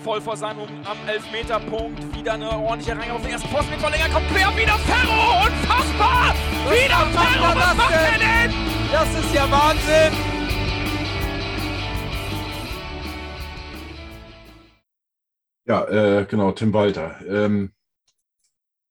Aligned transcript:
voll 0.00 0.20
vor 0.20 0.36
seinem 0.36 0.60
am 0.84 0.96
Elfmeterpunkt. 1.06 2.16
Wieder 2.16 2.32
eine 2.34 2.50
ordentliche 2.50 2.96
Reihe 2.96 3.12
auf 3.12 3.22
den 3.22 3.32
ersten 3.32 3.48
Posten 3.50 3.70
mit 3.70 3.80
Verlänger. 3.80 4.08
Kommt 4.08 4.28
quer, 4.28 4.48
wieder 4.56 4.78
Ferro. 4.78 5.46
Unfassbar. 5.46 6.34
Was 6.64 6.72
wieder 6.72 7.06
Ferro. 7.06 7.54
Was 7.54 7.76
macht 7.76 7.94
er 7.94 8.18
denn? 8.18 8.54
Das 8.90 9.08
ist 9.18 9.34
ja 9.34 9.50
Wahnsinn. 9.50 10.12
Ja, 15.66 15.84
äh, 15.88 16.26
genau, 16.28 16.52
Tim 16.52 16.72
Walter. 16.72 17.20
Ähm, 17.28 17.72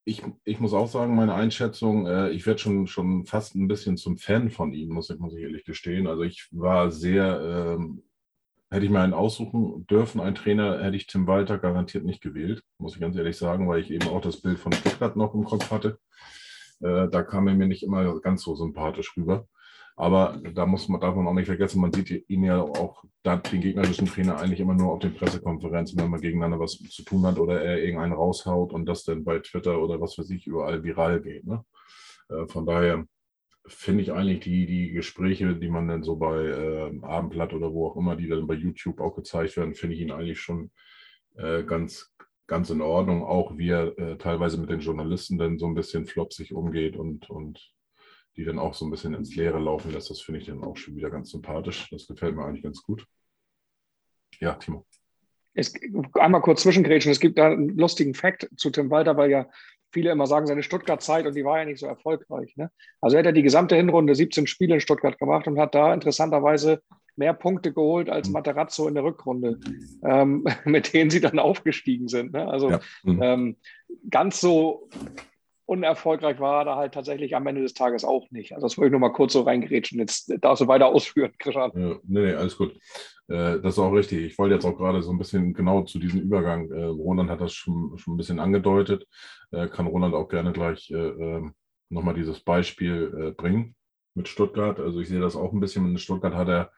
ich, 0.04 0.22
ich 0.44 0.60
muss 0.60 0.72
auch 0.72 0.88
sagen, 0.88 1.14
meine 1.14 1.34
Einschätzung, 1.34 2.06
äh, 2.06 2.30
ich 2.30 2.46
werde 2.46 2.58
schon, 2.58 2.86
schon 2.86 3.26
fast 3.26 3.54
ein 3.54 3.68
bisschen 3.68 3.96
zum 3.96 4.16
Fan 4.16 4.48
von 4.48 4.72
ihm, 4.72 4.90
muss 4.90 5.10
ich, 5.10 5.18
muss 5.18 5.34
ich 5.34 5.42
ehrlich 5.42 5.64
gestehen. 5.64 6.06
Also 6.06 6.22
ich 6.22 6.48
war 6.52 6.90
sehr, 6.90 7.76
ähm, 7.78 8.02
hätte 8.70 8.84
ich 8.84 8.90
mir 8.90 9.00
einen 9.00 9.14
aussuchen 9.14 9.86
dürfen, 9.86 10.20
einen 10.20 10.36
Trainer, 10.36 10.82
hätte 10.82 10.96
ich 10.96 11.06
Tim 11.06 11.26
Walter 11.26 11.58
garantiert 11.58 12.04
nicht 12.04 12.22
gewählt, 12.22 12.62
muss 12.78 12.94
ich 12.94 13.00
ganz 13.00 13.16
ehrlich 13.16 13.36
sagen, 13.36 13.68
weil 13.68 13.80
ich 13.80 13.90
eben 13.90 14.08
auch 14.08 14.20
das 14.20 14.40
Bild 14.40 14.58
von 14.58 14.72
Stuttgart 14.72 15.16
noch 15.16 15.34
im 15.34 15.44
Kopf 15.44 15.70
hatte. 15.70 15.98
Äh, 16.80 17.08
da 17.08 17.22
kam 17.22 17.48
er 17.48 17.54
mir 17.54 17.66
nicht 17.66 17.82
immer 17.82 18.20
ganz 18.20 18.42
so 18.42 18.54
sympathisch 18.54 19.16
rüber. 19.16 19.46
Aber 19.96 20.40
da 20.54 20.64
muss 20.64 20.88
man, 20.88 20.98
darf 21.00 21.14
man 21.14 21.26
auch 21.26 21.34
nicht 21.34 21.46
vergessen, 21.46 21.80
man 21.80 21.92
sieht 21.92 22.24
ihn 22.30 22.44
ja 22.44 22.62
auch, 22.62 23.04
den 23.26 23.60
gegnerischen 23.60 24.06
Trainer 24.06 24.38
eigentlich 24.38 24.60
immer 24.60 24.72
nur 24.72 24.92
auf 24.92 25.00
den 25.00 25.14
Pressekonferenzen, 25.14 26.00
wenn 26.00 26.08
man 26.08 26.22
gegeneinander 26.22 26.58
was 26.58 26.78
zu 26.78 27.02
tun 27.02 27.26
hat 27.26 27.38
oder 27.38 27.60
er 27.60 27.82
irgendeinen 27.82 28.14
raushaut 28.14 28.72
und 28.72 28.86
das 28.86 29.04
dann 29.04 29.24
bei 29.24 29.40
Twitter 29.40 29.78
oder 29.78 30.00
was 30.00 30.16
weiß 30.16 30.30
ich 30.30 30.46
überall 30.46 30.82
viral 30.82 31.20
geht. 31.20 31.46
Ne? 31.46 31.62
Äh, 32.30 32.46
von 32.46 32.64
daher 32.64 33.04
finde 33.66 34.02
ich 34.02 34.12
eigentlich 34.12 34.40
die, 34.40 34.66
die 34.66 34.90
Gespräche, 34.90 35.54
die 35.54 35.68
man 35.68 35.88
dann 35.88 36.02
so 36.02 36.16
bei 36.16 36.46
äh, 36.46 37.00
Abendblatt 37.02 37.52
oder 37.52 37.72
wo 37.72 37.88
auch 37.88 37.96
immer, 37.96 38.16
die 38.16 38.28
dann 38.28 38.46
bei 38.46 38.54
YouTube 38.54 39.00
auch 39.00 39.14
gezeigt 39.14 39.56
werden, 39.56 39.74
finde 39.74 39.94
ich 39.96 40.02
ihn 40.02 40.10
eigentlich 40.10 40.40
schon 40.40 40.70
äh, 41.36 41.62
ganz, 41.62 42.12
ganz 42.46 42.70
in 42.70 42.80
Ordnung. 42.80 43.22
Auch 43.22 43.56
wie 43.58 43.70
er 43.70 43.98
äh, 43.98 44.16
teilweise 44.18 44.58
mit 44.58 44.70
den 44.70 44.80
Journalisten 44.80 45.38
dann 45.38 45.58
so 45.58 45.66
ein 45.66 45.74
bisschen 45.74 46.06
flopsig 46.06 46.52
umgeht 46.52 46.96
und, 46.96 47.28
und 47.30 47.74
die 48.36 48.44
dann 48.44 48.58
auch 48.58 48.74
so 48.74 48.86
ein 48.86 48.90
bisschen 48.90 49.14
ins 49.14 49.36
Leere 49.36 49.58
laufen 49.58 49.92
lässt. 49.92 50.10
Das 50.10 50.20
finde 50.20 50.40
ich 50.40 50.46
dann 50.46 50.64
auch 50.64 50.76
schon 50.76 50.96
wieder 50.96 51.10
ganz 51.10 51.30
sympathisch. 51.30 51.88
Das 51.90 52.06
gefällt 52.06 52.34
mir 52.36 52.44
eigentlich 52.44 52.62
ganz 52.62 52.82
gut. 52.82 53.06
Ja, 54.40 54.54
Timo. 54.54 54.86
Es, 55.52 55.74
einmal 56.14 56.40
kurz 56.40 56.62
zwischengrätschen. 56.62 57.10
Es 57.12 57.20
gibt 57.20 57.38
da 57.38 57.50
einen 57.50 57.76
lustigen 57.76 58.14
Fakt 58.14 58.48
zu 58.56 58.70
Tim 58.70 58.90
Walter, 58.90 59.16
weil 59.16 59.30
ja 59.30 59.50
viele 59.92 60.10
immer 60.10 60.26
sagen, 60.26 60.46
seine 60.46 60.62
Stuttgart-Zeit 60.62 61.26
und 61.26 61.34
die 61.34 61.44
war 61.44 61.58
ja 61.58 61.64
nicht 61.64 61.80
so 61.80 61.86
erfolgreich. 61.86 62.56
Ne? 62.56 62.70
Also 63.00 63.16
er 63.16 63.20
hat 63.20 63.26
ja 63.26 63.32
die 63.32 63.42
gesamte 63.42 63.76
Hinrunde 63.76 64.14
17 64.14 64.46
Spiele 64.46 64.74
in 64.74 64.80
Stuttgart 64.80 65.18
gemacht 65.18 65.46
und 65.46 65.58
hat 65.58 65.74
da 65.74 65.92
interessanterweise 65.92 66.82
mehr 67.16 67.34
Punkte 67.34 67.72
geholt 67.72 68.08
als 68.08 68.28
mhm. 68.28 68.34
Materazzo 68.34 68.88
in 68.88 68.94
der 68.94 69.04
Rückrunde, 69.04 69.58
ähm, 70.04 70.46
mit 70.64 70.92
denen 70.92 71.10
sie 71.10 71.20
dann 71.20 71.38
aufgestiegen 71.38 72.08
sind. 72.08 72.32
Ne? 72.32 72.48
Also 72.48 72.70
ja. 72.70 72.80
mhm. 73.04 73.22
ähm, 73.22 73.56
ganz 74.10 74.40
so 74.40 74.88
unerfolgreich 75.70 76.40
war 76.40 76.66
er 76.66 76.74
halt 76.74 76.94
tatsächlich 76.94 77.36
am 77.36 77.46
Ende 77.46 77.62
des 77.62 77.74
Tages 77.74 78.04
auch 78.04 78.28
nicht. 78.32 78.54
Also 78.54 78.66
das 78.66 78.76
wollte 78.76 78.88
ich 78.88 78.90
nur 78.90 79.00
mal 79.00 79.12
kurz 79.12 79.34
so 79.34 79.42
reingerätschen. 79.42 80.00
Jetzt 80.00 80.32
darfst 80.40 80.62
du 80.62 80.66
weiter 80.66 80.88
ausführen, 80.88 81.32
Christian. 81.38 81.70
Ja, 81.76 81.96
nee, 82.02 82.22
nee, 82.22 82.34
alles 82.34 82.56
gut. 82.56 82.72
Äh, 83.28 83.60
das 83.60 83.74
ist 83.74 83.78
auch 83.78 83.92
richtig. 83.92 84.18
Ich 84.24 84.36
wollte 84.36 84.56
jetzt 84.56 84.64
auch 84.64 84.76
gerade 84.76 85.00
so 85.00 85.12
ein 85.12 85.18
bisschen 85.18 85.54
genau 85.54 85.82
zu 85.82 86.00
diesem 86.00 86.22
Übergang. 86.22 86.68
Äh, 86.72 86.86
Roland 86.86 87.30
hat 87.30 87.40
das 87.40 87.52
schon, 87.52 87.96
schon 87.98 88.14
ein 88.14 88.16
bisschen 88.16 88.40
angedeutet. 88.40 89.06
Äh, 89.52 89.68
kann 89.68 89.86
Roland 89.86 90.12
auch 90.12 90.28
gerne 90.28 90.52
gleich 90.52 90.90
äh, 90.90 90.96
ähm, 90.96 91.54
nochmal 91.88 92.14
dieses 92.14 92.40
Beispiel 92.40 93.14
äh, 93.16 93.30
bringen 93.30 93.76
mit 94.14 94.26
Stuttgart. 94.26 94.80
Also 94.80 94.98
ich 94.98 95.08
sehe 95.08 95.20
das 95.20 95.36
auch 95.36 95.52
ein 95.52 95.60
bisschen. 95.60 95.86
In 95.86 95.98
Stuttgart 95.98 96.34
hat 96.34 96.48
er 96.48 96.72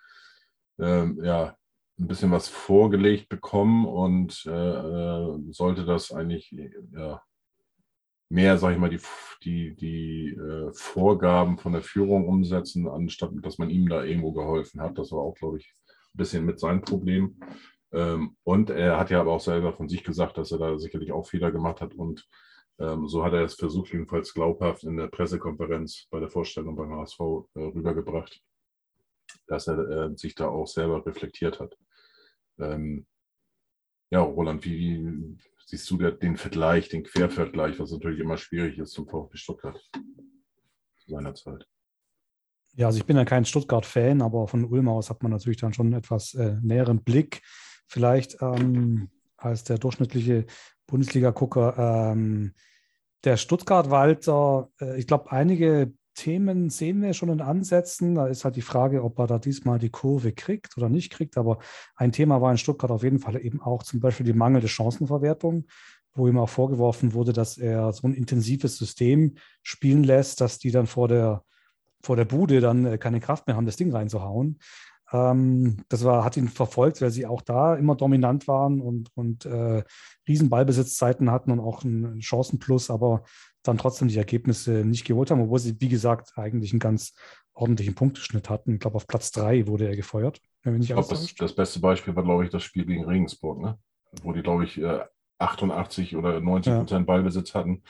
ähm, 0.79 1.19
ja 1.25 1.57
ein 1.98 2.09
bisschen 2.09 2.31
was 2.31 2.48
vorgelegt 2.48 3.31
bekommen 3.31 3.87
und 3.87 4.45
äh, 4.47 4.51
äh 4.51 5.39
sollte 5.51 5.87
das 5.87 6.13
eigentlich 6.13 6.55
ja, 6.93 7.23
mehr, 8.33 8.56
sage 8.56 8.75
ich 8.75 8.80
mal, 8.80 8.88
die, 8.88 9.00
die, 9.42 9.77
die 9.77 10.29
äh, 10.30 10.73
Vorgaben 10.73 11.58
von 11.58 11.73
der 11.73 11.83
Führung 11.83 12.27
umsetzen, 12.27 12.89
anstatt 12.89 13.30
dass 13.42 13.58
man 13.58 13.68
ihm 13.68 13.89
da 13.89 14.02
irgendwo 14.05 14.33
geholfen 14.33 14.80
hat. 14.80 14.96
Das 14.98 15.12
war 15.12 15.20
auch, 15.20 15.34
glaube 15.34 15.58
ich, 15.58 15.74
ein 15.86 16.17
bisschen 16.17 16.45
mit 16.46 16.58
seinem 16.58 16.80
Problem. 16.80 17.39
Ähm, 17.92 18.36
und 18.42 18.70
er 18.70 18.98
hat 18.98 19.11
ja 19.11 19.20
aber 19.20 19.33
auch 19.33 19.40
selber 19.40 19.74
von 19.74 19.89
sich 19.89 20.02
gesagt, 20.02 20.39
dass 20.39 20.51
er 20.51 20.58
da 20.58 20.79
sicherlich 20.79 21.12
auch 21.12 21.29
Fehler 21.29 21.52
gemacht 21.52 21.83
hat. 21.83 21.95
Und 21.95 22.27
ähm, 22.79 23.07
so 23.07 23.23
hat 23.23 23.34
er 23.34 23.45
es 23.45 23.55
versucht, 23.55 23.92
jedenfalls 23.92 24.33
glaubhaft 24.33 24.84
in 24.84 24.96
der 24.96 25.08
Pressekonferenz 25.08 26.07
bei 26.11 26.18
der 26.18 26.30
Vorstellung 26.30 26.74
beim 26.74 26.95
HSV 26.95 27.20
äh, 27.20 27.61
rübergebracht, 27.61 28.40
dass 29.46 29.68
er 29.68 29.78
äh, 29.78 30.17
sich 30.17 30.34
da 30.34 30.48
auch 30.48 30.67
selber 30.67 31.05
reflektiert 31.05 31.61
hat. 31.61 31.77
Ähm, 32.58 33.07
ja, 34.11 34.20
Roland, 34.20 34.64
wie, 34.64 35.39
siehst 35.67 35.90
du 35.90 35.96
den 35.96 36.36
Vergleich, 36.36 36.89
den 36.89 37.05
Quervergleich, 37.05 37.78
was 37.78 37.90
natürlich 37.90 38.20
immer 38.20 38.36
schwierig 38.36 38.78
ist 38.78 38.92
zum 38.92 39.08
VfB 39.08 39.36
Stuttgart 39.36 39.80
zu 39.92 41.11
seiner 41.11 41.34
Zeit? 41.34 41.67
Ja, 42.74 42.86
also 42.86 42.98
ich 42.98 43.05
bin 43.05 43.17
ja 43.17 43.24
kein 43.24 43.45
Stuttgart-Fan, 43.45 44.22
aber 44.22 44.48
von 44.48 44.64
Ulm 44.64 44.89
aus 44.89 45.11
hat 45.11 45.22
man 45.22 45.33
natürlich 45.33 45.58
dann 45.58 45.74
schon 45.74 45.86
einen 45.86 45.98
etwas 45.98 46.34
äh, 46.34 46.56
näheren 46.62 47.02
Blick, 47.02 47.42
vielleicht 47.86 48.40
ähm, 48.40 49.11
als 49.36 49.64
der 49.64 49.78
durchschnittliche 49.78 50.46
Bundesliga-Gucker. 50.86 52.12
Ähm, 52.12 52.55
der 53.24 53.36
Stuttgart-Walter, 53.36 54.70
äh, 54.80 54.98
ich 54.98 55.06
glaube, 55.06 55.30
einige 55.30 55.92
Themen 56.14 56.70
sehen 56.70 57.02
wir 57.02 57.14
schon 57.14 57.30
in 57.30 57.40
Ansätzen. 57.40 58.14
Da 58.14 58.27
ist 58.27 58.45
halt 58.45 58.56
die 58.56 58.62
Frage, 58.62 59.02
ob 59.02 59.18
er 59.18 59.27
da 59.27 59.39
diesmal 59.39 59.78
die 59.78 59.90
Kurve 59.90 60.33
kriegt 60.33 60.77
oder 60.77 60.89
nicht 60.89 61.12
kriegt. 61.12 61.36
Aber 61.36 61.58
ein 61.96 62.12
Thema 62.12 62.40
war 62.40 62.50
in 62.50 62.58
Stuttgart 62.58 62.90
auf 62.90 63.02
jeden 63.02 63.18
Fall 63.18 63.40
eben 63.45 63.61
auch 63.61 63.83
zum 63.83 64.00
Beispiel 64.00 64.27
die 64.27 64.33
mangelnde 64.33 64.68
Chancenverwertung, 64.68 65.67
wo 66.14 66.28
ihm 66.28 66.39
auch 66.39 66.48
vorgeworfen 66.48 67.14
wurde, 67.14 67.33
dass 67.33 67.58
er 67.58 67.92
so 67.92 68.06
ein 68.06 68.14
intensives 68.14 68.77
System 68.77 69.36
spielen 69.62 70.05
lässt, 70.05 70.40
dass 70.40 70.58
die 70.58 70.70
dann 70.70 70.86
vor 70.86 71.08
der, 71.08 71.45
vor 72.02 72.17
der 72.17 72.24
Bude 72.24 72.61
dann 72.61 72.84
äh, 72.84 72.98
keine 72.98 73.20
Kraft 73.20 73.46
mehr 73.46 73.56
haben, 73.56 73.67
das 73.67 73.77
Ding 73.77 73.92
reinzuhauen. 73.92 74.58
Ähm, 75.12 75.84
das 75.89 76.05
war, 76.05 76.24
hat 76.24 76.36
ihn 76.36 76.48
verfolgt, 76.48 77.01
weil 77.02 77.11
sie 77.11 77.27
auch 77.27 77.42
da 77.42 77.74
immer 77.74 77.95
dominant 77.95 78.48
waren 78.48 78.80
und, 78.80 79.11
und 79.14 79.45
äh, 79.45 79.84
riesen 80.27 80.51
hatten 80.51 81.51
und 81.51 81.61
auch 81.61 81.84
einen 81.84 82.20
Chancenplus. 82.22 82.90
Aber 82.90 83.24
dann 83.62 83.78
trotzdem 83.78 84.08
die 84.08 84.18
Ergebnisse 84.18 84.84
nicht 84.84 85.05
geholt 85.05 85.30
haben, 85.30 85.40
obwohl 85.40 85.58
sie, 85.58 85.80
wie 85.80 85.89
gesagt, 85.89 86.33
eigentlich 86.36 86.73
einen 86.73 86.80
ganz 86.80 87.14
ordentlichen 87.55 87.95
Punkteschnitt 87.95 88.50
hatten. 88.50 88.74
Ich 88.74 88.80
glaube, 88.80 88.96
auf 88.96 89.06
Platz 89.06 89.30
drei 89.30 89.67
wurde 89.67 89.86
er 89.86 89.96
gefeuert. 89.96 90.40
Wenn 90.62 90.80
ich 90.80 90.89
glaube, 90.89 91.06
das, 91.08 91.34
das, 91.34 91.55
beste 91.55 91.80
Beispiel 91.80 92.14
war, 92.17 92.24
glaube 92.24 92.45
ich, 92.45 92.51
das 92.51 92.62
Spiel 92.62 92.86
gegen 92.86 93.05
Regensburg, 93.05 93.61
ne? 93.61 93.78
wo 94.22 94.33
die, 94.33 94.42
glaube 94.42 94.64
ich, 94.64 94.80
88 95.39 96.12
äh, 96.12 96.17
oder 96.17 96.40
90 96.40 96.72
Prozent 96.72 97.01
ja. 97.01 97.06
Ballbesitz 97.06 97.55
hatten 97.55 97.83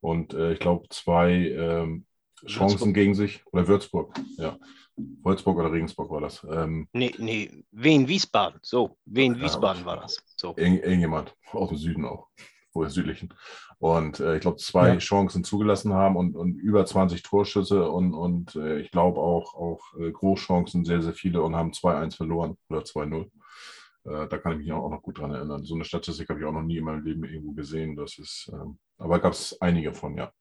und 0.00 0.34
äh, 0.34 0.52
ich 0.52 0.58
glaube, 0.58 0.88
zwei 0.90 1.32
ähm, 1.32 2.06
Chancen 2.46 2.78
Würzburg. 2.78 2.94
gegen 2.94 3.14
sich. 3.14 3.42
Oder 3.52 3.68
Würzburg, 3.68 4.14
ja. 4.36 4.58
Wolfsburg 4.96 5.58
oder 5.58 5.72
Regensburg 5.72 6.10
war 6.10 6.20
das. 6.20 6.46
Ähm, 6.48 6.88
nee, 6.92 7.12
nee, 7.18 7.64
Wien 7.72 8.06
Wiesbaden, 8.06 8.60
so. 8.62 8.96
Wien 9.06 9.40
Wiesbaden 9.40 9.80
ja, 9.82 9.86
war 9.86 10.00
das. 10.00 10.22
So. 10.36 10.54
Irgendjemand, 10.56 11.34
aus 11.52 11.70
dem 11.70 11.78
Süden 11.78 12.04
auch, 12.04 12.28
woher 12.74 12.90
südlichen 12.90 13.32
und 13.78 14.20
äh, 14.20 14.36
ich 14.36 14.40
glaube 14.40 14.56
zwei 14.58 14.88
ja. 14.88 14.98
Chancen 14.98 15.44
zugelassen 15.44 15.92
haben 15.92 16.16
und, 16.16 16.36
und 16.36 16.56
über 16.56 16.86
20 16.86 17.22
Torschüsse 17.22 17.90
und, 17.90 18.14
und 18.14 18.56
äh, 18.56 18.78
ich 18.78 18.90
glaube 18.90 19.20
auch, 19.20 19.54
auch 19.54 19.80
äh, 19.98 20.10
Großchancen, 20.10 20.84
sehr, 20.84 21.02
sehr 21.02 21.12
viele 21.12 21.42
und 21.42 21.56
haben 21.56 21.72
2-1 21.72 22.16
verloren 22.16 22.56
oder 22.68 22.80
2-0. 22.80 23.30
Äh, 24.04 24.28
da 24.28 24.38
kann 24.38 24.52
ich 24.52 24.58
mich 24.58 24.72
auch 24.72 24.88
noch 24.90 25.02
gut 25.02 25.18
dran 25.18 25.32
erinnern. 25.32 25.64
So 25.64 25.74
eine 25.74 25.84
Statistik 25.84 26.28
habe 26.28 26.40
ich 26.40 26.46
auch 26.46 26.52
noch 26.52 26.62
nie 26.62 26.78
in 26.78 26.84
meinem 26.84 27.04
Leben 27.04 27.24
irgendwo 27.24 27.52
gesehen. 27.52 27.96
Das 27.96 28.18
ist, 28.18 28.50
ähm, 28.52 28.78
aber 28.98 29.18
gab 29.18 29.32
es 29.32 29.60
einige 29.60 29.92
von, 29.92 30.16
ja. 30.16 30.32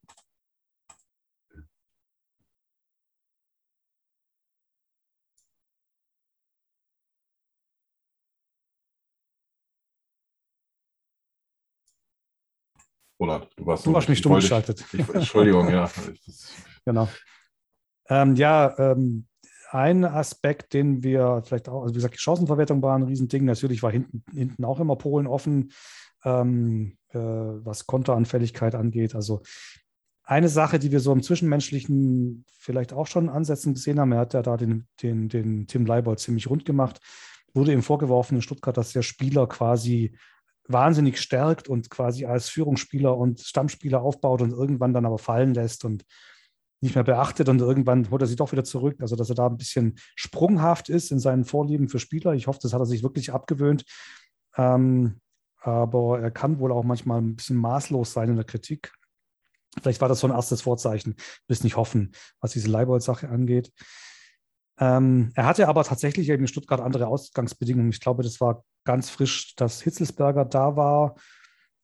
Roland, 13.20 13.48
du 13.56 13.66
warst, 13.66 13.86
du 13.86 13.96
hast 13.96 14.10
mich 14.10 14.20
stumm 14.20 14.36
geschaltet. 14.36 14.84
Entschuldigung, 15.14 15.70
ja. 15.70 15.90
genau. 16.86 17.08
Ähm, 18.10 18.36
ja, 18.36 18.78
ähm, 18.78 19.28
ein 19.72 20.06
Aspekt, 20.06 20.74
den 20.74 21.04
wir 21.04 21.42
vielleicht 21.46 21.68
auch, 21.70 21.82
also 21.82 21.94
wie 21.94 21.98
gesagt, 21.98 22.16
die 22.16 22.20
Chancenverwertung 22.20 22.82
war 22.82 22.96
ein 22.96 23.04
Riesending. 23.04 23.46
Natürlich 23.46 23.82
war 23.82 23.92
hinten, 23.92 24.24
hinten 24.32 24.66
auch 24.66 24.80
immer 24.80 24.96
Polen 24.96 25.26
offen, 25.26 25.72
ähm, 26.24 26.98
äh, 27.10 27.18
was 27.20 27.88
Konteranfälligkeit 27.88 28.76
angeht. 28.76 29.16
Also 29.16 29.42
eine 30.24 30.50
Sache, 30.50 30.80
die 30.80 30.92
wir 30.92 31.00
so 31.00 31.12
im 31.12 31.24
Zwischenmenschlichen 31.24 32.46
vielleicht 32.60 32.94
auch 32.94 33.08
schon 33.08 33.30
Ansätzen 33.30 33.74
gesehen 33.74 34.00
haben, 34.00 34.12
er 34.12 34.20
hat 34.20 34.34
ja 34.34 34.42
da 34.42 34.58
den, 34.58 34.88
den, 35.02 35.28
den 35.28 35.68
Tim 35.68 35.86
Leibold 35.86 36.20
ziemlich 36.20 36.50
rund 36.50 36.66
gemacht, 36.66 37.00
wurde 37.54 37.74
ihm 37.74 37.84
vorgeworfen 37.84 38.36
in 38.36 38.42
Stuttgart, 38.42 38.78
dass 38.78 38.94
der 38.94 39.02
Spieler 39.02 39.48
quasi 39.48 40.16
wahnsinnig 40.68 41.20
stärkt 41.20 41.68
und 41.68 41.90
quasi 41.90 42.26
als 42.26 42.50
Führungsspieler 42.50 43.18
und 43.18 43.42
Stammspieler 43.42 44.02
aufbaut 44.02 44.42
und 44.42 44.52
irgendwann 44.52 44.94
dann 44.94 45.06
aber 45.06 45.18
fallen 45.18 45.54
lässt 45.54 45.86
und 45.86 46.04
nicht 46.82 46.96
mehr 46.96 47.04
beachtet 47.04 47.48
und 47.48 47.62
irgendwann 47.62 48.10
holt 48.12 48.22
er 48.22 48.28
sich 48.28 48.36
doch 48.36 48.52
wieder 48.52 48.64
zurück. 48.64 48.98
Also, 49.00 49.16
dass 49.16 49.30
er 49.30 49.36
da 49.36 49.48
ein 49.48 49.58
bisschen 49.58 49.96
sprunghaft 50.16 50.90
ist 50.90 51.12
in 51.12 51.20
seinen 51.20 51.46
Vorlieben 51.46 51.88
für 51.88 52.00
Spieler. 52.00 52.34
Ich 52.34 52.48
hoffe, 52.48 52.60
das 52.62 52.74
hat 52.74 52.82
er 52.82 52.86
sich 52.86 53.04
wirklich 53.04 53.32
abgewöhnt. 53.32 53.86
Ähm, 54.58 55.22
aber 55.62 56.20
er 56.20 56.32
kann 56.32 56.60
wohl 56.60 56.74
auch 56.74 56.84
manchmal 56.84 57.22
ein 57.22 57.38
bisschen 57.38 57.56
maßlos 57.56 58.12
sein 58.12 58.30
in 58.30 58.36
der 58.36 58.46
Kritik. 58.46 58.92
Vielleicht 59.82 60.02
war 60.02 60.10
das 60.10 60.20
so 60.20 60.28
ein 60.28 60.34
erstes 60.34 60.62
Vorzeichen. 60.62 61.16
Es 61.48 61.64
nicht 61.64 61.78
hoffen, 61.78 62.12
was 62.42 62.52
diese 62.52 62.70
Leibold-Sache 62.70 63.30
angeht. 63.30 63.72
Ähm, 64.80 65.32
er 65.36 65.46
hatte 65.46 65.68
aber 65.68 65.84
tatsächlich 65.84 66.30
in 66.30 66.48
Stuttgart 66.48 66.82
andere 66.82 67.08
Ausgangsbedingungen. 67.08 67.92
Ich 67.92 68.00
glaube, 68.00 68.24
das 68.24 68.42
war 68.42 68.64
ganz 68.86 69.10
frisch, 69.10 69.56
dass 69.56 69.82
Hitzelsberger 69.82 70.46
da 70.46 70.76
war. 70.76 71.16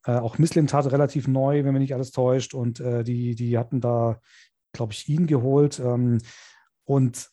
Äh, 0.05 0.13
auch 0.13 0.37
Misslint 0.37 0.73
hat 0.73 0.91
relativ 0.91 1.27
neu, 1.27 1.63
wenn 1.63 1.73
mich 1.73 1.81
nicht 1.81 1.93
alles 1.93 2.11
täuscht. 2.11 2.53
Und 2.53 2.79
äh, 2.79 3.03
die, 3.03 3.35
die 3.35 3.57
hatten 3.57 3.81
da, 3.81 4.19
glaube 4.73 4.93
ich, 4.93 5.07
ihn 5.07 5.27
geholt. 5.27 5.79
Ähm, 5.79 6.19
und 6.85 7.29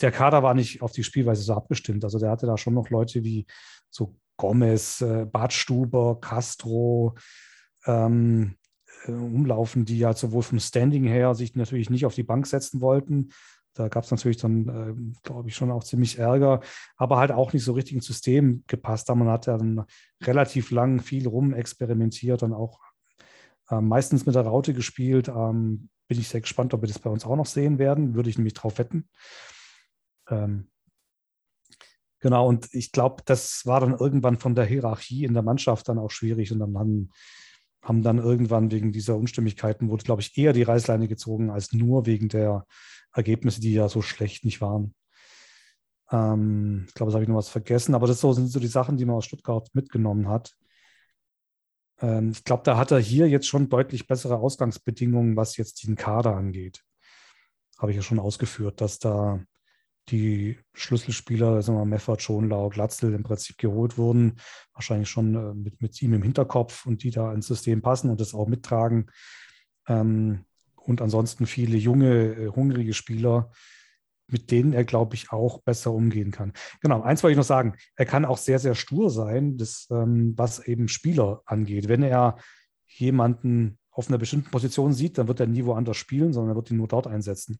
der 0.00 0.10
Kader 0.12 0.42
war 0.42 0.54
nicht 0.54 0.82
auf 0.82 0.92
die 0.92 1.04
Spielweise 1.04 1.42
so 1.42 1.54
abgestimmt. 1.54 2.04
Also 2.04 2.18
der 2.18 2.30
hatte 2.30 2.46
da 2.46 2.56
schon 2.56 2.74
noch 2.74 2.90
Leute 2.90 3.24
wie 3.24 3.46
so 3.90 4.16
Gomez, 4.36 5.00
äh, 5.02 5.26
Badstuber, 5.26 6.18
Castro 6.20 7.14
ähm, 7.86 8.56
äh, 9.04 9.12
umlaufen, 9.12 9.84
die 9.84 9.98
ja 9.98 10.12
sowohl 10.14 10.42
vom 10.42 10.58
Standing 10.58 11.04
her 11.04 11.34
sich 11.34 11.54
natürlich 11.54 11.90
nicht 11.90 12.06
auf 12.06 12.14
die 12.14 12.22
Bank 12.22 12.46
setzen 12.46 12.80
wollten. 12.80 13.30
Da 13.74 13.88
gab 13.88 14.04
es 14.04 14.10
natürlich 14.10 14.36
dann, 14.36 14.68
äh, 14.68 15.20
glaube 15.22 15.48
ich, 15.48 15.56
schon 15.56 15.70
auch 15.70 15.84
ziemlich 15.84 16.18
Ärger, 16.18 16.60
aber 16.96 17.16
halt 17.16 17.32
auch 17.32 17.52
nicht 17.52 17.64
so 17.64 17.72
richtig 17.72 17.94
ins 17.94 18.06
System 18.06 18.64
gepasst. 18.66 19.08
Man 19.08 19.28
hat 19.28 19.46
ja 19.46 19.56
dann 19.56 19.84
relativ 20.22 20.70
lang 20.70 21.00
viel 21.00 21.26
rumexperimentiert 21.26 22.42
und 22.42 22.52
auch 22.52 22.80
äh, 23.70 23.80
meistens 23.80 24.26
mit 24.26 24.34
der 24.34 24.42
Raute 24.42 24.74
gespielt. 24.74 25.28
Ähm, 25.28 25.88
bin 26.06 26.20
ich 26.20 26.28
sehr 26.28 26.42
gespannt, 26.42 26.74
ob 26.74 26.82
wir 26.82 26.88
das 26.88 26.98
bei 26.98 27.08
uns 27.08 27.24
auch 27.24 27.36
noch 27.36 27.46
sehen 27.46 27.78
werden. 27.78 28.14
Würde 28.14 28.28
ich 28.28 28.36
nämlich 28.36 28.54
drauf 28.54 28.78
wetten. 28.78 29.08
Ähm, 30.28 30.68
genau, 32.20 32.46
und 32.46 32.68
ich 32.72 32.92
glaube, 32.92 33.22
das 33.24 33.64
war 33.64 33.80
dann 33.80 33.96
irgendwann 33.96 34.38
von 34.38 34.54
der 34.54 34.66
Hierarchie 34.66 35.24
in 35.24 35.32
der 35.32 35.42
Mannschaft 35.42 35.88
dann 35.88 35.98
auch 35.98 36.10
schwierig 36.10 36.52
und 36.52 36.58
dann 36.58 36.76
haben, 36.76 37.10
haben 37.82 38.02
dann 38.02 38.18
irgendwann 38.18 38.70
wegen 38.70 38.92
dieser 38.92 39.16
Unstimmigkeiten 39.16 39.88
wurde, 39.88 40.04
glaube 40.04 40.20
ich, 40.20 40.36
eher 40.36 40.52
die 40.52 40.62
Reißleine 40.62 41.08
gezogen 41.08 41.50
als 41.50 41.72
nur 41.72 42.04
wegen 42.04 42.28
der 42.28 42.66
Ergebnisse, 43.12 43.60
die 43.60 43.72
ja 43.72 43.88
so 43.88 44.02
schlecht 44.02 44.44
nicht 44.44 44.60
waren. 44.60 44.94
Ähm, 46.10 46.84
ich 46.88 46.94
glaube, 46.94 47.10
das 47.10 47.14
habe 47.14 47.24
ich 47.24 47.28
noch 47.28 47.36
was 47.36 47.48
vergessen, 47.48 47.94
aber 47.94 48.06
das 48.06 48.20
so, 48.20 48.32
sind 48.32 48.48
so 48.48 48.60
die 48.60 48.66
Sachen, 48.66 48.96
die 48.96 49.04
man 49.04 49.16
aus 49.16 49.24
Stuttgart 49.24 49.68
mitgenommen 49.72 50.28
hat. 50.28 50.54
Ähm, 52.00 52.30
ich 52.32 52.44
glaube, 52.44 52.62
da 52.64 52.76
hat 52.76 52.90
er 52.90 52.98
hier 52.98 53.28
jetzt 53.28 53.46
schon 53.46 53.68
deutlich 53.68 54.06
bessere 54.06 54.36
Ausgangsbedingungen, 54.38 55.36
was 55.36 55.56
jetzt 55.56 55.86
den 55.86 55.96
Kader 55.96 56.36
angeht. 56.36 56.82
Habe 57.78 57.92
ich 57.92 57.96
ja 57.96 58.02
schon 58.02 58.20
ausgeführt, 58.20 58.80
dass 58.80 58.98
da 58.98 59.40
die 60.08 60.58
Schlüsselspieler, 60.74 61.62
sagen 61.62 61.78
wir 61.78 61.84
Meffert, 61.84 62.22
Schonlau, 62.22 62.68
Glatzel 62.70 63.14
im 63.14 63.22
Prinzip 63.22 63.56
geholt 63.58 63.98
wurden, 63.98 64.36
wahrscheinlich 64.74 65.08
schon 65.08 65.34
äh, 65.34 65.54
mit, 65.54 65.80
mit 65.80 66.00
ihm 66.02 66.12
im 66.12 66.22
Hinterkopf 66.22 66.86
und 66.86 67.02
die 67.04 67.10
da 67.10 67.32
ins 67.32 67.46
System 67.46 67.82
passen 67.82 68.10
und 68.10 68.20
das 68.20 68.34
auch 68.34 68.48
mittragen. 68.48 69.10
Ähm, 69.86 70.44
und 70.84 71.00
ansonsten 71.00 71.46
viele 71.46 71.76
junge, 71.76 72.34
äh, 72.34 72.48
hungrige 72.48 72.94
Spieler, 72.94 73.50
mit 74.28 74.50
denen 74.50 74.72
er, 74.72 74.84
glaube 74.84 75.14
ich, 75.14 75.30
auch 75.30 75.60
besser 75.62 75.92
umgehen 75.92 76.30
kann. 76.30 76.52
Genau, 76.80 77.02
eins 77.02 77.22
wollte 77.22 77.32
ich 77.32 77.38
noch 77.38 77.44
sagen, 77.44 77.74
er 77.96 78.06
kann 78.06 78.24
auch 78.24 78.38
sehr, 78.38 78.58
sehr 78.58 78.74
stur 78.74 79.10
sein, 79.10 79.58
das, 79.58 79.88
ähm, 79.90 80.34
was 80.36 80.66
eben 80.66 80.88
Spieler 80.88 81.42
angeht. 81.44 81.88
Wenn 81.88 82.02
er 82.02 82.36
jemanden 82.86 83.78
auf 83.90 84.08
einer 84.08 84.18
bestimmten 84.18 84.50
Position 84.50 84.92
sieht, 84.92 85.18
dann 85.18 85.28
wird 85.28 85.40
er 85.40 85.46
nie 85.46 85.64
woanders 85.64 85.96
spielen, 85.96 86.32
sondern 86.32 86.52
er 86.52 86.56
wird 86.56 86.70
ihn 86.70 86.78
nur 86.78 86.88
dort 86.88 87.06
einsetzen. 87.06 87.58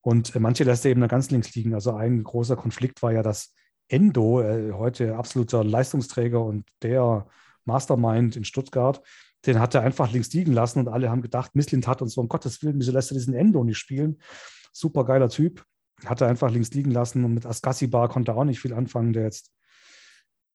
Und 0.00 0.34
äh, 0.34 0.40
manche 0.40 0.64
lässt 0.64 0.84
er 0.84 0.90
eben 0.90 1.00
da 1.00 1.06
ganz 1.06 1.30
links 1.30 1.54
liegen. 1.54 1.74
Also 1.74 1.94
ein 1.94 2.24
großer 2.24 2.56
Konflikt 2.56 3.02
war 3.02 3.12
ja, 3.12 3.22
dass 3.22 3.54
Endo, 3.88 4.42
äh, 4.42 4.72
heute 4.72 5.16
absoluter 5.16 5.62
Leistungsträger 5.62 6.42
und 6.42 6.68
der 6.82 7.26
Mastermind 7.64 8.36
in 8.36 8.44
Stuttgart, 8.44 9.02
den 9.46 9.60
hat 9.60 9.74
er 9.74 9.82
einfach 9.82 10.10
links 10.10 10.32
liegen 10.32 10.52
lassen 10.52 10.80
und 10.80 10.88
alle 10.88 11.10
haben 11.10 11.22
gedacht, 11.22 11.54
Misslint 11.54 11.86
hat 11.86 12.02
und 12.02 12.08
so, 12.08 12.20
um 12.20 12.28
Gottes 12.28 12.62
Willen, 12.62 12.78
wieso 12.78 12.92
lässt 12.92 13.10
er 13.10 13.16
diesen 13.16 13.34
Endo 13.34 13.64
nicht 13.64 13.78
spielen? 13.78 14.20
Super 14.72 15.04
geiler 15.04 15.28
Typ. 15.28 15.64
Hat 16.04 16.20
er 16.20 16.28
einfach 16.28 16.50
links 16.50 16.72
liegen 16.72 16.90
lassen 16.90 17.24
und 17.24 17.34
mit 17.34 17.90
Bar 17.90 18.08
konnte 18.08 18.32
er 18.32 18.36
auch 18.36 18.44
nicht 18.44 18.60
viel 18.60 18.74
anfangen, 18.74 19.12
der 19.12 19.24
jetzt 19.24 19.50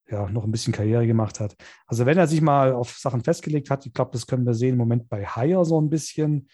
ja 0.09 0.29
noch 0.29 0.43
ein 0.43 0.51
bisschen 0.51 0.73
Karriere 0.73 1.07
gemacht 1.07 1.39
hat. 1.39 1.55
Also 1.87 2.05
wenn 2.05 2.17
er 2.17 2.27
sich 2.27 2.41
mal 2.41 2.73
auf 2.73 2.97
Sachen 2.97 3.23
festgelegt 3.23 3.69
hat, 3.69 3.85
ich 3.85 3.93
glaube, 3.93 4.11
das 4.11 4.27
können 4.27 4.45
wir 4.45 4.53
sehen 4.53 4.73
im 4.73 4.77
Moment 4.77 5.09
bei 5.09 5.25
Haier 5.25 5.65
so 5.65 5.79
ein 5.79 5.89
bisschen. 5.89 6.47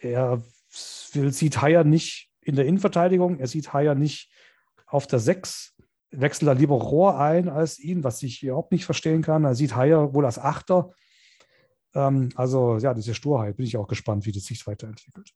Er 0.00 0.42
sieht 0.68 1.62
Haier 1.62 1.84
nicht 1.84 2.30
in 2.40 2.56
der 2.56 2.66
Innenverteidigung, 2.66 3.38
er 3.38 3.46
sieht 3.46 3.72
Haier 3.72 3.94
nicht 3.94 4.32
auf 4.86 5.06
der 5.06 5.20
6, 5.20 5.74
wechselt 6.10 6.48
da 6.48 6.52
lieber 6.52 6.74
Rohr 6.74 7.18
ein 7.18 7.48
als 7.48 7.78
ihn, 7.78 8.04
was 8.04 8.22
ich 8.22 8.42
überhaupt 8.42 8.72
nicht 8.72 8.84
verstehen 8.84 9.22
kann. 9.22 9.44
Er 9.44 9.54
sieht 9.54 9.76
Haier 9.76 10.12
wohl 10.12 10.26
als 10.26 10.38
Achter. 10.38 10.92
Ähm, 11.94 12.30
also 12.36 12.78
ja, 12.78 12.94
diese 12.94 13.14
Sturheit, 13.14 13.56
bin 13.56 13.66
ich 13.66 13.76
auch 13.76 13.88
gespannt, 13.88 14.26
wie 14.26 14.32
das 14.32 14.44
sich 14.44 14.66
weiterentwickelt. 14.66 15.32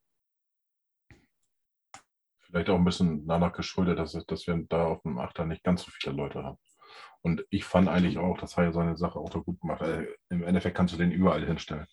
Vielleicht 2.40 2.70
auch 2.70 2.76
ein 2.76 2.84
bisschen 2.84 3.26
danach 3.26 3.52
geschuldet, 3.52 3.98
dass, 3.98 4.12
dass 4.12 4.46
wir 4.46 4.56
da 4.68 4.86
auf 4.86 5.02
dem 5.02 5.18
Achter 5.18 5.44
nicht 5.44 5.64
ganz 5.64 5.82
so 5.82 5.90
viele 5.90 6.14
Leute 6.14 6.42
haben. 6.42 6.58
Und 7.22 7.44
ich 7.50 7.64
fand 7.64 7.88
eigentlich 7.88 8.18
auch, 8.18 8.38
dass 8.38 8.56
Haier 8.56 8.72
seine 8.72 8.96
Sache 8.96 9.18
auch 9.18 9.32
so 9.32 9.42
gut 9.42 9.60
gemacht 9.60 9.80
hat. 9.80 9.88
Äh, 9.88 10.06
Im 10.30 10.44
Endeffekt 10.44 10.76
kannst 10.76 10.94
du 10.94 10.98
den 10.98 11.10
überall 11.10 11.44
hinstellen. 11.44 11.86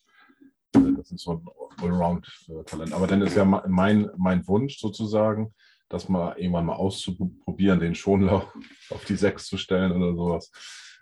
Das 0.71 1.11
ist 1.11 1.23
so 1.23 1.33
ein 1.33 1.47
Allround-Talent. 1.81 2.93
Aber 2.93 3.07
dann 3.07 3.21
ist 3.21 3.35
ja 3.35 3.45
mein, 3.45 4.09
mein 4.17 4.47
Wunsch 4.47 4.79
sozusagen, 4.79 5.53
das 5.89 6.09
mal 6.09 6.37
irgendwann 6.37 6.65
mal 6.65 6.75
auszuprobieren, 6.75 7.79
den 7.79 7.95
Schonlauf 7.95 8.53
auf 8.89 9.05
die 9.05 9.15
Sechs 9.15 9.47
zu 9.47 9.57
stellen 9.57 9.91
oder 9.91 10.15
sowas. 10.15 10.51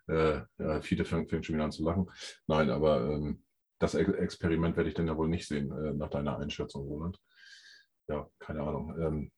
Äh, 0.08 0.42
ja, 0.58 0.82
viele 0.82 1.06
fangen 1.06 1.28
schon 1.44 1.56
wieder 1.56 1.66
an 1.66 1.72
zu 1.72 1.84
lachen. 1.84 2.10
Nein, 2.48 2.70
aber 2.70 3.12
ähm, 3.12 3.44
das 3.82 3.96
Experiment 3.96 4.78
werde 4.78 4.90
ich 4.90 4.96
dann 4.96 5.08
ja 5.08 5.18
wohl 5.18 5.28
nicht 5.28 5.48
sehen, 5.48 5.72
äh, 5.72 5.94
nach 5.94 6.10
deiner 6.10 6.38
Einschätzung, 6.38 6.88
Roland. 6.88 7.20
Ja, 8.08 8.28
keine 8.40 8.62
Ahnung. 8.62 8.96
Ähm, 9.00 9.32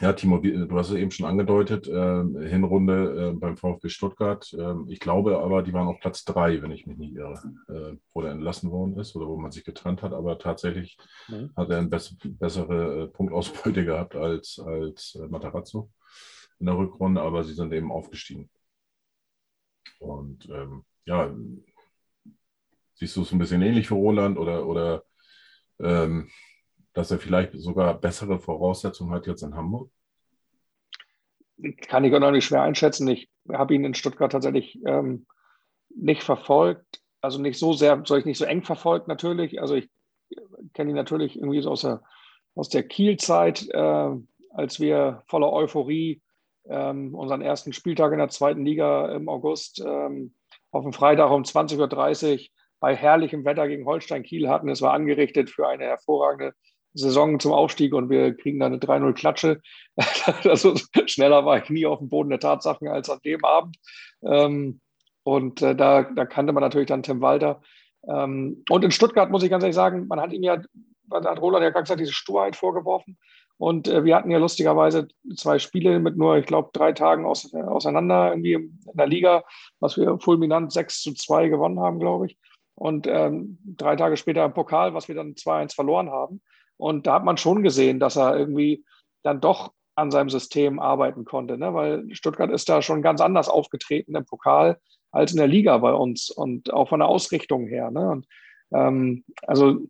ja, 0.00 0.12
Timo, 0.12 0.38
du 0.38 0.78
hast 0.78 0.90
es 0.90 0.96
eben 0.96 1.10
schon 1.10 1.26
angedeutet, 1.26 1.88
äh, 1.88 2.48
Hinrunde 2.48 3.30
äh, 3.30 3.32
beim 3.32 3.56
VfB 3.56 3.88
Stuttgart. 3.88 4.50
Äh, 4.52 4.74
ich 4.88 5.00
glaube 5.00 5.38
aber, 5.38 5.62
die 5.62 5.72
waren 5.72 5.88
auf 5.88 5.98
Platz 6.00 6.24
drei, 6.24 6.62
wenn 6.62 6.70
ich 6.70 6.86
mich 6.86 6.96
nicht 6.96 7.14
irre, 7.16 7.34
äh, 7.68 7.96
wo 8.14 8.22
er 8.22 8.30
entlassen 8.30 8.70
worden 8.70 8.98
ist 8.98 9.16
oder 9.16 9.26
wo 9.26 9.36
man 9.36 9.50
sich 9.50 9.64
getrennt 9.64 10.02
hat. 10.02 10.12
Aber 10.12 10.38
tatsächlich 10.38 10.96
mhm. 11.28 11.50
hat 11.56 11.70
er 11.70 11.78
eine 11.78 11.88
bess 11.88 12.16
bessere 12.22 13.02
äh, 13.02 13.06
Punktausbeute 13.08 13.84
gehabt 13.84 14.14
als, 14.14 14.60
als 14.64 15.18
äh, 15.20 15.26
Matarazzo 15.26 15.90
in 16.60 16.66
der 16.66 16.78
Rückrunde, 16.78 17.20
aber 17.20 17.42
sie 17.42 17.54
sind 17.54 17.72
eben 17.72 17.90
aufgestiegen. 17.90 18.48
Und 19.98 20.48
ähm, 20.50 20.84
ja, 21.04 21.34
siehst 23.00 23.16
du 23.16 23.22
es 23.22 23.32
ein 23.32 23.38
bisschen 23.38 23.62
ähnlich 23.62 23.88
für 23.88 23.94
Roland 23.94 24.38
oder, 24.38 24.66
oder 24.66 25.04
ähm, 25.80 26.28
dass 26.92 27.10
er 27.10 27.18
vielleicht 27.18 27.52
sogar 27.54 27.94
bessere 27.94 28.38
Voraussetzungen 28.38 29.12
hat 29.12 29.26
jetzt 29.26 29.42
in 29.42 29.54
Hamburg? 29.54 29.90
Kann 31.88 32.04
ich 32.04 32.14
auch 32.14 32.20
noch 32.20 32.30
nicht 32.30 32.44
schwer 32.44 32.62
einschätzen. 32.62 33.08
Ich 33.08 33.30
habe 33.50 33.74
ihn 33.74 33.84
in 33.84 33.94
Stuttgart 33.94 34.30
tatsächlich 34.30 34.78
ähm, 34.84 35.26
nicht 35.88 36.22
verfolgt. 36.22 37.00
Also 37.22 37.40
nicht 37.40 37.58
so 37.58 37.72
sehr, 37.72 38.02
soll 38.04 38.18
ich 38.18 38.26
nicht 38.26 38.38
so 38.38 38.44
eng 38.44 38.62
verfolgt 38.62 39.08
natürlich. 39.08 39.60
Also 39.60 39.74
ich 39.74 39.88
kenne 40.74 40.90
ihn 40.90 40.96
natürlich 40.96 41.36
irgendwie 41.36 41.62
so 41.62 41.70
aus 41.70 41.82
der, 41.82 42.02
aus 42.54 42.68
der 42.68 42.82
Kiel-Zeit, 42.82 43.66
äh, 43.70 44.10
als 44.50 44.78
wir 44.78 45.22
voller 45.26 45.52
Euphorie 45.52 46.20
ähm, 46.66 47.14
unseren 47.14 47.40
ersten 47.40 47.72
Spieltag 47.72 48.12
in 48.12 48.18
der 48.18 48.28
zweiten 48.28 48.64
Liga 48.64 49.10
im 49.14 49.28
August 49.30 49.82
ähm, 49.84 50.34
auf 50.70 50.84
dem 50.84 50.92
Freitag 50.92 51.30
um 51.30 51.42
20.30 51.42 52.32
Uhr 52.32 52.46
bei 52.80 52.96
herrlichem 52.96 53.44
Wetter 53.44 53.68
gegen 53.68 53.86
Holstein 53.86 54.22
Kiel 54.22 54.48
hatten. 54.48 54.68
Es 54.68 54.82
war 54.82 54.94
angerichtet 54.94 55.50
für 55.50 55.68
eine 55.68 55.84
hervorragende 55.84 56.54
Saison 56.94 57.38
zum 57.38 57.52
Aufstieg 57.52 57.94
und 57.94 58.10
wir 58.10 58.34
kriegen 58.36 58.58
da 58.58 58.66
eine 58.66 58.78
3-0-Klatsche. 58.78 59.60
also 60.44 60.74
schneller 61.06 61.44
war 61.44 61.58
ich 61.58 61.70
nie 61.70 61.86
auf 61.86 61.98
dem 61.98 62.08
Boden 62.08 62.30
der 62.30 62.40
Tatsachen 62.40 62.88
als 62.88 63.08
an 63.08 63.20
dem 63.24 63.44
Abend. 63.44 63.76
Ähm, 64.24 64.80
und 65.22 65.62
äh, 65.62 65.76
da, 65.76 66.02
da 66.02 66.24
kannte 66.24 66.52
man 66.52 66.62
natürlich 66.62 66.88
dann 66.88 67.02
Tim 67.02 67.20
Walter. 67.20 67.60
Ähm, 68.08 68.64
und 68.68 68.84
in 68.84 68.90
Stuttgart 68.90 69.30
muss 69.30 69.42
ich 69.42 69.50
ganz 69.50 69.62
ehrlich 69.62 69.76
sagen, 69.76 70.06
man 70.08 70.20
hat 70.20 70.32
ihm 70.32 70.42
ja, 70.42 70.60
hat 71.12 71.40
Roland 71.40 71.62
ja 71.62 71.70
gerade 71.70 71.84
gesagt, 71.84 72.00
diese 72.00 72.12
Sturheit 72.12 72.56
vorgeworfen. 72.56 73.18
Und 73.58 73.88
äh, 73.88 74.04
wir 74.04 74.16
hatten 74.16 74.30
ja 74.30 74.38
lustigerweise 74.38 75.08
zwei 75.36 75.58
Spiele 75.58 76.00
mit 76.00 76.16
nur, 76.16 76.38
ich 76.38 76.46
glaube, 76.46 76.70
drei 76.72 76.92
Tagen 76.92 77.24
äh, 77.24 77.62
auseinander 77.62 78.30
irgendwie 78.30 78.54
in 78.54 78.80
der 78.94 79.06
Liga, 79.06 79.44
was 79.80 79.98
wir 79.98 80.18
fulminant 80.18 80.72
6 80.72 81.02
zu 81.02 81.12
2 81.12 81.48
gewonnen 81.48 81.78
haben, 81.78 81.98
glaube 81.98 82.26
ich. 82.26 82.38
Und 82.80 83.06
ähm, 83.06 83.58
drei 83.62 83.94
Tage 83.94 84.16
später 84.16 84.42
im 84.42 84.54
Pokal, 84.54 84.94
was 84.94 85.06
wir 85.06 85.14
dann 85.14 85.34
2-1 85.34 85.74
verloren 85.74 86.08
haben. 86.08 86.40
Und 86.78 87.06
da 87.06 87.12
hat 87.12 87.24
man 87.24 87.36
schon 87.36 87.62
gesehen, 87.62 88.00
dass 88.00 88.16
er 88.16 88.38
irgendwie 88.38 88.86
dann 89.22 89.42
doch 89.42 89.74
an 89.96 90.10
seinem 90.10 90.30
System 90.30 90.80
arbeiten 90.80 91.26
konnte, 91.26 91.58
ne? 91.58 91.74
weil 91.74 92.06
Stuttgart 92.14 92.50
ist 92.50 92.70
da 92.70 92.80
schon 92.80 93.02
ganz 93.02 93.20
anders 93.20 93.50
aufgetreten 93.50 94.16
im 94.16 94.24
Pokal 94.24 94.80
als 95.12 95.32
in 95.32 95.36
der 95.36 95.46
Liga 95.46 95.76
bei 95.76 95.92
uns 95.92 96.30
und 96.30 96.72
auch 96.72 96.88
von 96.88 97.00
der 97.00 97.08
Ausrichtung 97.10 97.66
her. 97.66 97.90
Ne? 97.90 98.12
Und, 98.12 98.26
ähm, 98.72 99.24
also 99.46 99.80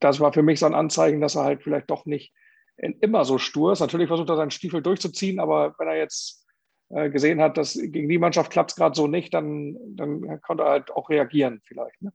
das 0.00 0.18
war 0.18 0.32
für 0.32 0.42
mich 0.42 0.58
so 0.58 0.66
ein 0.66 0.74
Anzeichen, 0.74 1.20
dass 1.20 1.36
er 1.36 1.44
halt 1.44 1.62
vielleicht 1.62 1.88
doch 1.88 2.04
nicht 2.04 2.32
immer 2.76 3.24
so 3.24 3.38
stur 3.38 3.74
ist. 3.74 3.80
Natürlich 3.80 4.08
versucht 4.08 4.28
er 4.28 4.36
seinen 4.36 4.50
Stiefel 4.50 4.82
durchzuziehen, 4.82 5.38
aber 5.38 5.76
wenn 5.78 5.86
er 5.86 5.98
jetzt 5.98 6.44
gesehen 6.90 7.40
hat, 7.40 7.56
dass 7.56 7.74
gegen 7.74 8.08
die 8.08 8.18
Mannschaft 8.18 8.50
klappt 8.50 8.72
es 8.72 8.76
gerade 8.76 8.96
so 8.96 9.06
nicht, 9.06 9.32
dann, 9.32 9.76
dann 9.94 10.40
konnte 10.42 10.64
er 10.64 10.70
halt 10.70 10.90
auch 10.90 11.08
reagieren 11.08 11.60
vielleicht. 11.64 12.02
Ne? 12.02 12.12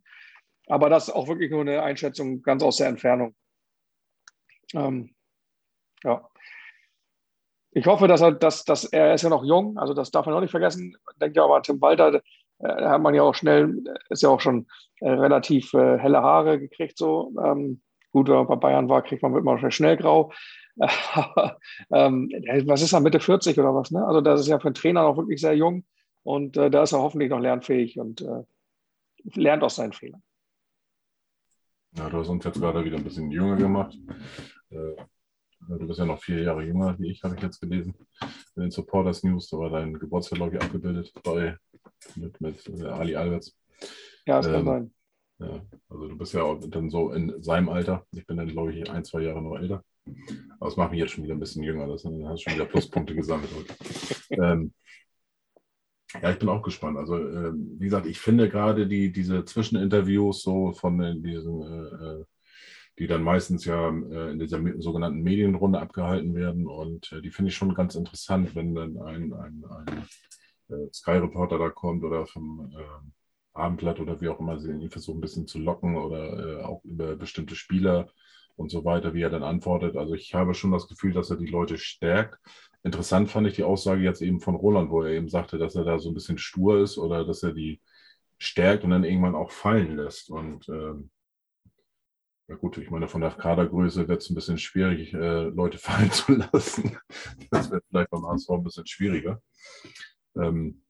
Aber 0.68 0.90
das 0.90 1.08
ist 1.08 1.14
auch 1.14 1.28
wirklich 1.28 1.52
nur 1.52 1.62
eine 1.62 1.82
Einschätzung 1.82 2.42
ganz 2.42 2.64
aus 2.64 2.78
der 2.78 2.88
Entfernung. 2.88 3.36
Ähm, 4.74 5.16
ja. 6.04 6.28
Ich 7.72 7.86
hoffe, 7.86 8.08
dass 8.08 8.22
er, 8.22 8.32
dass, 8.32 8.64
dass 8.64 8.86
er 8.86 9.14
ist 9.14 9.22
ja 9.22 9.30
noch 9.30 9.44
jung, 9.44 9.78
also 9.78 9.94
das 9.94 10.12
darf 10.12 10.26
man 10.26 10.36
auch 10.36 10.42
nicht 10.42 10.52
vergessen. 10.52 10.98
Denkt 11.22 11.38
ja 11.38 11.44
aber 11.44 11.62
Tim 11.62 11.82
Walter, 11.82 12.22
äh, 12.60 12.68
hat 12.68 13.02
man 13.02 13.14
ja 13.14 13.22
auch 13.22 13.36
schnell, 13.36 13.84
ist 14.10 14.24
ja 14.24 14.30
auch 14.30 14.40
schon 14.40 14.68
äh, 15.02 15.10
relativ 15.10 15.74
äh, 15.74 15.98
helle 16.00 16.22
Haare 16.22 16.60
gekriegt. 16.60 16.98
So 16.98 17.34
ähm, 17.44 17.82
gut, 18.12 18.30
wenn 18.30 18.36
man 18.36 18.48
bei 18.48 18.56
Bayern 18.56 18.90
war, 18.90 19.02
kriegt 19.02 19.22
man 19.24 19.32
man 19.44 19.72
schnell 19.72 19.98
grau. 19.98 20.32
ähm, 21.92 22.30
was 22.66 22.82
ist 22.82 22.94
er 22.94 23.00
Mitte 23.00 23.20
40 23.20 23.58
oder 23.58 23.74
was? 23.74 23.92
Ne? 23.92 24.06
Also 24.06 24.22
das 24.22 24.42
ist 24.42 24.48
ja 24.48 24.60
für 24.60 24.68
einen 24.68 24.76
Trainer 24.76 25.04
noch 25.04 25.18
wirklich 25.18 25.40
sehr 25.40 25.56
jung 25.56 25.86
und 26.24 26.58
äh, 26.58 26.70
da 26.70 26.84
ist 26.84 26.92
er 26.92 27.00
hoffentlich 27.00 27.30
noch 27.30 27.40
lernfähig 27.40 28.00
und 28.00 28.22
äh, 28.22 28.44
lernt 29.36 29.64
aus 29.64 29.78
seinen 29.78 29.94
Fehlern. 29.94 30.22
Ja, 31.98 32.10
du 32.10 32.18
hast 32.18 32.28
uns 32.28 32.44
jetzt 32.44 32.60
gerade 32.60 32.84
wieder 32.84 32.98
ein 32.98 33.04
bisschen 33.04 33.32
jünger 33.32 33.56
gemacht. 33.56 33.98
Äh, 34.70 34.96
du 35.68 35.88
bist 35.88 36.00
ja 36.00 36.06
noch 36.06 36.22
vier 36.22 36.42
Jahre 36.42 36.64
jünger 36.64 36.98
wie 37.00 37.12
ich, 37.12 37.24
habe 37.24 37.36
ich 37.36 37.42
jetzt 37.42 37.62
gelesen. 37.62 37.96
In 38.56 38.64
den 38.64 38.72
Supporters 38.72 39.24
News, 39.24 39.50
da 39.50 39.58
war 39.58 39.70
dein 39.70 39.94
Geburtstag, 39.94 40.38
glaube 40.38 40.56
ich, 40.56 40.62
abgebildet 40.62 41.14
bei, 41.24 41.58
mit, 42.16 42.40
mit 42.42 42.68
äh, 42.68 42.86
Ali 42.86 43.16
Alberts. 43.16 43.58
Ja, 44.26 44.38
das 44.38 44.48
ähm, 44.48 44.54
kann 44.54 44.66
sein. 44.66 44.94
Ja, 45.40 45.62
also 45.90 46.08
du 46.08 46.18
bist 46.18 46.34
ja 46.34 46.44
auch 46.44 46.60
dann 46.60 46.90
so 46.90 47.12
in 47.12 47.42
seinem 47.42 47.70
Alter. 47.70 48.06
Ich 48.12 48.26
bin 48.26 48.38
dann, 48.38 48.48
glaube 48.48 48.74
ich, 48.74 48.90
ein, 48.90 49.04
zwei 49.04 49.22
Jahre 49.22 49.42
noch 49.42 49.58
älter. 49.58 49.84
Aber 50.60 50.70
das 50.70 50.78
macht 50.78 50.92
mich 50.92 51.00
jetzt 51.00 51.12
schon 51.12 51.24
wieder 51.24 51.34
ein 51.34 51.40
bisschen 51.40 51.64
jünger. 51.64 51.88
Das 51.88 52.06
hast 52.06 52.12
du 52.14 52.38
schon 52.38 52.54
wieder 52.54 52.66
Pluspunkte 52.66 53.16
gesammelt. 53.16 53.50
ähm, 54.30 54.74
ja, 56.22 56.32
ich 56.32 56.40
bin 56.40 56.50
auch 56.50 56.62
gespannt. 56.62 56.98
Also, 56.98 57.18
äh, 57.18 57.52
wie 57.54 57.86
gesagt, 57.86 58.06
ich 58.06 58.20
finde 58.20 58.50
gerade 58.50 58.88
die, 58.88 59.12
diese 59.12 59.44
Zwischeninterviews 59.44 60.42
so 60.42 60.72
von 60.74 61.00
äh, 61.02 61.16
diesen, 61.20 61.62
äh, 61.62 62.24
die 63.00 63.08
dann 63.08 63.24
meistens 63.24 63.66
ja 63.66 63.90
äh, 63.90 64.32
in 64.32 64.40
dieser 64.40 64.62
sogenannten 64.80 65.22
Medienrunde 65.22 65.80
abgehalten 65.80 66.34
werden. 66.36 66.68
Und 66.68 67.12
äh, 67.12 67.22
die 67.22 67.32
finde 67.32 67.50
ich 67.50 67.56
schon 67.56 67.74
ganz 67.74 67.96
interessant, 67.96 68.56
wenn 68.56 68.76
dann 68.76 68.98
ein, 69.00 69.34
ein, 69.34 69.66
ein 69.66 70.06
äh, 70.70 70.94
Sky-Reporter 70.94 71.58
da 71.58 71.70
kommt 71.70 72.04
oder 72.04 72.26
vom 72.26 72.74
Abendblatt 73.54 74.00
oder 74.00 74.20
wie 74.20 74.28
auch 74.28 74.40
immer 74.40 74.60
sie 74.60 74.90
versuchen, 74.90 75.20
ein 75.20 75.22
bisschen 75.22 75.48
zu 75.48 75.60
locken 75.60 75.96
oder 75.96 76.68
auch 76.68 76.84
über 76.84 77.16
bestimmte 77.16 77.56
Spieler 77.56 78.10
und 78.56 78.70
so 78.72 78.86
weiter, 78.86 79.14
wie 79.14 79.22
er 79.22 79.30
dann 79.30 79.44
antwortet. 79.44 79.98
Also 79.98 80.14
ich 80.14 80.34
habe 80.34 80.54
schon 80.54 80.72
das 80.72 80.88
Gefühl, 80.88 81.14
dass 81.14 81.30
er 81.30 81.38
die 81.38 81.46
Leute 81.46 81.78
stärkt. 81.78 82.40
Interessant 82.84 83.30
fand 83.30 83.48
ich 83.48 83.56
die 83.56 83.64
Aussage 83.64 84.02
jetzt 84.02 84.22
eben 84.22 84.40
von 84.40 84.56
Roland, 84.56 84.92
wo 84.92 85.02
er 85.02 85.12
eben 85.12 85.30
sagte, 85.30 85.58
dass 85.58 85.76
er 85.76 85.84
da 85.84 86.00
so 86.00 86.10
ein 86.10 86.14
bisschen 86.14 86.38
stur 86.38 86.82
ist 86.82 86.98
oder 86.98 87.26
dass 87.26 87.44
er 87.44 87.54
die 87.54 87.82
stärkt 88.38 88.84
und 88.84 88.92
dann 88.92 89.04
irgendwann 89.04 89.36
auch 89.36 89.52
fallen 89.52 89.96
lässt. 89.96 90.30
Und 90.30 90.68
ähm, 90.70 91.10
ja 92.48 92.56
gut, 92.56 92.78
ich 92.78 92.92
meine, 92.92 93.08
von 93.08 93.22
der 93.22 93.32
Kadergröße 93.32 94.08
wird 94.08 94.22
es 94.22 94.30
ein 94.30 94.36
bisschen 94.36 94.58
schwierig, 94.58 95.14
äh, 95.14 95.46
Leute 95.46 95.78
fallen 95.80 96.12
zu 96.12 96.34
lassen. 96.34 96.98
Das 97.50 97.72
wird 97.72 97.84
vielleicht 97.90 98.12
beim 98.12 98.26
HSV 98.26 98.50
ein 98.52 98.64
bisschen 98.64 98.86
schwieriger. 98.86 99.42
Ähm, 100.38 100.82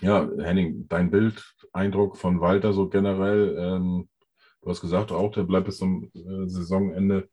ja, 0.00 0.30
Henning, 0.38 0.86
dein 0.88 1.10
Bildeindruck 1.10 2.16
von 2.16 2.40
Walter 2.40 2.72
so 2.72 2.88
generell, 2.88 3.56
ähm, 3.58 4.08
Du 4.62 4.70
hast 4.70 4.80
gesagt 4.80 5.10
auch, 5.10 5.32
der 5.32 5.44
bleibt 5.44 5.66
bis 5.66 5.78
zum 5.78 6.10
äh, 6.14 6.48
Saisonende. 6.48 7.28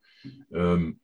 Ähm, 0.53 1.00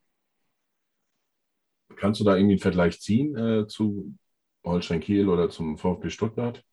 kannst 1.95 2.19
du 2.19 2.23
da 2.23 2.35
irgendwie 2.35 2.53
einen 2.53 2.61
Vergleich 2.61 2.99
ziehen 3.01 3.35
äh, 3.35 3.67
zu 3.67 4.15
Holstein 4.63 5.01
Kiel 5.01 5.27
oder 5.27 5.49
zum 5.49 5.77
VfB 5.77 6.09
Stuttgart? 6.09 6.63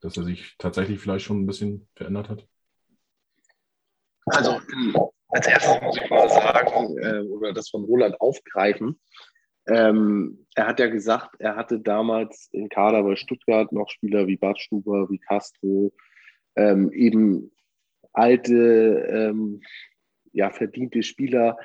Dass 0.00 0.16
er 0.16 0.24
sich 0.24 0.56
tatsächlich 0.58 1.00
vielleicht 1.00 1.24
schon 1.24 1.42
ein 1.42 1.46
bisschen 1.46 1.88
verändert 1.94 2.28
hat? 2.28 2.48
Also 4.26 4.60
als 5.28 5.46
erstes 5.46 5.82
muss 5.82 5.98
ich 6.02 6.10
mal 6.10 6.28
sagen, 6.28 6.98
äh, 6.98 7.20
oder 7.28 7.52
das 7.52 7.68
von 7.68 7.84
Roland 7.84 8.20
aufgreifen. 8.20 9.00
Ähm, 9.68 10.46
er 10.54 10.68
hat 10.68 10.78
ja 10.78 10.86
gesagt, 10.86 11.36
er 11.40 11.56
hatte 11.56 11.80
damals 11.80 12.48
im 12.52 12.68
Kader 12.68 13.02
bei 13.02 13.16
Stuttgart 13.16 13.72
noch 13.72 13.90
Spieler 13.90 14.26
wie 14.26 14.36
Badstuber, 14.36 15.10
wie 15.10 15.18
Castro, 15.18 15.92
ähm, 16.54 16.92
eben 16.92 17.50
alte, 18.16 19.06
ähm, 19.10 19.60
ja, 20.32 20.50
verdiente 20.50 21.02
Spieler, 21.02 21.58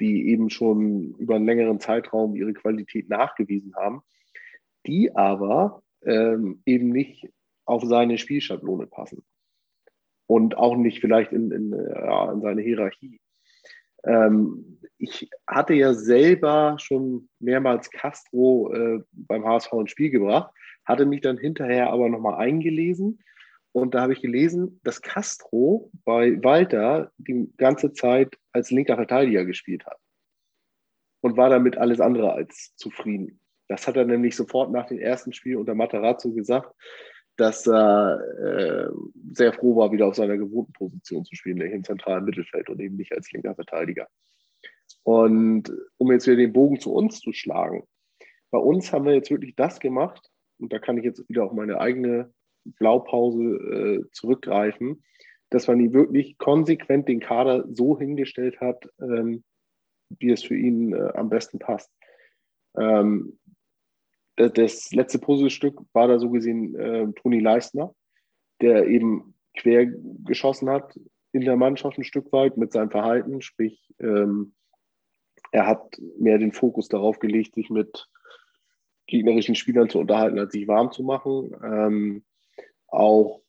die 0.00 0.28
eben 0.28 0.50
schon 0.50 1.14
über 1.18 1.36
einen 1.36 1.46
längeren 1.46 1.80
Zeitraum 1.80 2.36
ihre 2.36 2.52
Qualität 2.52 3.08
nachgewiesen 3.08 3.74
haben, 3.76 4.02
die 4.86 5.14
aber 5.14 5.82
ähm, 6.04 6.62
eben 6.66 6.90
nicht 6.90 7.28
auf 7.64 7.82
seine 7.84 8.18
Spielschablone 8.18 8.86
passen 8.86 9.24
und 10.26 10.56
auch 10.56 10.76
nicht 10.76 11.00
vielleicht 11.00 11.32
in, 11.32 11.50
in, 11.50 11.72
ja, 11.72 12.32
in 12.32 12.40
seine 12.40 12.62
Hierarchie. 12.62 13.20
Ähm, 14.04 14.80
ich 14.98 15.28
hatte 15.46 15.74
ja 15.74 15.94
selber 15.94 16.76
schon 16.78 17.28
mehrmals 17.40 17.90
Castro 17.90 18.72
äh, 18.72 19.02
beim 19.12 19.44
HSV 19.44 19.72
ins 19.72 19.90
Spiel 19.90 20.10
gebracht, 20.10 20.52
hatte 20.84 21.06
mich 21.06 21.20
dann 21.20 21.38
hinterher 21.38 21.90
aber 21.90 22.08
nochmal 22.08 22.36
eingelesen 22.36 23.18
und 23.76 23.94
da 23.94 24.00
habe 24.00 24.14
ich 24.14 24.22
gelesen, 24.22 24.80
dass 24.84 25.02
Castro 25.02 25.90
bei 26.06 26.42
Walter 26.42 27.12
die 27.18 27.52
ganze 27.58 27.92
Zeit 27.92 28.34
als 28.52 28.70
linker 28.70 28.96
Verteidiger 28.96 29.44
gespielt 29.44 29.84
hat. 29.84 29.98
Und 31.20 31.36
war 31.36 31.50
damit 31.50 31.76
alles 31.76 32.00
andere 32.00 32.32
als 32.32 32.74
zufrieden. 32.76 33.38
Das 33.68 33.86
hat 33.86 33.98
er 33.98 34.06
nämlich 34.06 34.34
sofort 34.34 34.72
nach 34.72 34.86
dem 34.86 34.98
ersten 34.98 35.34
Spiel 35.34 35.58
unter 35.58 35.74
Matarazzo 35.74 36.32
gesagt, 36.32 36.74
dass 37.36 37.66
er 37.66 38.18
äh, 38.40 38.88
sehr 39.34 39.52
froh 39.52 39.76
war, 39.76 39.92
wieder 39.92 40.06
auf 40.06 40.14
seiner 40.14 40.38
gewohnten 40.38 40.72
Position 40.72 41.26
zu 41.26 41.36
spielen, 41.36 41.58
nämlich 41.58 41.74
im 41.74 41.84
zentralen 41.84 42.24
Mittelfeld 42.24 42.70
und 42.70 42.80
eben 42.80 42.96
nicht 42.96 43.12
als 43.12 43.30
linker 43.32 43.56
Verteidiger. 43.56 44.08
Und 45.02 45.70
um 45.98 46.10
jetzt 46.12 46.26
wieder 46.26 46.38
den 46.38 46.54
Bogen 46.54 46.80
zu 46.80 46.94
uns 46.94 47.20
zu 47.20 47.34
schlagen, 47.34 47.86
bei 48.50 48.58
uns 48.58 48.90
haben 48.90 49.04
wir 49.04 49.12
jetzt 49.12 49.30
wirklich 49.30 49.54
das 49.54 49.80
gemacht, 49.80 50.30
und 50.58 50.72
da 50.72 50.78
kann 50.78 50.96
ich 50.96 51.04
jetzt 51.04 51.28
wieder 51.28 51.44
auf 51.44 51.52
meine 51.52 51.78
eigene 51.78 52.32
Blaupause 52.78 53.42
äh, 53.42 54.10
zurückgreifen, 54.12 55.02
dass 55.50 55.68
man 55.68 55.80
ihn 55.80 55.92
wirklich 55.92 56.38
konsequent 56.38 57.08
den 57.08 57.20
Kader 57.20 57.64
so 57.68 57.98
hingestellt 57.98 58.60
hat, 58.60 58.88
ähm, 59.00 59.44
wie 60.10 60.30
es 60.30 60.42
für 60.42 60.56
ihn 60.56 60.92
äh, 60.92 61.12
am 61.14 61.28
besten 61.28 61.58
passt. 61.58 61.90
Ähm, 62.76 63.38
das, 64.36 64.52
das, 64.52 64.92
letzte 64.92 65.18
Puzzlestück 65.18 65.80
war 65.92 66.08
da 66.08 66.18
so 66.18 66.30
gesehen 66.30 66.74
äh, 66.74 67.06
Toni 67.14 67.40
Leistner, 67.40 67.94
der 68.60 68.86
eben 68.86 69.34
quer 69.56 69.86
geschossen 69.86 70.68
hat 70.68 70.98
in 71.32 71.42
der 71.42 71.56
Mannschaft 71.56 71.98
ein 71.98 72.04
Stück 72.04 72.32
weit 72.32 72.56
mit 72.56 72.72
seinem 72.72 72.90
Verhalten, 72.90 73.42
sprich 73.42 73.94
ähm, 73.98 74.54
er 75.52 75.66
hat 75.66 75.98
mehr 76.18 76.38
den 76.38 76.52
Fokus 76.52 76.88
darauf 76.88 77.18
gelegt, 77.18 77.54
sich 77.54 77.70
mit 77.70 78.08
gegnerischen 79.06 79.54
Spielern 79.54 79.88
zu 79.88 79.98
unterhalten, 79.98 80.38
als 80.38 80.52
sich 80.52 80.68
warm 80.68 80.92
zu 80.92 81.02
machen. 81.02 81.54
Ähm, 81.62 82.24
auch 82.96 83.42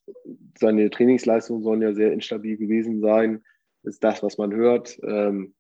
seine 0.58 0.90
Trainingsleistungen 0.90 1.64
sollen 1.64 1.82
ja 1.82 1.94
sehr 1.94 2.14
instabil 2.14 2.58
gewesen 2.58 3.02
sein, 3.02 3.44
ist 3.84 4.04
das, 4.04 4.24
was 4.24 4.38
man 4.38 4.54
hört. 4.54 5.00
Ähm, 5.04 5.54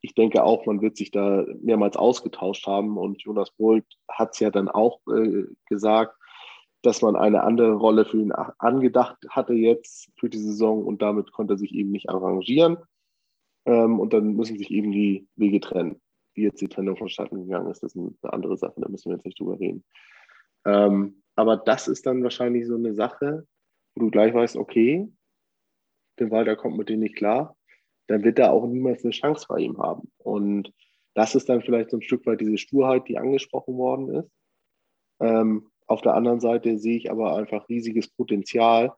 ich 0.00 0.14
denke 0.14 0.42
auch, 0.42 0.66
man 0.66 0.82
wird 0.82 0.96
sich 0.96 1.10
da 1.10 1.46
mehrmals 1.60 1.96
ausgetauscht 1.96 2.66
haben 2.66 2.98
und 2.98 3.22
Jonas 3.22 3.52
Bolt 3.52 3.84
hat 4.08 4.30
es 4.32 4.40
ja 4.40 4.50
dann 4.50 4.68
auch 4.68 5.00
äh, 5.08 5.44
gesagt, 5.66 6.16
dass 6.82 7.00
man 7.00 7.14
eine 7.14 7.44
andere 7.44 7.74
Rolle 7.74 8.04
für 8.04 8.20
ihn 8.20 8.32
angedacht 8.32 9.16
hatte 9.30 9.54
jetzt 9.54 10.10
für 10.18 10.28
die 10.28 10.38
Saison 10.38 10.84
und 10.84 11.00
damit 11.00 11.30
konnte 11.30 11.54
er 11.54 11.58
sich 11.58 11.72
eben 11.72 11.92
nicht 11.92 12.08
arrangieren. 12.08 12.78
Ähm, 13.64 14.00
und 14.00 14.12
dann 14.12 14.34
müssen 14.34 14.58
sich 14.58 14.72
eben 14.72 14.90
die 14.90 15.28
Wege 15.36 15.60
trennen. 15.60 16.00
Wie 16.34 16.42
jetzt 16.42 16.60
die 16.60 16.68
Trennung 16.68 16.96
vonstatten 16.96 17.44
gegangen 17.44 17.70
ist, 17.70 17.84
das 17.84 17.94
ist 17.94 18.16
eine 18.22 18.32
andere 18.32 18.56
Sache, 18.56 18.80
da 18.80 18.88
müssen 18.88 19.10
wir 19.10 19.16
jetzt 19.16 19.26
nicht 19.26 19.38
drüber 19.38 19.60
reden. 19.60 19.84
Aber 21.36 21.56
das 21.56 21.88
ist 21.88 22.06
dann 22.06 22.22
wahrscheinlich 22.22 22.66
so 22.66 22.74
eine 22.74 22.94
Sache, 22.94 23.46
wo 23.94 24.04
du 24.04 24.10
gleich 24.10 24.34
weißt, 24.34 24.56
okay, 24.56 25.08
der 26.18 26.30
Walter 26.30 26.56
kommt 26.56 26.76
mit 26.76 26.88
denen 26.88 27.02
nicht 27.02 27.16
klar, 27.16 27.56
dann 28.08 28.24
wird 28.24 28.38
er 28.38 28.52
auch 28.52 28.66
niemals 28.66 29.04
eine 29.04 29.12
Chance 29.12 29.46
bei 29.48 29.58
ihm 29.58 29.78
haben. 29.78 30.10
Und 30.18 30.72
das 31.14 31.34
ist 31.34 31.48
dann 31.48 31.62
vielleicht 31.62 31.90
so 31.90 31.98
ein 31.98 32.02
Stück 32.02 32.26
weit 32.26 32.40
diese 32.40 32.58
Sturheit, 32.58 33.08
die 33.08 33.18
angesprochen 33.18 33.76
worden 33.76 34.14
ist. 34.14 34.30
Ähm, 35.20 35.70
auf 35.86 36.02
der 36.02 36.14
anderen 36.14 36.40
Seite 36.40 36.78
sehe 36.78 36.96
ich 36.96 37.10
aber 37.10 37.36
einfach 37.36 37.68
riesiges 37.68 38.08
Potenzial. 38.08 38.92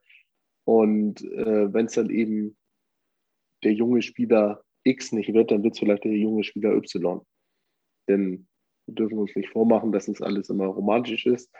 Und 0.65 1.21
äh, 1.23 1.73
wenn 1.73 1.85
es 1.85 1.93
dann 1.93 2.09
eben 2.09 2.57
der 3.63 3.73
junge 3.73 4.01
Spieler 4.01 4.63
X 4.83 5.11
nicht 5.11 5.33
wird, 5.33 5.51
dann 5.51 5.63
wird 5.63 5.73
es 5.73 5.79
vielleicht 5.79 6.03
der 6.03 6.13
junge 6.13 6.43
Spieler 6.43 6.73
Y. 6.75 7.21
Denn 8.07 8.47
wir 8.85 8.95
dürfen 8.95 9.17
uns 9.17 9.35
nicht 9.35 9.49
vormachen, 9.49 9.91
dass 9.91 10.07
es 10.07 10.21
alles 10.21 10.49
immer 10.49 10.67
romantisch 10.67 11.25
ist 11.25 11.51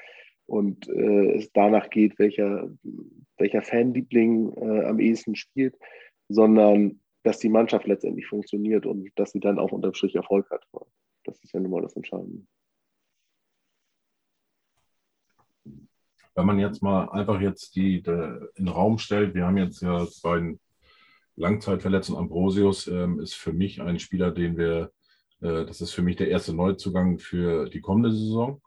und 0.45 0.87
äh, 0.87 1.35
es 1.35 1.51
danach 1.51 1.89
geht, 1.89 2.19
welcher, 2.19 2.69
welcher 3.37 3.61
Fanliebling 3.61 4.53
äh, 4.53 4.85
am 4.85 4.99
ehesten 4.99 5.35
spielt, 5.35 5.75
sondern 6.29 6.99
dass 7.23 7.39
die 7.39 7.49
Mannschaft 7.49 7.87
letztendlich 7.87 8.27
funktioniert 8.27 8.85
und 8.85 9.09
dass 9.15 9.31
sie 9.31 9.39
dann 9.39 9.59
auch 9.59 9.71
unterm 9.71 9.93
Strich 9.93 10.15
Erfolg 10.15 10.49
hat. 10.51 10.63
Das 11.23 11.39
ist 11.43 11.53
ja 11.53 11.59
nun 11.59 11.71
mal 11.71 11.81
das 11.81 11.95
Entscheidende. 11.95 12.45
wenn 16.35 16.45
man 16.45 16.59
jetzt 16.59 16.83
mal 16.83 17.09
einfach 17.09 17.39
jetzt 17.39 17.75
die, 17.75 18.03
die 18.03 18.11
in 18.11 18.65
den 18.65 18.67
Raum 18.67 18.97
stellt, 18.97 19.33
wir 19.33 19.45
haben 19.45 19.57
jetzt 19.57 19.81
ja 19.81 20.05
beiden 20.21 20.59
Langzeitverletzten 21.37 22.15
Ambrosius, 22.15 22.87
ähm, 22.87 23.19
ist 23.19 23.35
für 23.35 23.53
mich 23.53 23.81
ein 23.81 23.99
Spieler, 23.99 24.31
den 24.31 24.57
wir, 24.57 24.91
äh, 25.41 25.65
das 25.65 25.81
ist 25.81 25.91
für 25.91 26.01
mich 26.01 26.17
der 26.17 26.29
erste 26.29 26.53
Neuzugang 26.53 27.19
für 27.19 27.69
die 27.69 27.81
kommende 27.81 28.11
Saison. 28.11 28.61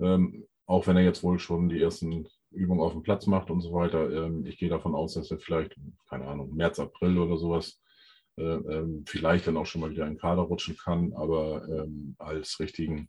Ähm, 0.00 0.46
auch 0.68 0.86
wenn 0.86 0.96
er 0.96 1.02
jetzt 1.02 1.22
wohl 1.22 1.38
schon 1.38 1.68
die 1.68 1.80
ersten 1.80 2.28
Übungen 2.50 2.82
auf 2.82 2.92
dem 2.92 3.02
Platz 3.02 3.26
macht 3.26 3.50
und 3.50 3.62
so 3.62 3.72
weiter. 3.72 4.10
Ähm, 4.12 4.44
ich 4.46 4.58
gehe 4.58 4.68
davon 4.68 4.94
aus, 4.94 5.14
dass 5.14 5.30
er 5.30 5.38
vielleicht, 5.38 5.74
keine 6.08 6.26
Ahnung, 6.26 6.54
März, 6.54 6.78
April 6.78 7.18
oder 7.18 7.38
sowas, 7.38 7.80
äh, 8.36 8.42
ähm, 8.42 9.04
vielleicht 9.06 9.46
dann 9.46 9.56
auch 9.56 9.64
schon 9.66 9.80
mal 9.80 9.90
wieder 9.90 10.06
in 10.06 10.14
den 10.14 10.20
Kader 10.20 10.42
rutschen 10.42 10.76
kann, 10.76 11.14
aber 11.14 11.66
ähm, 11.68 12.14
als 12.18 12.60
richtigen 12.60 13.08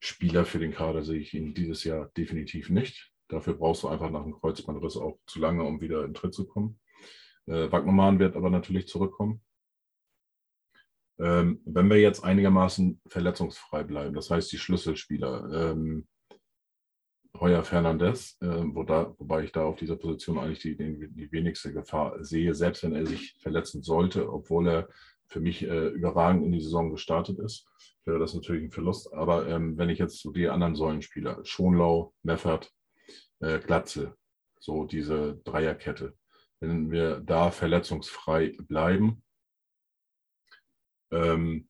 Spieler 0.00 0.44
für 0.44 0.60
den 0.60 0.72
Kader 0.72 1.02
sehe 1.02 1.18
ich 1.18 1.34
ihn 1.34 1.52
dieses 1.52 1.82
Jahr 1.82 2.10
definitiv 2.16 2.70
nicht. 2.70 3.12
Dafür 3.28 3.54
brauchst 3.54 3.82
du 3.82 3.88
einfach 3.88 4.10
nach 4.10 4.22
dem 4.22 4.34
Kreuzbandriss 4.34 4.96
auch 4.96 5.18
zu 5.26 5.40
lange, 5.40 5.64
um 5.64 5.80
wieder 5.80 6.04
in 6.04 6.14
Tritt 6.14 6.32
zu 6.32 6.46
kommen. 6.46 6.80
Äh, 7.46 7.72
Wagnermann 7.72 8.20
wird 8.20 8.36
aber 8.36 8.50
natürlich 8.50 8.86
zurückkommen. 8.86 9.42
Ähm, 11.18 11.60
wenn 11.64 11.90
wir 11.90 12.00
jetzt 12.00 12.22
einigermaßen 12.22 13.00
verletzungsfrei 13.08 13.82
bleiben, 13.82 14.14
das 14.14 14.30
heißt 14.30 14.50
die 14.52 14.58
Schlüsselspieler, 14.58 15.72
ähm, 15.72 16.06
Heuer 17.42 17.64
Fernandes, 17.64 18.38
äh, 18.40 18.46
wo 18.46 18.84
da, 18.84 19.14
wobei 19.18 19.44
ich 19.44 19.52
da 19.52 19.64
auf 19.64 19.76
dieser 19.76 19.96
Position 19.96 20.38
eigentlich 20.38 20.60
die, 20.60 20.76
die, 20.76 21.08
die, 21.08 21.32
wenigste 21.32 21.72
Gefahr 21.72 22.24
sehe, 22.24 22.54
selbst 22.54 22.82
wenn 22.82 22.94
er 22.94 23.04
sich 23.04 23.34
verletzen 23.40 23.82
sollte, 23.82 24.32
obwohl 24.32 24.68
er 24.68 24.88
für 25.26 25.40
mich 25.40 25.62
äh, 25.62 25.88
überragend 25.88 26.44
in 26.44 26.52
die 26.52 26.60
Saison 26.60 26.90
gestartet 26.90 27.38
ist 27.38 27.66
wäre 28.04 28.18
das 28.18 28.34
natürlich 28.34 28.64
ein 28.64 28.70
Verlust. 28.70 29.12
Aber 29.12 29.46
ähm, 29.48 29.76
wenn 29.78 29.88
ich 29.88 29.98
jetzt 29.98 30.20
so 30.20 30.32
die 30.32 30.48
anderen 30.48 30.74
Säulenspieler, 30.74 31.44
Schonlau, 31.44 32.14
Meffert, 32.22 32.72
äh, 33.40 33.58
Glatze, 33.58 34.16
so 34.58 34.84
diese 34.84 35.36
Dreierkette, 35.44 36.16
wenn 36.60 36.90
wir 36.90 37.20
da 37.20 37.50
verletzungsfrei 37.50 38.56
bleiben, 38.58 39.24
ähm, 41.10 41.68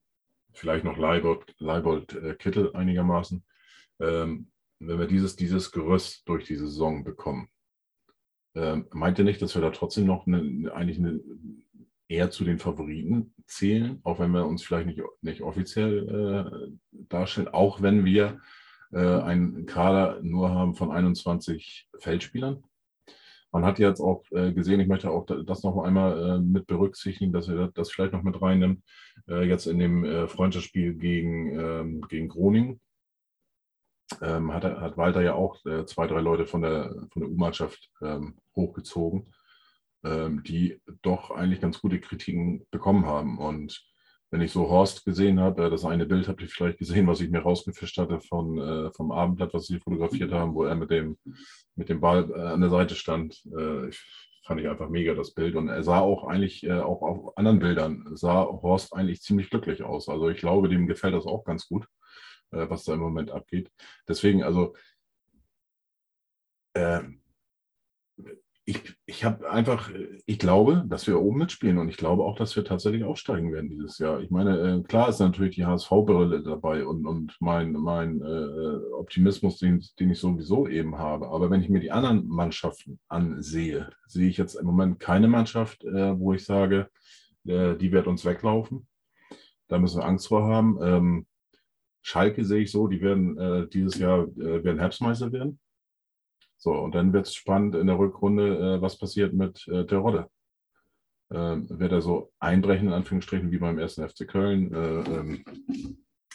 vielleicht 0.52 0.84
noch 0.84 0.98
Leibold, 0.98 1.54
Leibold 1.58 2.14
äh, 2.14 2.34
Kittel 2.34 2.74
einigermaßen, 2.74 3.44
ähm, 4.00 4.51
wenn 4.86 4.98
wir 4.98 5.06
dieses, 5.06 5.36
dieses 5.36 5.72
Gerüst 5.72 6.28
durch 6.28 6.44
die 6.44 6.56
Saison 6.56 7.04
bekommen, 7.04 7.48
ähm, 8.54 8.86
meint 8.92 9.18
ihr 9.18 9.24
nicht, 9.24 9.40
dass 9.40 9.54
wir 9.54 9.62
da 9.62 9.70
trotzdem 9.70 10.06
noch 10.06 10.26
eine, 10.26 10.72
eigentlich 10.74 10.98
eine 10.98 11.20
eher 12.08 12.30
zu 12.30 12.44
den 12.44 12.58
Favoriten 12.58 13.34
zählen, 13.46 14.00
auch 14.04 14.18
wenn 14.18 14.32
wir 14.32 14.46
uns 14.46 14.62
vielleicht 14.62 14.86
nicht, 14.86 15.00
nicht 15.22 15.42
offiziell 15.42 16.08
äh, 16.08 16.98
darstellen, 17.08 17.48
auch 17.48 17.80
wenn 17.80 18.04
wir 18.04 18.40
äh, 18.92 18.98
einen 18.98 19.64
Kader 19.66 20.20
nur 20.22 20.50
haben 20.50 20.74
von 20.74 20.90
21 20.90 21.88
Feldspielern. 21.98 22.62
Man 23.50 23.64
hat 23.64 23.78
jetzt 23.78 24.00
auch 24.00 24.24
äh, 24.30 24.52
gesehen, 24.52 24.80
ich 24.80 24.88
möchte 24.88 25.10
auch 25.10 25.26
das 25.26 25.62
noch 25.62 25.82
einmal 25.82 26.36
äh, 26.36 26.38
mit 26.38 26.66
berücksichtigen, 26.66 27.32
dass 27.32 27.48
er 27.48 27.68
das 27.68 27.90
vielleicht 27.90 28.12
noch 28.12 28.22
mit 28.22 28.40
reinnimmt, 28.40 28.82
äh, 29.28 29.46
jetzt 29.46 29.66
in 29.66 29.78
dem 29.78 30.28
Freundschaftsspiel 30.28 30.94
gegen, 30.94 31.58
ähm, 31.58 32.00
gegen 32.08 32.28
Groningen. 32.28 32.80
Ähm, 34.20 34.52
hat, 34.52 34.64
hat 34.64 34.96
Walter 34.96 35.22
ja 35.22 35.34
auch 35.34 35.56
zwei, 35.86 36.06
drei 36.06 36.20
Leute 36.20 36.46
von 36.46 36.62
der, 36.62 36.94
von 37.12 37.22
der 37.22 37.30
U-Mannschaft 37.30 37.90
ähm, 38.02 38.36
hochgezogen 38.54 39.32
ähm, 40.04 40.42
die 40.42 40.80
doch 41.02 41.30
eigentlich 41.30 41.60
ganz 41.60 41.80
gute 41.80 42.00
Kritiken 42.00 42.66
bekommen 42.70 43.06
haben. 43.06 43.38
Und 43.38 43.84
wenn 44.30 44.40
ich 44.40 44.52
so 44.52 44.68
Horst 44.68 45.04
gesehen 45.04 45.40
habe, 45.40 45.66
äh, 45.66 45.70
das 45.70 45.84
eine 45.84 46.06
Bild 46.06 46.28
habt 46.28 46.42
ihr 46.42 46.48
vielleicht 46.48 46.78
gesehen, 46.78 47.06
was 47.06 47.20
ich 47.20 47.30
mir 47.30 47.42
rausgefischt 47.42 47.98
hatte 47.98 48.20
von, 48.20 48.58
äh, 48.58 48.90
vom 48.92 49.12
Abendblatt, 49.12 49.54
was 49.54 49.66
sie 49.66 49.78
fotografiert 49.78 50.32
haben, 50.32 50.54
wo 50.54 50.64
er 50.64 50.74
mit 50.74 50.90
dem, 50.90 51.18
mit 51.76 51.88
dem 51.88 52.00
Ball 52.00 52.30
äh, 52.30 52.40
an 52.40 52.60
der 52.60 52.70
Seite 52.70 52.94
stand. 52.94 53.42
Äh, 53.56 53.88
ich, 53.88 54.00
fand 54.44 54.60
ich 54.60 54.68
einfach 54.68 54.88
mega 54.88 55.14
das 55.14 55.34
Bild. 55.34 55.54
Und 55.54 55.68
er 55.68 55.84
sah 55.84 56.00
auch 56.00 56.24
eigentlich, 56.24 56.64
äh, 56.64 56.80
auch 56.80 57.02
auf 57.02 57.38
anderen 57.38 57.60
Bildern, 57.60 58.04
sah 58.14 58.44
Horst 58.44 58.92
eigentlich 58.92 59.22
ziemlich 59.22 59.50
glücklich 59.50 59.84
aus. 59.84 60.08
Also 60.08 60.30
ich 60.30 60.38
glaube, 60.38 60.68
dem 60.68 60.88
gefällt 60.88 61.14
das 61.14 61.26
auch 61.26 61.44
ganz 61.44 61.68
gut, 61.68 61.86
äh, 62.52 62.68
was 62.70 62.84
da 62.84 62.94
im 62.94 63.00
Moment 63.00 63.30
abgeht. 63.30 63.70
Deswegen, 64.08 64.42
also 64.42 64.74
äh, 66.74 67.02
ich, 68.64 68.94
ich 69.06 69.24
habe 69.24 69.50
einfach, 69.50 69.90
ich 70.24 70.38
glaube, 70.38 70.84
dass 70.86 71.08
wir 71.08 71.20
oben 71.20 71.38
mitspielen 71.38 71.78
und 71.78 71.88
ich 71.88 71.96
glaube 71.96 72.22
auch, 72.22 72.36
dass 72.36 72.54
wir 72.54 72.64
tatsächlich 72.64 73.02
aufsteigen 73.02 73.52
werden 73.52 73.68
dieses 73.68 73.98
Jahr. 73.98 74.20
Ich 74.20 74.30
meine, 74.30 74.56
äh, 74.58 74.82
klar 74.82 75.08
ist 75.08 75.18
natürlich 75.18 75.56
die 75.56 75.66
HSV-Brille 75.66 76.42
dabei 76.42 76.86
und, 76.86 77.04
und 77.04 77.36
mein, 77.40 77.72
mein 77.72 78.20
äh, 78.20 78.94
Optimismus, 78.94 79.58
den, 79.58 79.84
den 79.98 80.10
ich 80.10 80.20
sowieso 80.20 80.68
eben 80.68 80.96
habe. 80.96 81.28
Aber 81.28 81.50
wenn 81.50 81.60
ich 81.60 81.70
mir 81.70 81.80
die 81.80 81.90
anderen 81.90 82.28
Mannschaften 82.28 83.00
ansehe, 83.08 83.90
sehe 84.06 84.28
ich 84.28 84.36
jetzt 84.36 84.54
im 84.54 84.66
Moment 84.66 85.00
keine 85.00 85.26
Mannschaft, 85.26 85.82
äh, 85.84 86.16
wo 86.18 86.32
ich 86.32 86.44
sage, 86.44 86.88
äh, 87.44 87.74
die 87.74 87.90
wird 87.90 88.06
uns 88.06 88.24
weglaufen. 88.24 88.86
Da 89.66 89.78
müssen 89.78 90.00
wir 90.00 90.06
Angst 90.06 90.28
vor 90.28 90.44
haben. 90.44 90.78
Ähm, 90.82 91.26
Schalke 92.02 92.44
sehe 92.44 92.62
ich 92.62 92.70
so, 92.70 92.88
die 92.88 93.00
werden 93.00 93.38
äh, 93.38 93.68
dieses 93.68 93.98
Jahr 93.98 94.24
äh, 94.24 94.64
werden 94.64 94.78
Herbstmeister 94.78 95.32
werden. 95.32 95.58
So, 96.56 96.72
und 96.72 96.94
dann 96.94 97.12
wird 97.12 97.26
es 97.26 97.34
spannend 97.34 97.74
in 97.74 97.86
der 97.86 97.98
Rückrunde, 97.98 98.76
äh, 98.76 98.82
was 98.82 98.98
passiert 98.98 99.32
mit 99.32 99.66
äh, 99.68 99.84
der 99.84 99.98
Rodde. 99.98 100.28
Ähm, 101.32 101.68
wird 101.70 101.92
er 101.92 102.02
so 102.02 102.32
einbrechen, 102.38 102.88
in 102.88 102.94
Anführungsstrichen, 102.94 103.50
wie 103.50 103.58
beim 103.58 103.78
ersten 103.78 104.06
FC 104.08 104.28
Köln, 104.28 104.72
äh, 104.72 105.00
ähm, 105.00 105.44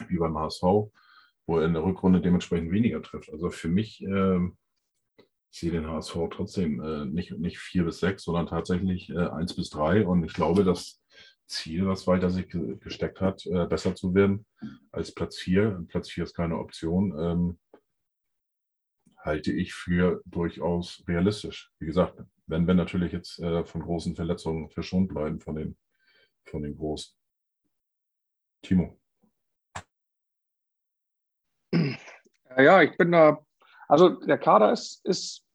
wie 0.07 0.17
beim 0.17 0.37
HSV, 0.37 0.63
wo 1.45 1.59
er 1.59 1.65
in 1.65 1.73
der 1.73 1.83
Rückrunde 1.83 2.21
dementsprechend 2.21 2.71
weniger 2.71 3.01
trifft. 3.01 3.31
Also 3.31 3.49
für 3.49 3.69
mich 3.69 4.01
ähm, 4.01 4.57
ich 5.51 5.61
sehe 5.61 5.71
den 5.71 5.87
HSV 5.87 6.15
trotzdem 6.31 6.81
äh, 6.81 7.05
nicht, 7.05 7.31
nicht 7.39 7.57
vier 7.57 7.83
bis 7.83 7.99
sechs, 7.99 8.23
sondern 8.23 8.47
tatsächlich 8.47 9.09
äh, 9.09 9.27
eins 9.27 9.55
bis 9.55 9.69
drei. 9.69 10.05
Und 10.05 10.23
ich 10.23 10.33
glaube, 10.33 10.63
das 10.63 10.96
Ziel, 11.47 11.87
was 11.87 12.07
weiter 12.07 12.29
sich 12.29 12.47
gesteckt 12.49 13.21
hat, 13.21 13.45
äh, 13.45 13.65
besser 13.65 13.95
zu 13.95 14.13
werden 14.13 14.45
als 14.91 15.13
Platz 15.13 15.37
vier. 15.37 15.83
Platz 15.87 16.09
vier 16.09 16.25
ist 16.25 16.35
keine 16.35 16.57
Option. 16.57 17.17
Ähm, 17.17 17.59
halte 19.17 19.51
ich 19.51 19.73
für 19.73 20.21
durchaus 20.25 21.03
realistisch. 21.07 21.71
Wie 21.79 21.85
gesagt, 21.85 22.21
wenn 22.45 22.67
wir 22.67 22.73
natürlich 22.73 23.11
jetzt 23.11 23.39
äh, 23.39 23.65
von 23.65 23.81
großen 23.81 24.15
Verletzungen 24.15 24.69
verschont 24.69 25.09
bleiben 25.09 25.39
von 25.39 25.55
den, 25.55 25.77
von 26.45 26.63
den 26.63 26.75
Großen. 26.75 27.13
Timo. 28.61 28.99
Ja, 32.57 32.81
ich 32.81 32.97
bin 32.97 33.11
da, 33.11 33.45
also 33.87 34.09
der 34.09 34.37
Kader 34.37 34.71
ist, 34.71 35.05
ist, 35.05 35.46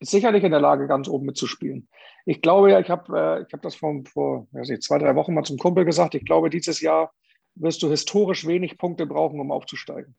sicherlich 0.00 0.44
in 0.44 0.50
der 0.50 0.60
Lage, 0.60 0.86
ganz 0.86 1.08
oben 1.08 1.26
mitzuspielen. 1.26 1.88
Ich 2.26 2.40
glaube 2.42 2.70
ja, 2.70 2.80
ich 2.80 2.90
habe 2.90 3.46
äh, 3.48 3.52
hab 3.52 3.62
das 3.62 3.74
vor, 3.74 4.02
vor 4.12 4.46
nicht, 4.52 4.82
zwei, 4.82 4.98
drei 4.98 5.14
Wochen 5.14 5.34
mal 5.34 5.44
zum 5.44 5.58
Kumpel 5.58 5.84
gesagt, 5.84 6.14
ich 6.14 6.24
glaube, 6.24 6.50
dieses 6.50 6.80
Jahr 6.80 7.12
wirst 7.54 7.82
du 7.82 7.90
historisch 7.90 8.46
wenig 8.46 8.78
Punkte 8.78 9.06
brauchen, 9.06 9.40
um 9.40 9.50
aufzusteigen 9.52 10.14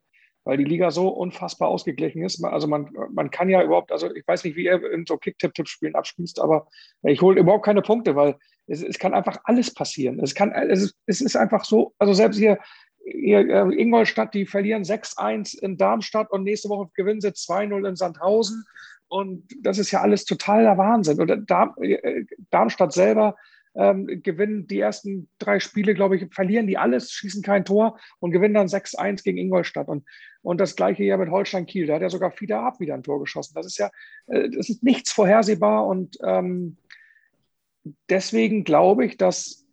weil 0.45 0.58
die 0.58 0.63
Liga 0.63 0.91
so 0.91 1.08
unfassbar 1.08 1.69
ausgeglichen 1.69 2.23
ist. 2.23 2.43
Also 2.43 2.67
man, 2.67 2.89
man 3.12 3.32
kann 3.32 3.49
ja 3.49 3.63
überhaupt, 3.63 3.91
also 3.91 4.13
ich 4.13 4.28
weiß 4.28 4.43
nicht, 4.43 4.56
wie 4.56 4.65
ihr 4.65 4.91
in 4.91 5.06
so 5.06 5.17
Kick-Tipp-Tipp-Spielen 5.17 5.95
abspielst, 5.95 6.39
aber 6.39 6.67
ich 7.04 7.21
hole 7.21 7.39
überhaupt 7.39 7.65
keine 7.65 7.82
Punkte, 7.82 8.15
weil 8.15 8.36
es, 8.67 8.84
es 8.84 8.99
kann 8.99 9.13
einfach 9.13 9.38
alles 9.45 9.73
passieren. 9.73 10.19
Es, 10.19 10.36
kann, 10.36 10.52
es, 10.52 10.84
ist, 10.84 10.95
es 11.06 11.21
ist 11.21 11.36
einfach 11.36 11.63
so, 11.63 11.93
also 11.97 12.13
selbst 12.13 12.38
hier, 12.38 12.60
hier 13.06 13.39
äh, 13.39 13.76
Ingolstadt, 13.76 14.34
die 14.34 14.45
verlieren 14.45 14.84
6-1 14.84 15.60
in 15.62 15.78
Darmstadt 15.78 16.30
und 16.32 16.43
nächste 16.43 16.69
Woche 16.69 16.89
gewinnen 16.93 17.21
sie 17.21 17.30
2-0 17.30 17.88
in 17.88 17.95
Sandhausen. 17.95 18.65
Und 19.13 19.45
das 19.62 19.78
ist 19.78 19.91
ja 19.91 20.02
alles 20.02 20.26
totaler 20.26 20.76
Wahnsinn. 20.80 21.21
Oder 21.21 21.36
äh, 21.82 22.26
Darmstadt 22.49 22.93
selber 22.93 23.36
ähm, 23.76 24.08
gewinnen 24.23 24.65
die 24.65 24.80
ersten 24.80 25.30
drei 25.38 25.60
Spiele, 25.60 25.93
glaube 25.93 26.15
ich, 26.17 26.34
verlieren 26.34 26.65
die 26.65 26.80
alles, 26.80 27.12
schießen 27.12 27.43
kein 27.43 27.63
Tor 27.63 27.99
und 28.19 28.32
gewinnen 28.32 28.56
dann 28.56 28.65
6-1 28.65 29.23
gegen 29.23 29.38
Ingolstadt. 29.38 29.88
Und, 29.88 30.04
und 30.41 30.60
das 30.60 30.76
gleiche 30.76 31.04
ja 31.04 31.17
mit 31.17 31.30
Holstein 31.30 31.67
Kiel. 31.67 31.86
Da 31.86 31.93
hat 31.93 32.02
ja 32.02 32.10
sogar 32.10 32.32
Fieder 32.32 32.62
Ab 32.62 32.80
wieder 32.80 32.95
ein 32.95 33.04
Tor 33.04 33.19
geschossen. 33.19 33.54
Das 33.54 33.67
ist 33.67 33.78
ja, 33.78 33.91
äh, 34.26 34.49
das 34.49 34.69
ist 34.69 34.82
nichts 34.82 35.12
vorhersehbar. 35.12 35.86
Und 35.86 36.17
ähm, 36.26 36.78
deswegen 38.10 38.63
glaube 38.63 39.06
ich, 39.06 39.17
dass 39.17 39.63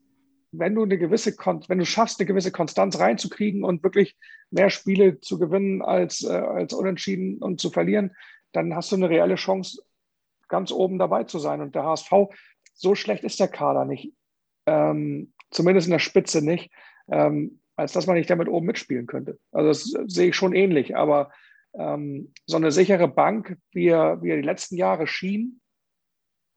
wenn 0.52 0.74
du 0.74 0.82
eine 0.82 0.98
gewisse, 0.98 1.34
wenn 1.68 1.78
du 1.78 1.86
schaffst, 1.86 2.20
eine 2.20 2.26
gewisse 2.26 2.52
Konstanz 2.52 2.98
reinzukriegen 2.98 3.64
und 3.64 3.82
wirklich 3.82 4.18
mehr 4.50 4.68
Spiele 4.68 5.18
zu 5.20 5.38
gewinnen 5.38 5.80
als, 5.80 6.24
äh, 6.24 6.32
als 6.32 6.74
unentschieden 6.74 7.38
und 7.38 7.58
zu 7.58 7.70
verlieren, 7.70 8.14
dann 8.52 8.74
hast 8.74 8.92
du 8.92 8.96
eine 8.96 9.10
reelle 9.10 9.36
Chance, 9.36 9.82
ganz 10.48 10.72
oben 10.72 10.98
dabei 10.98 11.24
zu 11.24 11.38
sein. 11.38 11.60
Und 11.60 11.74
der 11.74 11.84
HSV 11.84 12.12
so 12.74 12.94
schlecht 12.94 13.24
ist 13.24 13.40
der 13.40 13.48
Kader 13.48 13.84
nicht. 13.84 14.12
Ähm, 14.66 15.32
zumindest 15.50 15.86
in 15.86 15.92
der 15.92 15.98
Spitze 15.98 16.44
nicht, 16.44 16.70
ähm, 17.10 17.60
als 17.76 17.92
dass 17.92 18.06
man 18.06 18.16
nicht 18.16 18.30
damit 18.30 18.48
oben 18.48 18.66
mitspielen 18.66 19.06
könnte. 19.06 19.38
Also 19.52 19.68
das 19.68 20.12
sehe 20.12 20.28
ich 20.28 20.36
schon 20.36 20.54
ähnlich, 20.54 20.96
aber 20.96 21.30
ähm, 21.74 22.32
so 22.46 22.56
eine 22.56 22.72
sichere 22.72 23.08
Bank, 23.08 23.56
wie 23.72 23.88
er, 23.88 24.22
wie 24.22 24.30
er 24.30 24.36
die 24.36 24.42
letzten 24.42 24.76
Jahre 24.76 25.06
schien, 25.06 25.60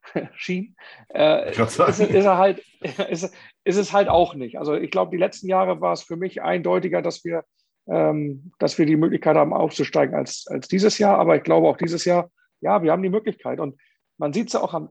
schien, 0.35 0.75
äh, 1.13 1.51
ist, 1.51 1.79
ist, 1.79 1.99
er 1.99 2.37
halt, 2.37 2.63
ist, 3.09 3.33
ist, 3.63 3.77
es 3.77 3.93
halt 3.93 4.09
auch 4.09 4.35
nicht. 4.35 4.57
Also 4.57 4.75
ich 4.75 4.91
glaube, 4.91 5.11
die 5.11 5.21
letzten 5.21 5.47
Jahre 5.47 5.81
war 5.81 5.93
es 5.93 6.03
für 6.03 6.17
mich 6.17 6.41
eindeutiger, 6.41 7.01
dass 7.01 7.23
wir 7.23 7.45
ähm, 7.87 8.51
dass 8.59 8.77
wir 8.77 8.85
die 8.85 8.95
Möglichkeit 8.95 9.35
haben, 9.35 9.53
aufzusteigen 9.53 10.15
als, 10.15 10.45
als 10.47 10.67
dieses 10.67 10.97
Jahr. 10.97 11.17
Aber 11.17 11.35
ich 11.35 11.43
glaube 11.43 11.67
auch 11.67 11.77
dieses 11.77 12.05
Jahr, 12.05 12.31
ja, 12.61 12.81
wir 12.81 12.91
haben 12.91 13.03
die 13.03 13.09
Möglichkeit. 13.09 13.59
Und 13.59 13.79
man 14.17 14.33
sieht 14.33 14.47
es 14.47 14.53
ja 14.53 14.61
auch 14.61 14.73
an 14.73 14.89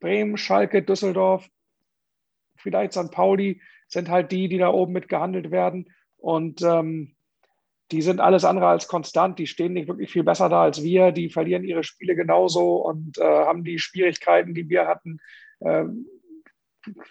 Bremen, 0.00 0.36
Schalke, 0.36 0.82
Düsseldorf, 0.82 1.48
vielleicht 2.56 2.92
St. 2.92 3.10
Pauli, 3.10 3.60
sind 3.88 4.08
halt 4.08 4.32
die, 4.32 4.48
die 4.48 4.58
da 4.58 4.68
oben 4.68 4.92
mitgehandelt 4.92 5.50
werden. 5.50 5.92
Und 6.16 6.62
ähm, 6.62 7.16
die 7.92 8.02
sind 8.02 8.20
alles 8.20 8.44
andere 8.44 8.66
als 8.66 8.88
konstant. 8.88 9.38
Die 9.38 9.46
stehen 9.46 9.72
nicht 9.72 9.88
wirklich 9.88 10.10
viel 10.10 10.24
besser 10.24 10.48
da 10.48 10.62
als 10.62 10.82
wir. 10.82 11.12
Die 11.12 11.30
verlieren 11.30 11.64
ihre 11.64 11.84
Spiele 11.84 12.16
genauso 12.16 12.76
und 12.84 13.18
äh, 13.18 13.22
haben 13.22 13.64
die 13.64 13.78
Schwierigkeiten, 13.78 14.54
die 14.54 14.68
wir 14.68 14.86
hatten. 14.86 15.18
Ähm, 15.60 16.06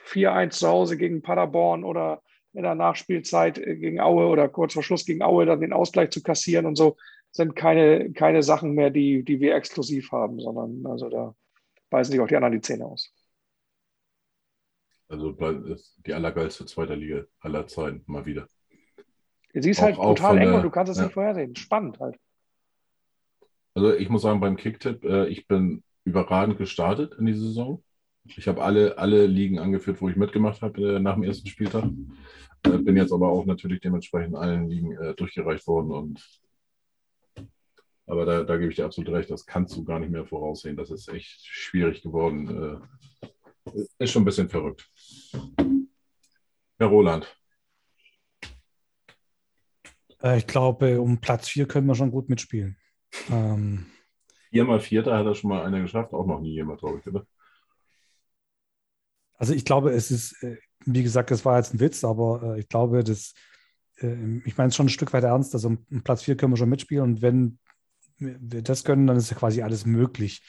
4-1 0.08 0.52
zu 0.52 0.68
Hause 0.68 0.98
gegen 0.98 1.22
Paderborn 1.22 1.84
oder 1.84 2.22
in 2.56 2.64
der 2.64 2.76
Nachspielzeit 2.76 3.56
gegen 3.56 4.00
Aue 4.00 4.28
oder 4.28 4.48
kurz 4.50 4.74
vor 4.74 4.84
Schluss 4.84 5.06
gegen 5.06 5.22
Aue 5.22 5.46
dann 5.46 5.62
den 5.62 5.74
Ausgleich 5.74 6.10
zu 6.10 6.24
kassieren 6.24 6.66
und 6.66 6.76
so 6.76 6.98
sind 7.32 7.56
keine, 7.56 8.12
keine 8.14 8.44
Sachen 8.44 8.74
mehr, 8.74 8.90
die, 8.90 9.24
die 9.24 9.42
wir 9.42 9.56
exklusiv 9.56 10.12
haben, 10.12 10.40
sondern 10.40 10.86
also 10.86 11.10
da 11.10 11.36
beißen 11.90 12.12
sich 12.12 12.22
auch 12.22 12.28
die 12.28 12.36
anderen 12.36 12.54
die 12.54 12.62
Zähne 12.62 12.86
aus. 12.86 13.14
Also 15.08 15.36
die 16.06 16.14
allergeilste 16.14 16.66
zweite 16.66 16.96
Liga 16.96 17.26
aller 17.40 17.68
Zeiten, 17.68 18.04
mal 18.08 18.26
wieder. 18.26 18.48
Sie 19.54 19.70
ist 19.70 19.82
halt 19.82 19.96
brutal 19.96 20.38
eng 20.38 20.48
der, 20.48 20.56
und 20.56 20.64
du 20.64 20.70
kannst 20.70 20.92
es 20.92 20.98
ja. 20.98 21.04
nicht 21.04 21.14
vorhersehen. 21.14 21.56
Spannend 21.56 22.00
halt. 22.00 22.18
Also 23.74 23.94
ich 23.94 24.10
muss 24.10 24.22
sagen, 24.22 24.40
beim 24.40 24.58
Kicktipp, 24.58 25.04
äh, 25.04 25.28
ich 25.28 25.48
bin 25.48 25.84
überragend 26.06 26.58
gestartet 26.58 27.14
in 27.20 27.26
die 27.26 27.34
Saison. 27.34 27.84
Ich 28.28 28.48
habe 28.48 28.64
alle, 28.64 28.98
alle 28.98 29.28
Ligen 29.28 29.60
angeführt, 29.60 30.02
wo 30.02 30.10
ich 30.10 30.16
mitgemacht 30.16 30.62
habe 30.62 30.96
äh, 30.96 31.00
nach 31.00 31.14
dem 31.16 31.24
ersten 31.24 31.48
Spieltag. 31.48 31.86
Äh, 32.64 32.78
bin 32.80 32.98
jetzt 32.98 33.14
aber 33.14 33.30
auch 33.30 33.46
natürlich 33.46 33.82
dementsprechend 33.82 34.36
allen 34.36 34.68
Ligen 34.70 34.94
äh, 34.94 35.14
durchgereicht 35.14 35.68
worden. 35.68 35.92
Und 35.92 36.42
aber 38.08 38.26
da, 38.26 38.44
da 38.44 38.58
gebe 38.58 38.70
ich 38.70 38.76
dir 38.76 38.86
absolut 38.86 39.12
recht, 39.12 39.32
das 39.32 39.46
kannst 39.46 39.76
du 39.76 39.84
gar 39.84 40.00
nicht 40.00 40.12
mehr 40.12 40.26
voraussehen. 40.26 40.78
Das 40.78 40.92
ist 40.92 41.08
echt 41.10 41.46
schwierig 41.46 42.02
geworden. 42.02 42.82
Äh, 43.74 43.82
ist 44.00 44.12
schon 44.12 44.22
ein 44.22 44.26
bisschen 44.26 44.50
verrückt. 44.50 44.90
Herr 46.78 46.88
Roland. 46.88 47.36
Äh, 50.22 50.40
ich 50.40 50.48
glaube, 50.48 51.02
um 51.02 51.20
Platz 51.20 51.50
4 51.50 51.68
können 51.68 51.88
wir 51.88 51.96
schon 51.96 52.12
gut 52.12 52.30
mitspielen. 52.30 52.78
Ähm, 53.32 53.88
Viermal 54.50 54.80
Vierter 54.80 55.18
hat 55.18 55.26
er 55.26 55.36
schon 55.36 55.50
mal 55.50 55.66
einer 55.66 55.82
geschafft, 55.82 56.14
auch 56.14 56.26
noch 56.26 56.42
nie 56.42 56.54
jemand, 56.54 56.80
glaube 56.80 57.00
ich, 57.00 57.08
oder? 57.08 57.26
Also 59.38 59.54
ich 59.54 59.66
glaube, 59.66 59.92
es 59.92 60.12
ist, 60.12 60.42
äh, 60.44 60.58
wie 60.86 61.04
gesagt, 61.04 61.32
das 61.32 61.46
war 61.46 61.58
jetzt 61.58 61.74
ein 61.74 61.80
Witz, 61.80 62.04
aber 62.04 62.56
äh, 62.56 62.60
ich 62.60 62.70
glaube, 62.70 63.04
das, 63.04 63.34
ich 63.98 64.58
meine 64.58 64.68
es 64.68 64.76
schon 64.76 64.88
ein 64.88 64.90
Stück 64.90 65.14
weit 65.14 65.24
ernst. 65.24 65.54
Also 65.54 65.70
um 65.70 66.04
Platz 66.04 66.24
4 66.24 66.36
können 66.36 66.52
wir 66.52 66.58
schon 66.58 66.68
mitspielen 66.68 67.04
und 67.06 67.22
wenn 67.22 67.60
wir 68.18 68.62
das 68.62 68.84
können, 68.84 69.08
dann 69.08 69.16
ist 69.16 69.32
ja 69.32 69.38
quasi 69.38 69.62
alles 69.62 69.86
möglich. 69.86 70.44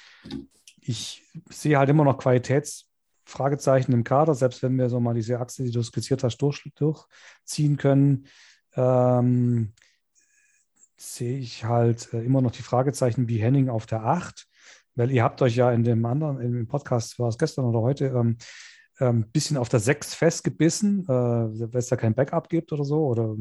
Ich 0.81 1.22
sehe 1.49 1.79
halt 1.79 1.88
immer 1.88 2.03
noch 2.03 2.18
Qualitätsfragezeichen 2.18 3.94
im 3.94 4.03
Kader, 4.03 4.35
selbst 4.35 4.64
wenn 4.64 4.77
wir 4.77 4.88
so 4.88 4.99
mal 4.99 5.14
diese 5.14 5.38
Achse, 5.38 5.62
die 5.62 5.70
du 5.70 5.81
skizziert 5.81 6.25
hast, 6.25 6.38
durch, 6.38 6.68
durchziehen 6.75 7.77
können 7.77 8.27
ähm, 8.77 9.72
sehe 10.96 11.38
ich 11.38 11.64
halt 11.64 12.12
äh, 12.12 12.22
immer 12.22 12.40
noch 12.40 12.53
die 12.53 12.62
Fragezeichen 12.62 13.29
wie 13.29 13.38
Henning 13.38 13.68
auf 13.68 13.87
der 13.87 14.05
8, 14.05 14.46
weil 14.94 15.11
ihr 15.11 15.25
habt 15.25 15.42
euch 15.42 15.57
ja 15.57 15.72
in 15.72 15.83
dem 15.83 16.05
anderen, 16.05 16.40
im 16.40 16.68
Podcast, 16.68 17.18
war 17.18 17.29
es 17.29 17.38
gestern 17.38 17.64
oder 17.64 17.81
heute, 17.81 18.07
ähm, 18.07 18.37
ähm, 19.01 19.27
bisschen 19.33 19.57
auf 19.57 19.69
der 19.69 19.81
6 19.81 20.15
festgebissen, 20.15 21.05
äh, 21.05 21.09
weil 21.09 21.79
es 21.79 21.89
da 21.89 21.97
kein 21.97 22.15
Backup 22.15 22.49
gibt 22.49 22.73
oder 22.73 22.85
so. 22.85 23.07
Oder, 23.07 23.37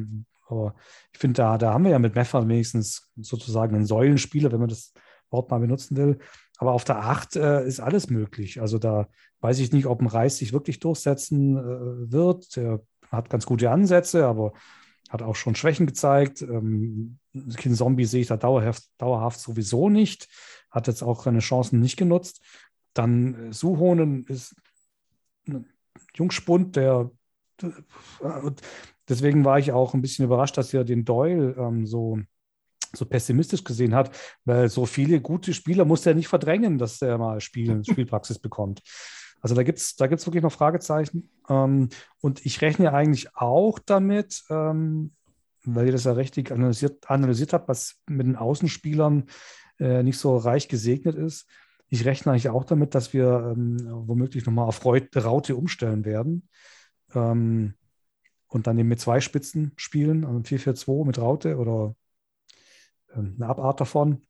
aber 0.47 0.75
ich 1.13 1.19
finde, 1.19 1.37
da, 1.37 1.57
da 1.57 1.73
haben 1.73 1.83
wir 1.83 1.91
ja 1.91 1.99
mit 1.99 2.15
Meffert 2.15 2.47
wenigstens 2.47 3.09
sozusagen 3.15 3.75
einen 3.75 3.85
Säulenspieler, 3.85 4.51
wenn 4.51 4.59
man 4.59 4.69
das 4.69 4.93
Wort 5.29 5.49
mal 5.49 5.59
benutzen 5.59 5.97
will. 5.97 6.19
Aber 6.57 6.71
auf 6.71 6.83
der 6.83 6.97
8 6.97 7.35
äh, 7.35 7.67
ist 7.67 7.79
alles 7.79 8.09
möglich. 8.09 8.61
Also 8.61 8.77
da 8.77 9.07
weiß 9.41 9.59
ich 9.59 9.71
nicht, 9.71 9.85
ob 9.85 10.01
ein 10.01 10.07
Reis 10.07 10.37
sich 10.37 10.53
wirklich 10.53 10.79
durchsetzen 10.79 11.57
äh, 11.57 12.11
wird. 12.11 12.55
Der 12.55 12.81
hat 13.11 13.29
ganz 13.29 13.45
gute 13.45 13.69
Ansätze, 13.71 14.25
aber 14.25 14.53
hat 15.09 15.21
auch 15.21 15.35
schon 15.35 15.55
Schwächen 15.55 15.85
gezeigt. 15.85 16.41
Ähm, 16.41 17.19
kind 17.55 17.75
Zombie 17.75 18.05
sehe 18.05 18.21
ich 18.21 18.27
da 18.27 18.37
dauerhaft, 18.37 18.83
dauerhaft 18.97 19.39
sowieso 19.39 19.89
nicht. 19.89 20.27
Hat 20.71 20.87
jetzt 20.87 21.03
auch 21.03 21.23
seine 21.23 21.39
Chancen 21.39 21.79
nicht 21.79 21.97
genutzt. 21.97 22.41
Dann 22.93 23.49
äh, 23.49 23.53
Suhonen 23.53 24.25
ist 24.25 24.55
Jungspund, 26.13 26.75
der. 26.75 27.11
Deswegen 29.07 29.45
war 29.45 29.59
ich 29.59 29.71
auch 29.71 29.93
ein 29.93 30.01
bisschen 30.01 30.25
überrascht, 30.25 30.57
dass 30.57 30.73
er 30.73 30.83
den 30.83 31.05
Doyle 31.05 31.55
ähm, 31.57 31.85
so, 31.85 32.19
so 32.93 33.05
pessimistisch 33.05 33.63
gesehen 33.63 33.95
hat, 33.95 34.15
weil 34.45 34.67
so 34.67 34.85
viele 34.85 35.21
gute 35.21 35.53
Spieler 35.53 35.85
muss 35.85 36.05
er 36.05 36.15
nicht 36.15 36.27
verdrängen, 36.27 36.77
dass 36.77 37.01
er 37.01 37.17
mal 37.17 37.39
Spiel, 37.39 37.83
Spielpraxis 37.89 38.39
bekommt. 38.39 38.81
Also 39.41 39.53
da 39.53 39.63
gibt 39.63 39.77
es 39.77 39.95
da 39.95 40.07
gibt's 40.07 40.25
wirklich 40.25 40.43
noch 40.43 40.51
Fragezeichen. 40.51 41.29
Ähm, 41.49 41.89
und 42.19 42.45
ich 42.45 42.61
rechne 42.61 42.93
eigentlich 42.93 43.35
auch 43.35 43.79
damit, 43.79 44.43
ähm, 44.49 45.11
weil 45.63 45.85
ihr 45.85 45.91
das 45.91 46.05
ja 46.05 46.13
richtig 46.13 46.51
analysiert, 46.51 47.09
analysiert 47.09 47.53
habt, 47.53 47.67
was 47.67 48.01
mit 48.07 48.25
den 48.25 48.35
Außenspielern 48.35 49.25
äh, 49.79 50.03
nicht 50.03 50.17
so 50.17 50.35
reich 50.37 50.67
gesegnet 50.67 51.15
ist. 51.15 51.47
Ich 51.89 52.05
rechne 52.05 52.31
eigentlich 52.31 52.49
auch 52.49 52.65
damit, 52.65 52.95
dass 52.95 53.13
wir 53.13 53.53
ähm, 53.55 53.77
womöglich 54.07 54.45
nochmal 54.45 54.67
auf 54.67 54.83
Raute 54.85 55.55
umstellen 55.55 56.05
werden. 56.05 56.49
Ähm, 57.13 57.75
und 58.47 58.67
dann 58.67 58.77
eben 58.77 58.89
mit 58.89 59.01
zwei 59.01 59.19
Spitzen 59.19 59.73
spielen, 59.75 60.23
also 60.23 60.39
4-4-2 60.39 61.05
mit 61.05 61.19
Raute 61.19 61.57
oder 61.57 61.95
äh, 63.09 63.19
eine 63.19 63.47
Abart 63.47 63.81
davon. 63.81 64.21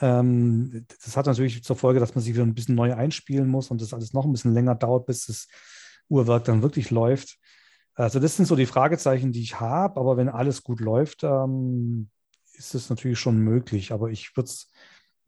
Ähm, 0.00 0.86
das 1.04 1.16
hat 1.16 1.26
natürlich 1.26 1.62
zur 1.64 1.76
Folge, 1.76 2.00
dass 2.00 2.14
man 2.14 2.22
sich 2.22 2.34
wieder 2.34 2.44
ein 2.44 2.54
bisschen 2.54 2.74
neu 2.74 2.94
einspielen 2.94 3.48
muss 3.48 3.70
und 3.70 3.80
das 3.80 3.94
alles 3.94 4.12
noch 4.12 4.24
ein 4.24 4.32
bisschen 4.32 4.54
länger 4.54 4.74
dauert, 4.74 5.06
bis 5.06 5.26
das 5.26 5.48
Uhrwerk 6.08 6.44
dann 6.44 6.62
wirklich 6.62 6.90
läuft. 6.90 7.38
Also 7.94 8.20
das 8.20 8.36
sind 8.36 8.46
so 8.46 8.56
die 8.56 8.66
Fragezeichen, 8.66 9.32
die 9.32 9.40
ich 9.40 9.58
habe, 9.58 9.98
aber 9.98 10.16
wenn 10.16 10.28
alles 10.28 10.62
gut 10.62 10.80
läuft, 10.80 11.24
ähm, 11.24 12.10
ist 12.54 12.74
es 12.74 12.90
natürlich 12.90 13.18
schon 13.18 13.38
möglich. 13.38 13.92
Aber 13.92 14.10
ich 14.10 14.36
würde 14.36 14.48
es, 14.48 14.70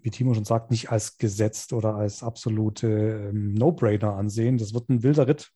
wie 0.00 0.10
Timo 0.10 0.34
schon 0.34 0.44
sagt, 0.44 0.70
nicht 0.70 0.90
als 0.90 1.18
gesetzt 1.18 1.72
oder 1.72 1.94
als 1.94 2.22
absolute 2.22 2.86
ähm, 3.30 3.54
No-Brainer 3.54 4.14
ansehen. 4.14 4.58
Das 4.58 4.74
wird 4.74 4.88
ein 4.88 5.02
wilder 5.02 5.26
Ritt. 5.26 5.50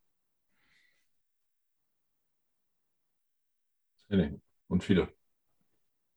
Und 4.69 4.85
viele. 4.85 5.09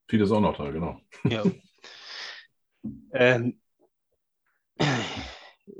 Viele 0.08 0.24
ist 0.24 0.32
auch 0.32 0.42
noch 0.42 0.58
da, 0.58 0.70
genau. 0.72 1.00
Ja. 1.24 1.44
Ähm, 3.14 3.60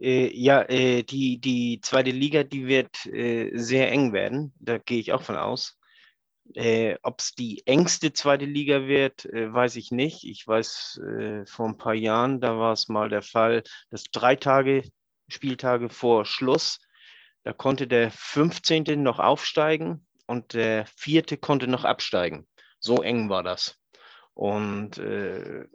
äh, 0.02 0.36
ja, 0.36 0.64
äh, 0.64 1.04
die, 1.04 1.40
die 1.40 1.80
zweite 1.82 2.10
Liga, 2.12 2.44
die 2.44 2.66
wird 2.66 3.06
äh, 3.06 3.56
sehr 3.56 3.92
eng 3.92 4.14
werden. 4.14 4.54
Da 4.60 4.78
gehe 4.78 5.00
ich 5.00 5.14
auch 5.14 5.22
von 5.22 5.36
aus. 5.36 5.78
Äh, 6.54 6.98
Ob 7.02 7.20
es 7.20 7.34
die 7.34 7.66
engste 7.66 8.14
zweite 8.14 8.46
Liga 8.46 8.88
wird, 8.88 9.26
äh, 9.26 9.52
weiß 9.52 9.76
ich 9.78 9.92
nicht. 9.92 10.24
Ich 10.24 10.48
weiß, 10.48 11.02
äh, 11.04 11.46
vor 11.46 11.68
ein 11.68 11.78
paar 11.78 11.96
Jahren, 11.96 12.40
da 12.40 12.58
war 12.58 12.74
es 12.74 12.88
mal 12.88 13.10
der 13.10 13.24
Fall, 13.24 13.64
dass 13.90 14.04
drei 14.04 14.36
Tage, 14.36 14.84
Spieltage 15.28 15.90
vor 15.90 16.26
Schluss, 16.26 16.80
da 17.44 17.54
konnte 17.54 17.88
der 17.88 18.12
15. 18.12 19.04
noch 19.04 19.20
aufsteigen 19.20 20.06
und 20.28 20.54
der 20.54 20.86
vierte 20.98 21.38
konnte 21.38 21.68
noch 21.68 21.84
absteigen. 21.84 22.48
So 22.80 23.02
eng 23.02 23.30
war 23.30 23.44
das. 23.44 23.80
Und 24.34 24.98
äh, 24.98 25.66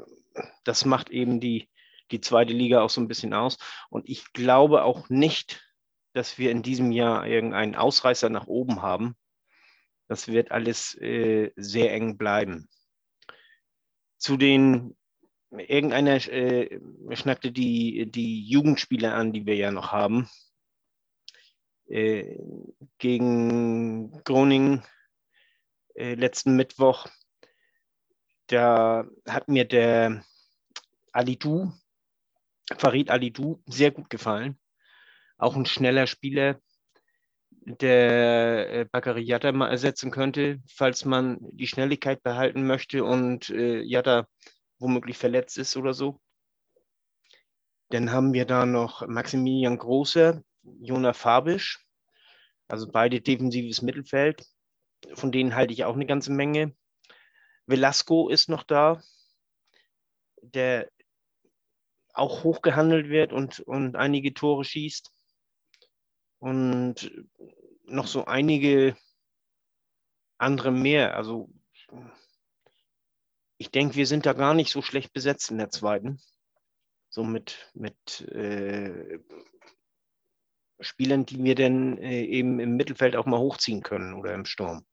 das 0.64 0.84
macht 0.84 1.10
eben 1.10 1.40
die, 1.40 1.68
die 2.10 2.20
zweite 2.20 2.52
Liga 2.52 2.82
auch 2.82 2.90
so 2.90 3.00
ein 3.00 3.08
bisschen 3.08 3.34
aus. 3.34 3.58
Und 3.88 4.08
ich 4.08 4.32
glaube 4.32 4.84
auch 4.84 5.08
nicht, 5.08 5.62
dass 6.12 6.38
wir 6.38 6.50
in 6.50 6.62
diesem 6.62 6.92
Jahr 6.92 7.26
irgendeinen 7.26 7.76
Ausreißer 7.76 8.28
nach 8.30 8.46
oben 8.46 8.82
haben. 8.82 9.16
Das 10.10 10.26
wird 10.26 10.50
alles 10.50 10.96
äh, 10.96 11.52
sehr 11.54 11.92
eng 11.92 12.16
bleiben. 12.16 12.68
Zu 14.18 14.36
den, 14.36 14.96
irgendeiner 15.50 16.16
äh, 16.28 16.80
schnackte 17.12 17.52
die, 17.52 18.10
die 18.10 18.42
Jugendspieler 18.42 19.14
an, 19.14 19.32
die 19.32 19.46
wir 19.46 19.54
ja 19.54 19.70
noch 19.70 19.92
haben. 19.92 20.28
Äh, 21.86 22.36
gegen 22.98 24.22
Groningen 24.24 24.82
äh, 25.94 26.14
letzten 26.14 26.56
Mittwoch 26.56 27.06
da 28.50 29.06
hat 29.28 29.48
mir 29.48 29.64
der 29.64 30.24
Alidu, 31.12 31.72
Farid 32.76 33.10
Alidu, 33.10 33.62
sehr 33.66 33.92
gut 33.92 34.10
gefallen. 34.10 34.58
Auch 35.38 35.54
ein 35.54 35.66
schneller 35.66 36.08
Spieler, 36.08 36.60
der 37.70 38.72
äh, 38.72 38.84
Bakary 38.90 39.22
Yatta 39.22 39.52
mal 39.52 39.70
ersetzen 39.70 40.10
könnte, 40.10 40.60
falls 40.68 41.04
man 41.04 41.38
die 41.40 41.66
Schnelligkeit 41.66 42.22
behalten 42.22 42.66
möchte 42.66 43.04
und 43.04 43.50
äh, 43.50 43.80
Yatta 43.82 44.26
womöglich 44.78 45.18
verletzt 45.18 45.58
ist 45.58 45.76
oder 45.76 45.94
so. 45.94 46.20
Dann 47.90 48.12
haben 48.12 48.32
wir 48.32 48.44
da 48.44 48.66
noch 48.66 49.06
Maximilian 49.06 49.76
Großer, 49.78 50.42
Jona 50.62 51.12
Fabisch, 51.12 51.84
also 52.68 52.90
beide 52.90 53.20
defensives 53.20 53.82
Mittelfeld. 53.82 54.46
Von 55.14 55.32
denen 55.32 55.54
halte 55.54 55.72
ich 55.72 55.84
auch 55.84 55.94
eine 55.94 56.06
ganze 56.06 56.32
Menge. 56.32 56.74
Velasco 57.66 58.28
ist 58.28 58.48
noch 58.48 58.62
da, 58.62 59.02
der 60.42 60.88
auch 62.12 62.44
hochgehandelt 62.44 63.08
wird 63.08 63.32
und, 63.32 63.60
und 63.60 63.96
einige 63.96 64.34
Tore 64.34 64.64
schießt. 64.64 65.10
Und 66.38 67.10
noch 67.90 68.06
so 68.06 68.24
einige 68.24 68.96
andere 70.38 70.70
mehr. 70.70 71.16
Also 71.16 71.50
ich 73.58 73.70
denke, 73.70 73.96
wir 73.96 74.06
sind 74.06 74.26
da 74.26 74.32
gar 74.32 74.54
nicht 74.54 74.72
so 74.72 74.82
schlecht 74.82 75.12
besetzt 75.12 75.50
in 75.50 75.58
der 75.58 75.70
zweiten. 75.70 76.18
So 77.10 77.24
mit, 77.24 77.70
mit 77.74 78.20
äh, 78.28 79.18
Spielern, 80.80 81.26
die 81.26 81.42
wir 81.42 81.54
dann 81.54 81.98
äh, 81.98 82.22
eben 82.22 82.60
im 82.60 82.76
Mittelfeld 82.76 83.16
auch 83.16 83.26
mal 83.26 83.38
hochziehen 83.38 83.82
können 83.82 84.14
oder 84.14 84.32
im 84.32 84.44
Sturm. 84.44 84.84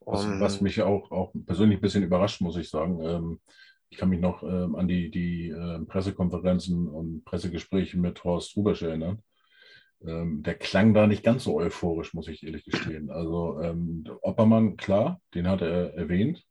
Was, 0.00 0.24
was, 0.40 0.60
mich 0.60 0.80
auch, 0.82 1.10
auch 1.10 1.32
persönlich 1.46 1.78
ein 1.78 1.82
bisschen 1.82 2.04
überrascht, 2.04 2.40
muss 2.40 2.56
ich 2.56 2.70
sagen. 2.70 3.00
Ähm, 3.00 3.40
ich 3.88 3.98
kann 3.98 4.08
mich 4.08 4.20
noch 4.20 4.42
ähm, 4.42 4.74
an 4.74 4.88
die, 4.88 5.10
die 5.10 5.48
äh, 5.48 5.80
Pressekonferenzen 5.84 6.88
und 6.88 7.24
Pressegespräche 7.24 7.98
mit 7.98 8.22
Horst 8.24 8.56
Rubesch 8.56 8.82
erinnern. 8.82 9.22
Ähm, 10.06 10.42
der 10.42 10.54
klang 10.54 10.94
da 10.94 11.06
nicht 11.06 11.24
ganz 11.24 11.44
so 11.44 11.56
euphorisch, 11.56 12.14
muss 12.14 12.28
ich 12.28 12.44
ehrlich 12.44 12.64
gestehen. 12.64 13.10
Also 13.10 13.60
ähm, 13.60 14.04
Oppermann, 14.22 14.76
klar, 14.76 15.20
den 15.34 15.48
hat 15.48 15.62
er 15.62 15.94
erwähnt. 15.94 16.44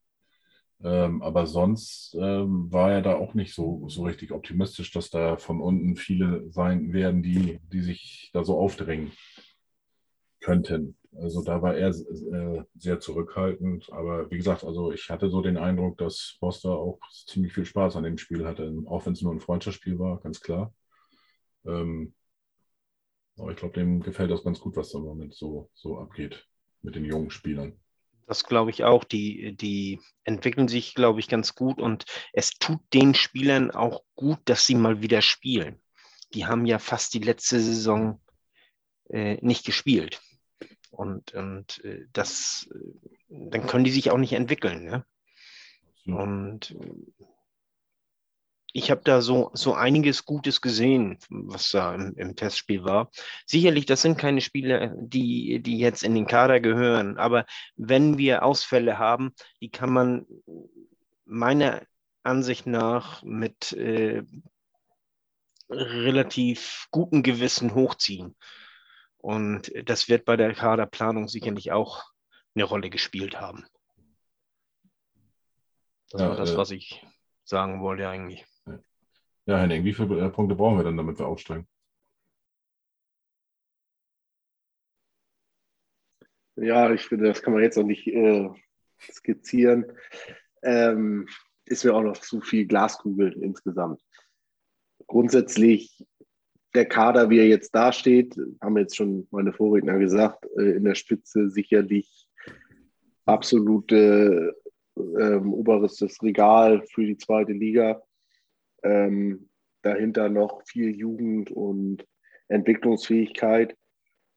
Ähm, 0.84 1.22
aber 1.22 1.48
sonst 1.48 2.16
ähm, 2.20 2.72
war 2.72 2.92
er 2.92 3.02
da 3.02 3.16
auch 3.16 3.34
nicht 3.34 3.54
so, 3.54 3.88
so 3.88 4.04
richtig 4.04 4.32
optimistisch, 4.32 4.92
dass 4.92 5.10
da 5.10 5.38
von 5.38 5.62
unten 5.62 5.96
viele 5.96 6.52
sein 6.52 6.92
werden, 6.92 7.24
die, 7.24 7.60
die 7.72 7.82
sich 7.82 8.30
da 8.34 8.44
so 8.44 8.60
aufdrängen 8.60 9.12
könnten. 10.42 10.98
Also 11.18 11.42
da 11.44 11.62
war 11.62 11.76
er 11.76 11.90
äh, 11.90 12.64
sehr 12.76 13.00
zurückhaltend. 13.00 13.92
Aber 13.92 14.30
wie 14.30 14.38
gesagt, 14.38 14.66
also 14.66 14.92
ich 14.92 15.10
hatte 15.10 15.30
so 15.30 15.42
den 15.42 15.58
Eindruck, 15.58 15.98
dass 15.98 16.36
Foster 16.40 16.72
auch 16.72 17.00
ziemlich 17.26 17.54
viel 17.54 17.66
Spaß 17.66 17.96
an 17.96 18.04
dem 18.04 18.18
Spiel 18.18 18.46
hatte, 18.46 18.76
auch 18.86 19.06
wenn 19.06 19.14
es 19.14 19.22
nur 19.22 19.34
ein 19.34 19.40
Freundschaftsspiel 19.40 19.98
war, 19.98 20.20
ganz 20.20 20.42
klar. 20.42 20.74
Ähm, 21.66 22.14
aber 23.38 23.52
ich 23.52 23.58
glaube, 23.58 23.74
dem 23.74 24.02
gefällt 24.02 24.32
das 24.32 24.44
ganz 24.44 24.60
gut, 24.60 24.76
was 24.76 24.92
da 24.92 25.00
im 25.00 25.06
Moment 25.06 25.36
so, 25.36 25.70
so 25.74 25.98
abgeht 26.00 26.48
mit 26.82 26.96
den 26.96 27.06
jungen 27.06 27.32
Spielern. 27.32 27.80
Das 28.28 28.44
glaube 28.44 28.72
ich 28.72 28.84
auch. 28.84 29.04
Die, 29.04 29.56
die 29.56 30.00
entwickeln 30.24 30.68
sich, 30.68 30.96
glaube 30.96 31.20
ich, 31.20 31.28
ganz 31.28 31.56
gut 31.56 31.80
und 31.80 32.06
es 32.34 32.52
tut 32.52 32.82
den 32.94 33.14
Spielern 33.14 33.72
auch 33.72 34.04
gut, 34.16 34.40
dass 34.46 34.66
sie 34.66 34.76
mal 34.76 35.02
wieder 35.02 35.22
spielen. 35.22 35.82
Die 36.34 36.46
haben 36.46 36.66
ja 36.66 36.80
fast 36.80 37.14
die 37.14 37.20
letzte 37.20 37.60
Saison 37.60 38.22
äh, 39.10 39.38
nicht 39.42 39.66
gespielt. 39.66 40.22
Und, 40.90 41.34
und 41.34 41.84
äh, 41.84 42.06
das, 42.14 42.68
äh, 42.74 43.50
dann 43.50 43.68
können 43.68 43.84
die 43.84 43.92
sich 43.92 44.12
auch 44.12 44.18
nicht 44.18 44.34
entwickeln. 44.34 44.86
Ne? 44.86 45.06
Und 46.06 46.72
äh, 46.72 47.26
ich 48.76 48.92
habe 48.92 49.02
da 49.06 49.22
so, 49.22 49.52
so 49.54 49.74
einiges 49.74 50.26
Gutes 50.26 50.60
gesehen, 50.60 51.18
was 51.30 51.72
da 51.72 51.96
im, 51.96 52.14
im, 52.18 52.36
Testspiel 52.36 52.84
war. 52.84 53.10
Sicherlich, 53.46 53.86
das 53.86 54.02
sind 54.02 54.18
keine 54.18 54.42
Spieler, 54.42 54.94
die, 54.98 55.62
die 55.62 55.80
jetzt 55.80 56.04
in 56.04 56.14
den 56.14 56.28
Kader 56.28 56.60
gehören, 56.60 57.18
aber 57.18 57.46
wenn 57.78 58.18
wir 58.18 58.44
Ausfälle 58.44 59.00
haben, 59.00 59.34
die 59.62 59.70
kann 59.70 59.94
man 59.94 60.26
meiner 61.24 61.84
Ansicht 62.24 62.68
nach 62.68 63.24
mit 63.24 63.72
äh, 63.72 64.24
relativ 65.70 66.88
gutem 66.92 67.24
Gewissen 67.24 67.76
hochziehen. 67.76 68.36
Und 69.20 69.72
das 69.86 70.10
wird 70.10 70.26
bei 70.26 70.36
der 70.36 70.54
Kaderplanung 70.54 71.30
sicherlich 71.30 71.72
auch 71.72 72.04
eine 72.54 72.66
Rolle 72.66 72.90
gespielt 72.90 73.40
haben. 73.40 73.66
Das 76.10 76.20
ja, 76.20 76.28
war 76.28 76.36
das, 76.36 76.52
äh, 76.52 76.58
was 76.58 76.72
ich 76.72 77.02
sagen 77.46 77.80
wollte 77.80 78.10
eigentlich. 78.10 78.46
Ja, 79.48 79.60
Henning, 79.60 79.84
wie 79.84 79.94
viele 79.94 80.20
äh, 80.20 80.30
Punkte 80.30 80.56
brauchen 80.56 80.78
wir 80.78 80.84
dann, 80.84 80.98
damit 80.98 81.20
wir 81.20 81.28
aufsteigen? 81.28 81.68
Ja, 86.56 86.92
ich 86.92 87.04
finde, 87.04 87.26
das 87.26 87.42
kann 87.44 87.54
man 87.54 87.62
jetzt 87.62 87.78
noch 87.78 87.84
nicht 87.84 88.08
äh, 88.08 88.50
skizzieren. 89.00 89.86
Ähm, 90.64 91.28
ist 91.66 91.84
mir 91.84 91.94
auch 91.94 92.02
noch 92.02 92.18
zu 92.18 92.42
viel 92.42 92.66
Glaskugel 92.66 93.34
insgesamt. 93.34 94.02
Grundsätzlich, 95.06 96.04
der 96.74 96.86
Kader, 96.86 97.30
wie 97.30 97.40
er 97.40 97.48
jetzt 97.48 97.76
dasteht, 97.76 98.36
haben 98.62 98.78
jetzt 98.78 98.96
schon 98.96 99.28
meine 99.32 99.54
Vorredner 99.54 100.00
gesagt, 100.00 100.46
äh, 100.58 100.72
in 100.78 100.86
der 100.86 100.96
Spitze 100.96 101.50
sicherlich 101.50 102.28
absolute 103.26 104.56
ähm, 104.98 105.54
oberes 105.54 106.02
Regal 106.24 106.84
für 106.94 107.06
die 107.06 107.18
zweite 107.18 107.52
Liga. 107.52 108.02
Ähm, 108.84 109.50
dahinter 109.82 110.30
noch 110.30 110.64
viel 110.66 110.96
Jugend 110.96 111.52
und 111.52 112.06
Entwicklungsfähigkeit. 112.48 113.76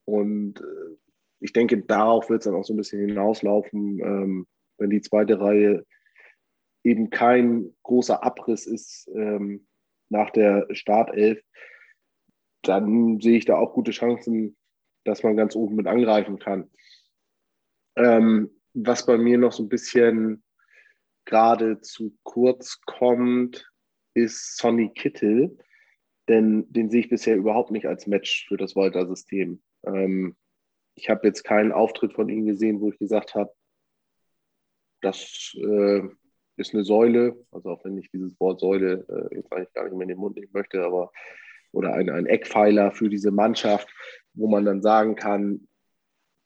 Und 0.05 0.61
äh, 0.61 0.97
ich 1.41 1.53
denke, 1.53 1.79
darauf 1.83 2.29
wird 2.29 2.41
es 2.41 2.45
dann 2.45 2.55
auch 2.55 2.65
so 2.65 2.75
ein 2.75 2.79
bisschen 2.79 3.07
hinauslaufen, 3.07 4.01
ähm, 4.01 4.47
wenn 4.79 4.91
die 4.91 5.01
zweite 5.01 5.41
Reihe 5.41 5.85
eben 6.85 7.11
kein 7.11 7.75
großer 7.83 8.23
Abriss 8.23 8.67
ist 8.67 9.09
ähm, 9.15 9.67
nach 10.09 10.31
der 10.31 10.67
Startelf, 10.73 11.43
dann 12.63 13.21
sehe 13.21 13.39
ich 13.39 13.45
da 13.45 13.57
auch 13.57 13.75
gute 13.75 13.91
Chancen, 13.91 14.57
dass 15.05 15.23
man 15.23 15.37
ganz 15.37 15.55
oben 15.57 15.77
mit 15.77 15.87
angreifen 15.87 16.39
kann. 16.39 16.71
Ähm, 17.97 18.51
was 18.75 19.07
bei 19.07 19.19
mir 19.19 19.39
noch 19.39 19.53
so 19.53 19.63
ein 19.63 19.69
bisschen 19.69 20.43
gerade 21.25 21.81
zu 21.81 22.17
kurz 22.23 22.81
kommt, 22.87 23.71
ist 24.19 24.57
Sonny 24.57 24.91
Kittel, 24.91 25.57
denn 26.29 26.71
den 26.73 26.91
sehe 26.91 27.01
ich 27.01 27.09
bisher 27.09 27.37
überhaupt 27.37 27.71
nicht 27.71 27.87
als 27.87 28.07
Match 28.07 28.47
für 28.49 28.57
das 28.57 28.77
Walter-System. 28.77 29.63
Ähm, 29.85 30.37
ich 30.95 31.09
habe 31.09 31.27
jetzt 31.27 31.45
keinen 31.45 31.73
Auftritt 31.73 32.13
von 32.13 32.29
ihm 32.29 32.47
gesehen, 32.47 32.81
wo 32.81 32.91
ich 32.91 32.99
gesagt 32.99 33.35
habe, 33.35 33.53
das 35.01 35.55
äh, 35.57 36.03
ist 36.57 36.75
eine 36.75 36.85
Säule, 36.85 37.37
also 37.53 37.71
auch 37.71 37.85
wenn 37.85 37.97
ich 37.99 38.11
dieses 38.11 38.39
Wort 38.41 38.61
Säule 38.61 39.07
äh, 39.09 39.37
jetzt 39.37 39.53
eigentlich 39.53 39.73
gar 39.73 39.85
nicht 39.85 39.95
mehr 39.95 40.03
in 40.03 40.09
den 40.09 40.19
Mund 40.19 40.37
nehmen 40.37 40.51
möchte, 40.53 40.85
aber 40.85 41.13
oder 41.73 41.93
ein, 41.95 42.11
ein 42.11 42.27
Eckpfeiler 42.27 42.93
für 42.93 43.09
diese 43.09 43.31
Mannschaft, 43.31 43.89
wo 44.35 44.49
man 44.49 44.65
dann 44.65 44.83
sagen 44.83 45.15
kann, 45.15 45.69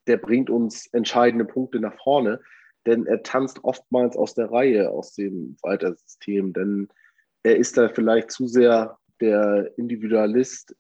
der 0.07 0.17
bringt 0.17 0.51
uns 0.51 0.87
entscheidende 0.89 1.45
Punkte 1.45 1.81
nach 1.81 1.95
vorne, 2.03 2.41
denn 2.87 3.07
er 3.07 3.23
tanzt 3.23 3.63
oftmals 3.63 4.17
aus 4.17 4.35
der 4.35 4.51
Reihe, 4.51 4.91
aus 4.91 5.15
dem 5.15 5.57
Walter-System, 5.63 6.53
denn 6.53 6.89
er 7.43 7.57
ist 7.57 7.77
da 7.77 7.89
vielleicht 7.89 8.31
zu 8.31 8.47
sehr 8.47 8.99
der 9.21 9.73
Individualist, 9.77 10.77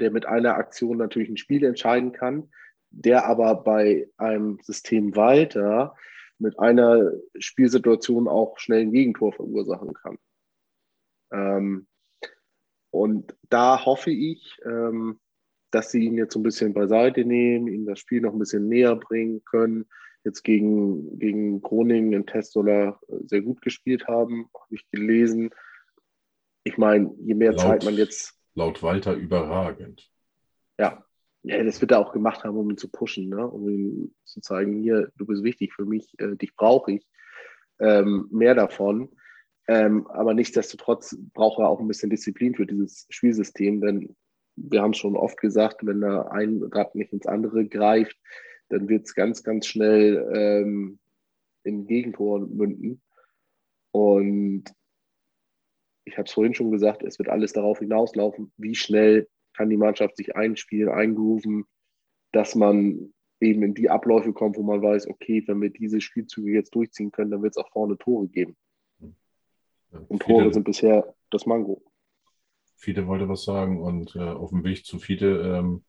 der 0.00 0.10
mit 0.10 0.26
einer 0.26 0.54
Aktion 0.56 0.98
natürlich 0.98 1.28
ein 1.28 1.36
Spiel 1.36 1.64
entscheiden 1.64 2.12
kann, 2.12 2.50
der 2.90 3.26
aber 3.26 3.54
bei 3.56 4.08
einem 4.16 4.58
System 4.62 5.16
weiter 5.16 5.94
mit 6.38 6.58
einer 6.58 7.12
Spielsituation 7.38 8.28
auch 8.28 8.58
schnell 8.58 8.82
ein 8.82 8.92
Gegentor 8.92 9.32
verursachen 9.32 9.94
kann. 9.94 10.18
Ähm, 11.32 11.86
und 12.90 13.34
da 13.48 13.84
hoffe 13.84 14.10
ich, 14.10 14.58
ähm, 14.64 15.18
dass 15.70 15.90
sie 15.90 16.04
ihn 16.04 16.16
jetzt 16.16 16.34
so 16.34 16.40
ein 16.40 16.44
bisschen 16.44 16.72
beiseite 16.72 17.24
nehmen, 17.24 17.68
ihm 17.68 17.86
das 17.86 17.98
Spiel 17.98 18.20
noch 18.20 18.32
ein 18.32 18.38
bisschen 18.38 18.68
näher 18.68 18.96
bringen 18.96 19.44
können. 19.44 19.86
Jetzt 20.24 20.42
gegen, 20.42 21.18
gegen 21.18 21.62
Groningen 21.62 22.12
in 22.12 22.26
Testola 22.26 22.98
sehr 23.26 23.42
gut 23.42 23.62
gespielt 23.62 24.06
haben, 24.08 24.48
habe 24.54 24.74
ich 24.74 24.88
gelesen. 24.90 25.50
Ich 26.66 26.78
meine, 26.78 27.14
je 27.20 27.34
mehr 27.34 27.52
laut, 27.52 27.60
Zeit 27.60 27.84
man 27.84 27.94
jetzt. 27.94 28.34
Laut 28.54 28.82
Walter 28.82 29.14
überragend. 29.14 30.10
Ja. 30.80 31.04
ja, 31.44 31.62
das 31.62 31.80
wird 31.80 31.92
er 31.92 32.00
auch 32.00 32.12
gemacht 32.12 32.42
haben, 32.42 32.56
um 32.56 32.68
ihn 32.68 32.76
zu 32.76 32.88
pushen, 32.90 33.28
ne? 33.28 33.46
um 33.46 33.68
ihm 33.68 34.14
zu 34.24 34.40
zeigen, 34.40 34.82
hier, 34.82 35.12
du 35.16 35.26
bist 35.26 35.44
wichtig 35.44 35.72
für 35.72 35.84
mich, 35.84 36.12
äh, 36.18 36.34
dich 36.34 36.56
brauche 36.56 36.90
ich. 36.90 37.06
Ähm, 37.78 38.26
mehr 38.32 38.56
davon. 38.56 39.10
Ähm, 39.68 40.08
aber 40.08 40.34
nichtsdestotrotz 40.34 41.16
braucht 41.34 41.60
er 41.60 41.68
auch 41.68 41.78
ein 41.78 41.86
bisschen 41.86 42.10
Disziplin 42.10 42.56
für 42.56 42.66
dieses 42.66 43.06
Spielsystem, 43.10 43.80
denn 43.80 44.16
wir 44.56 44.82
haben 44.82 44.90
es 44.90 44.98
schon 44.98 45.16
oft 45.16 45.36
gesagt, 45.36 45.86
wenn 45.86 46.00
da 46.00 46.22
ein 46.22 46.64
Rad 46.72 46.96
nicht 46.96 47.12
ins 47.12 47.26
andere 47.26 47.68
greift, 47.68 48.18
dann 48.70 48.88
wird 48.88 49.04
es 49.04 49.14
ganz, 49.14 49.44
ganz 49.44 49.66
schnell 49.66 50.28
ähm, 50.34 50.98
in 51.62 51.86
Gegentor 51.86 52.40
münden. 52.40 53.02
Und 53.92 54.64
ich 56.06 56.16
habe 56.16 56.26
es 56.26 56.32
vorhin 56.32 56.54
schon 56.54 56.70
gesagt, 56.70 57.02
es 57.02 57.18
wird 57.18 57.28
alles 57.28 57.52
darauf 57.52 57.80
hinauslaufen, 57.80 58.52
wie 58.56 58.74
schnell 58.74 59.28
kann 59.52 59.68
die 59.68 59.76
Mannschaft 59.76 60.16
sich 60.16 60.36
einspielen, 60.36 60.88
eingrooven, 60.88 61.64
dass 62.32 62.54
man 62.54 63.12
eben 63.40 63.62
in 63.62 63.74
die 63.74 63.90
Abläufe 63.90 64.32
kommt, 64.32 64.56
wo 64.56 64.62
man 64.62 64.80
weiß, 64.80 65.08
okay, 65.08 65.42
wenn 65.46 65.60
wir 65.60 65.70
diese 65.70 66.00
Spielzüge 66.00 66.52
jetzt 66.52 66.74
durchziehen 66.74 67.10
können, 67.10 67.32
dann 67.32 67.42
wird 67.42 67.56
es 67.56 67.62
auch 67.62 67.70
vorne 67.70 67.98
Tore 67.98 68.28
geben. 68.28 68.56
Ja, 69.00 70.00
und 70.08 70.22
Tore 70.22 70.52
sind 70.52 70.64
bisher 70.64 71.14
das 71.30 71.44
Mango. 71.44 71.82
Fiete 72.76 73.06
wollte 73.06 73.28
was 73.28 73.44
sagen 73.44 73.82
und 73.82 74.14
äh, 74.14 74.20
auf 74.20 74.50
dem 74.50 74.62
Weg 74.64 74.84
zu 74.84 74.98
Fiete, 74.98 75.58
ähm, 75.58 75.84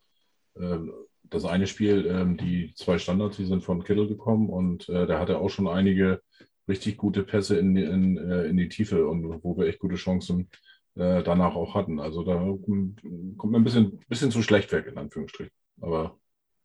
äh, 0.55 0.79
das 1.23 1.45
eine 1.45 1.67
Spiel, 1.67 2.07
ähm, 2.07 2.37
die 2.37 2.73
zwei 2.75 2.97
Standards, 2.97 3.37
die 3.37 3.45
sind 3.45 3.63
von 3.63 3.83
Kittel 3.83 4.07
gekommen 4.07 4.49
und 4.49 4.89
äh, 4.89 5.05
der 5.05 5.19
hatte 5.19 5.37
auch 5.37 5.49
schon 5.49 5.67
einige 5.67 6.21
richtig 6.67 6.97
gute 6.97 7.23
Pässe 7.23 7.57
in, 7.57 7.75
in, 7.75 8.17
äh, 8.17 8.45
in 8.45 8.57
die 8.57 8.69
Tiefe 8.69 9.07
und 9.07 9.43
wo 9.43 9.57
wir 9.57 9.67
echt 9.67 9.79
gute 9.79 9.95
Chancen 9.95 10.49
äh, 10.95 11.23
danach 11.23 11.55
auch 11.55 11.75
hatten. 11.75 11.99
Also 11.99 12.23
da 12.23 12.35
kommt 12.37 13.43
man 13.43 13.61
ein 13.61 13.63
bisschen, 13.63 13.99
bisschen 14.07 14.31
zu 14.31 14.41
schlecht 14.41 14.71
weg, 14.71 14.87
in 14.87 14.97
Anführungsstrichen. 14.97 15.53
Aber 15.81 16.17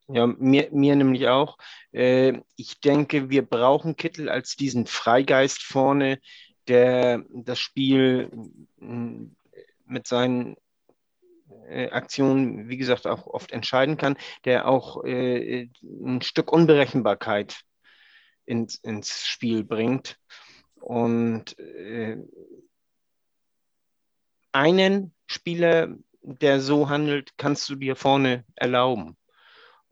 ja, 0.09 0.27
mir, 0.27 0.69
mir 0.73 0.97
nämlich 0.97 1.29
auch. 1.29 1.57
Äh, 1.93 2.41
ich 2.57 2.81
denke, 2.81 3.31
wir 3.31 3.43
brauchen 3.43 3.97
Kittel 3.97 4.29
als 4.29 4.57
diesen 4.57 4.87
Freigeist 4.87 5.63
vorne, 5.63 6.19
der 6.69 7.25
das 7.31 7.61
Spiel 7.61 8.31
mm, 8.79 9.27
mit 9.87 10.07
seinen 10.07 10.57
äh, 11.69 11.91
Aktionen, 11.91 12.69
wie 12.69 12.77
gesagt, 12.77 13.07
auch 13.07 13.27
oft 13.27 13.53
entscheiden 13.53 13.97
kann, 13.97 14.17
der 14.45 14.69
auch 14.69 15.05
äh, 15.05 15.69
ein 15.83 16.23
Stück 16.23 16.53
Unberechenbarkeit 16.53 17.63
ins, 18.45 18.77
ins 18.77 19.27
Spiel 19.27 19.65
bringt. 19.65 20.19
Und 20.81 21.59
äh, 21.59 22.19
einen 24.53 25.15
Spieler, 25.27 25.97
der 26.23 26.61
so 26.61 26.89
handelt, 26.89 27.37
kannst 27.37 27.69
du 27.69 27.75
dir 27.77 27.97
vorne 27.97 28.45
erlauben. 28.55 29.17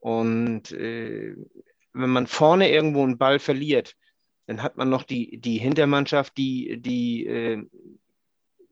Und 0.00 0.72
äh, 0.72 1.34
wenn 1.92 2.10
man 2.10 2.26
vorne 2.26 2.70
irgendwo 2.70 3.02
einen 3.02 3.18
Ball 3.18 3.38
verliert, 3.38 3.96
dann 4.46 4.62
hat 4.62 4.76
man 4.76 4.90
noch 4.90 5.02
die, 5.02 5.38
die 5.38 5.58
Hintermannschaft, 5.58 6.36
die, 6.36 6.80
die 6.80 7.26
äh, 7.26 7.62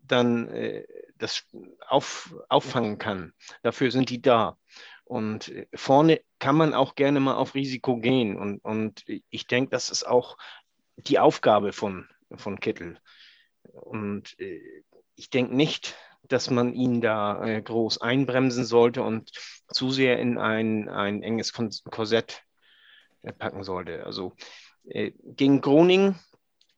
dann 0.02 0.48
äh, 0.48 0.84
das 1.18 1.44
auf, 1.86 2.34
auffangen 2.48 2.98
kann. 2.98 3.32
Dafür 3.62 3.90
sind 3.90 4.10
die 4.10 4.22
da. 4.22 4.58
Und 5.04 5.48
äh, 5.48 5.66
vorne 5.74 6.20
kann 6.38 6.56
man 6.56 6.74
auch 6.74 6.94
gerne 6.94 7.20
mal 7.20 7.34
auf 7.34 7.54
Risiko 7.54 7.98
gehen. 7.98 8.36
Und, 8.36 8.64
und 8.64 9.04
ich 9.30 9.46
denke, 9.46 9.70
das 9.70 9.90
ist 9.90 10.06
auch 10.06 10.36
die 10.96 11.18
Aufgabe 11.18 11.72
von, 11.72 12.08
von 12.36 12.60
Kittel. 12.60 12.98
Und 13.62 14.38
äh, 14.38 14.60
ich 15.14 15.30
denke 15.30 15.54
nicht, 15.54 15.96
dass 16.22 16.50
man 16.50 16.74
ihn 16.74 17.00
da 17.00 17.44
äh, 17.44 17.62
groß 17.62 18.00
einbremsen 18.00 18.64
sollte 18.64 19.02
und 19.02 19.30
zu 19.68 19.90
sehr 19.90 20.18
in 20.18 20.38
ein, 20.38 20.88
ein 20.88 21.22
enges 21.22 21.52
Korsett 21.52 22.42
äh, 23.22 23.32
packen 23.32 23.64
sollte. 23.64 24.04
Also 24.04 24.34
gegen 24.90 25.60
Groningen, 25.60 26.18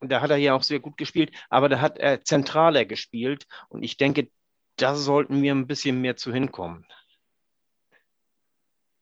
da 0.01 0.21
hat 0.21 0.31
er 0.31 0.37
ja 0.37 0.55
auch 0.55 0.65
sehr 0.65 0.81
gut 0.81 0.97
gespielt, 0.97 1.31
aber 1.49 1.69
da 1.69 1.81
hat 1.81 1.97
er 1.99 2.25
zentraler 2.25 2.85
gespielt 2.85 3.47
und 3.69 3.85
ich 3.85 3.97
denke, 3.97 4.29
da 4.77 4.97
sollten 4.97 5.43
wir 5.43 5.55
ein 5.55 5.69
bisschen 5.69 6.01
mehr 6.01 6.17
zu 6.17 6.33
hinkommen. 6.33 6.87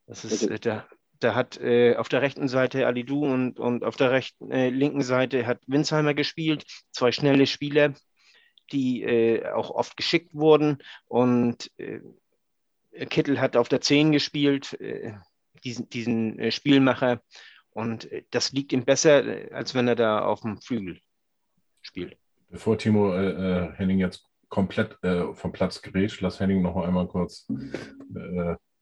Das 0.08 0.24
ist, 0.24 0.42
äh, 0.42 0.58
da, 0.58 0.86
da 1.20 1.34
hat 1.34 1.60
äh, 1.60 1.94
auf 1.96 2.08
der 2.08 2.22
rechten 2.22 2.48
Seite 2.48 2.86
Alidu 2.86 3.24
und, 3.26 3.60
und 3.60 3.84
auf 3.84 3.96
der 3.96 4.10
rechten, 4.10 4.50
äh, 4.50 4.70
linken 4.70 5.02
Seite 5.02 5.46
hat 5.46 5.60
Winsheimer 5.66 6.14
gespielt, 6.14 6.64
zwei 6.90 7.12
schnelle 7.12 7.46
Spieler, 7.46 7.92
die 8.72 9.02
äh, 9.02 9.46
auch 9.50 9.70
oft 9.70 9.96
geschickt 9.96 10.34
wurden. 10.34 10.78
Und 11.06 11.70
äh, 11.76 12.00
Kittel 13.06 13.40
hat 13.40 13.56
auf 13.56 13.68
der 13.68 13.82
10 13.82 14.12
gespielt, 14.12 14.80
äh, 14.80 15.12
diesen, 15.62 15.88
diesen 15.90 16.38
äh, 16.38 16.50
Spielmacher. 16.50 17.20
Und 17.70 18.10
äh, 18.10 18.24
das 18.30 18.52
liegt 18.52 18.72
ihm 18.72 18.84
besser, 18.84 19.22
als 19.52 19.74
wenn 19.74 19.88
er 19.88 19.96
da 19.96 20.24
auf 20.24 20.40
dem 20.40 20.58
Flügel 20.60 21.00
spielt. 21.82 22.16
Bevor 22.48 22.78
Timo 22.78 23.12
Henning 23.12 23.98
jetzt 23.98 24.24
komplett 24.48 24.96
vom 25.34 25.52
Platz 25.52 25.82
gerät, 25.82 26.18
lass 26.22 26.40
Henning 26.40 26.62
noch 26.62 26.76
einmal 26.76 27.06
kurz 27.06 27.46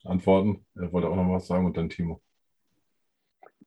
antworten. 0.06 0.64
Er 0.74 0.92
wollte 0.92 1.08
auch 1.08 1.16
noch 1.16 1.30
was 1.30 1.46
sagen 1.46 1.66
und 1.66 1.76
dann 1.76 1.88
Timo. 1.88 2.20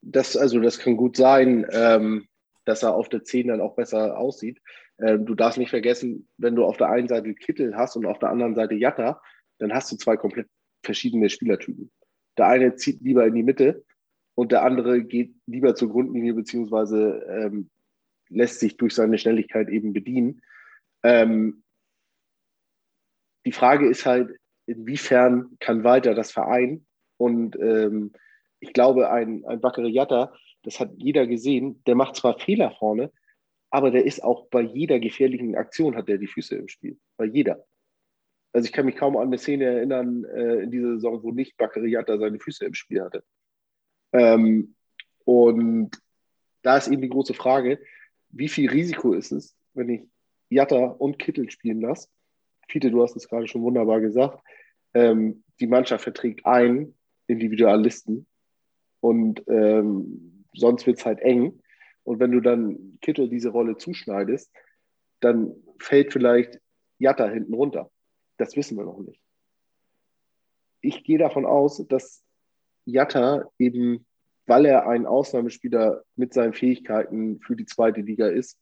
Das, 0.02 0.38
also 0.38 0.60
das 0.60 0.80
kann 0.80 0.98
gut 0.98 1.18
sein, 1.18 1.66
ähm, 1.72 2.28
dass 2.66 2.84
er 2.84 2.96
auf 2.96 3.10
der 3.10 3.24
10 3.24 3.48
dann 3.48 3.62
auch 3.62 3.76
besser 3.76 4.18
aussieht. 4.18 4.62
Ähm, 5.00 5.26
du 5.26 5.36
darfst 5.36 5.58
nicht 5.58 5.70
vergessen, 5.70 6.28
wenn 6.38 6.56
du 6.56 6.66
auf 6.66 6.78
der 6.78 6.90
einen 6.90 7.08
Seite 7.08 7.34
Kittel 7.34 7.76
hast 7.76 7.96
und 7.96 8.06
auf 8.06 8.20
der 8.20 8.30
anderen 8.30 8.56
Seite 8.56 8.76
Jatta, 8.76 9.22
dann 9.58 9.74
hast 9.74 9.92
du 9.92 9.98
zwei 9.98 10.18
komplett 10.18 10.48
verschiedene 10.84 11.30
Spielertypen. 11.30 11.92
Der 12.38 12.48
eine 12.48 12.76
zieht 12.76 13.02
lieber 13.02 13.26
in 13.26 13.36
die 13.36 13.44
Mitte 13.44 13.84
und 14.36 14.52
der 14.52 14.64
andere 14.64 15.04
geht 15.04 15.34
lieber 15.46 15.76
zur 15.76 15.90
Grundlinie 15.90 16.34
beziehungsweise 16.34 17.26
ähm, 17.30 17.70
lässt 18.30 18.60
sich 18.60 18.78
durch 18.78 18.96
seine 18.96 19.18
Schnelligkeit 19.18 19.70
eben 19.70 19.92
bedienen. 19.92 20.42
Ähm, 21.04 21.64
die 23.46 23.52
Frage 23.52 23.90
ist 23.90 24.06
halt, 24.06 24.38
inwiefern 24.70 25.58
kann 25.60 25.84
Walter 25.84 26.14
das 26.14 26.32
vereinen? 26.32 26.86
Und 27.18 27.58
ähm, 27.60 28.14
ich 28.60 28.74
glaube, 28.74 29.10
ein, 29.10 29.46
ein 29.46 29.62
Bakary 29.62 29.90
Jatta, 29.90 30.34
das 30.64 30.80
hat 30.80 30.92
jeder 30.98 31.28
gesehen, 31.28 31.82
der 31.86 31.96
macht 31.96 32.16
zwar 32.16 32.40
Fehler 32.40 32.72
vorne, 32.72 33.12
aber 33.70 33.92
der 33.92 34.06
ist 34.06 34.24
auch 34.24 34.48
bei 34.48 34.62
jeder 34.62 35.00
gefährlichen 35.00 35.56
Aktion 35.56 35.96
hat 35.96 36.08
der 36.08 36.18
die 36.18 36.28
Füße 36.28 36.56
im 36.56 36.68
Spiel. 36.68 36.98
Bei 37.18 37.26
jeder. 37.26 37.66
Also 38.52 38.66
ich 38.66 38.72
kann 38.72 38.86
mich 38.86 38.96
kaum 38.96 39.16
an 39.16 39.28
eine 39.28 39.38
Szene 39.38 39.66
erinnern 39.66 40.26
äh, 40.26 40.64
in 40.64 40.72
dieser 40.72 40.94
Saison, 40.94 41.22
wo 41.22 41.32
nicht 41.32 41.56
Bakariata 41.58 42.18
seine 42.18 42.40
Füße 42.40 42.66
im 42.66 42.74
Spiel 42.74 43.02
hatte. 43.02 43.24
Ähm, 44.12 44.76
und 45.24 45.92
da 46.64 46.78
ist 46.78 46.88
eben 46.88 47.02
die 47.02 47.10
große 47.10 47.36
Frage, 47.36 47.80
wie 48.30 48.50
viel 48.50 48.70
Risiko 48.70 49.14
ist 49.14 49.32
es, 49.32 49.56
wenn 49.74 49.90
ich 49.90 50.02
Jatta 50.50 50.86
und 50.86 51.20
Kittel 51.20 51.50
spielen 51.52 51.82
lasse? 51.82 52.10
Fiete, 52.68 52.92
du 52.92 53.04
hast 53.04 53.16
es 53.16 53.28
gerade 53.28 53.48
schon 53.48 53.62
wunderbar 53.62 54.00
gesagt. 54.02 54.44
Ähm, 54.94 55.44
die 55.60 55.68
Mannschaft 55.68 56.04
verträgt 56.04 56.46
einen 56.46 56.98
Individualisten 57.28 58.26
und 59.02 59.44
ähm, 59.48 60.46
sonst 60.54 60.88
wird 60.88 60.98
es 61.00 61.06
halt 61.06 61.20
eng. 61.20 61.62
Und 62.04 62.20
wenn 62.20 62.32
du 62.32 62.40
dann 62.40 62.98
Kittel 63.02 63.30
diese 63.30 63.50
Rolle 63.50 63.78
zuschneidest, 63.78 64.52
dann 65.20 65.54
fällt 65.80 66.14
vielleicht 66.14 66.60
Jatta 66.98 67.28
hinten 67.28 67.54
runter. 67.54 67.92
Das 68.38 68.56
wissen 68.56 68.78
wir 68.78 68.86
noch 68.86 69.00
nicht. 69.00 69.22
Ich 70.82 71.04
gehe 71.04 71.18
davon 71.18 71.46
aus, 71.46 71.86
dass 71.88 72.24
Jatta 72.86 73.50
eben, 73.58 74.06
weil 74.46 74.66
er 74.66 74.88
ein 74.88 75.06
Ausnahmespieler 75.06 76.04
mit 76.16 76.34
seinen 76.34 76.54
Fähigkeiten 76.54 77.40
für 77.42 77.56
die 77.56 77.66
zweite 77.66 78.02
Liga 78.02 78.28
ist, 78.28 78.58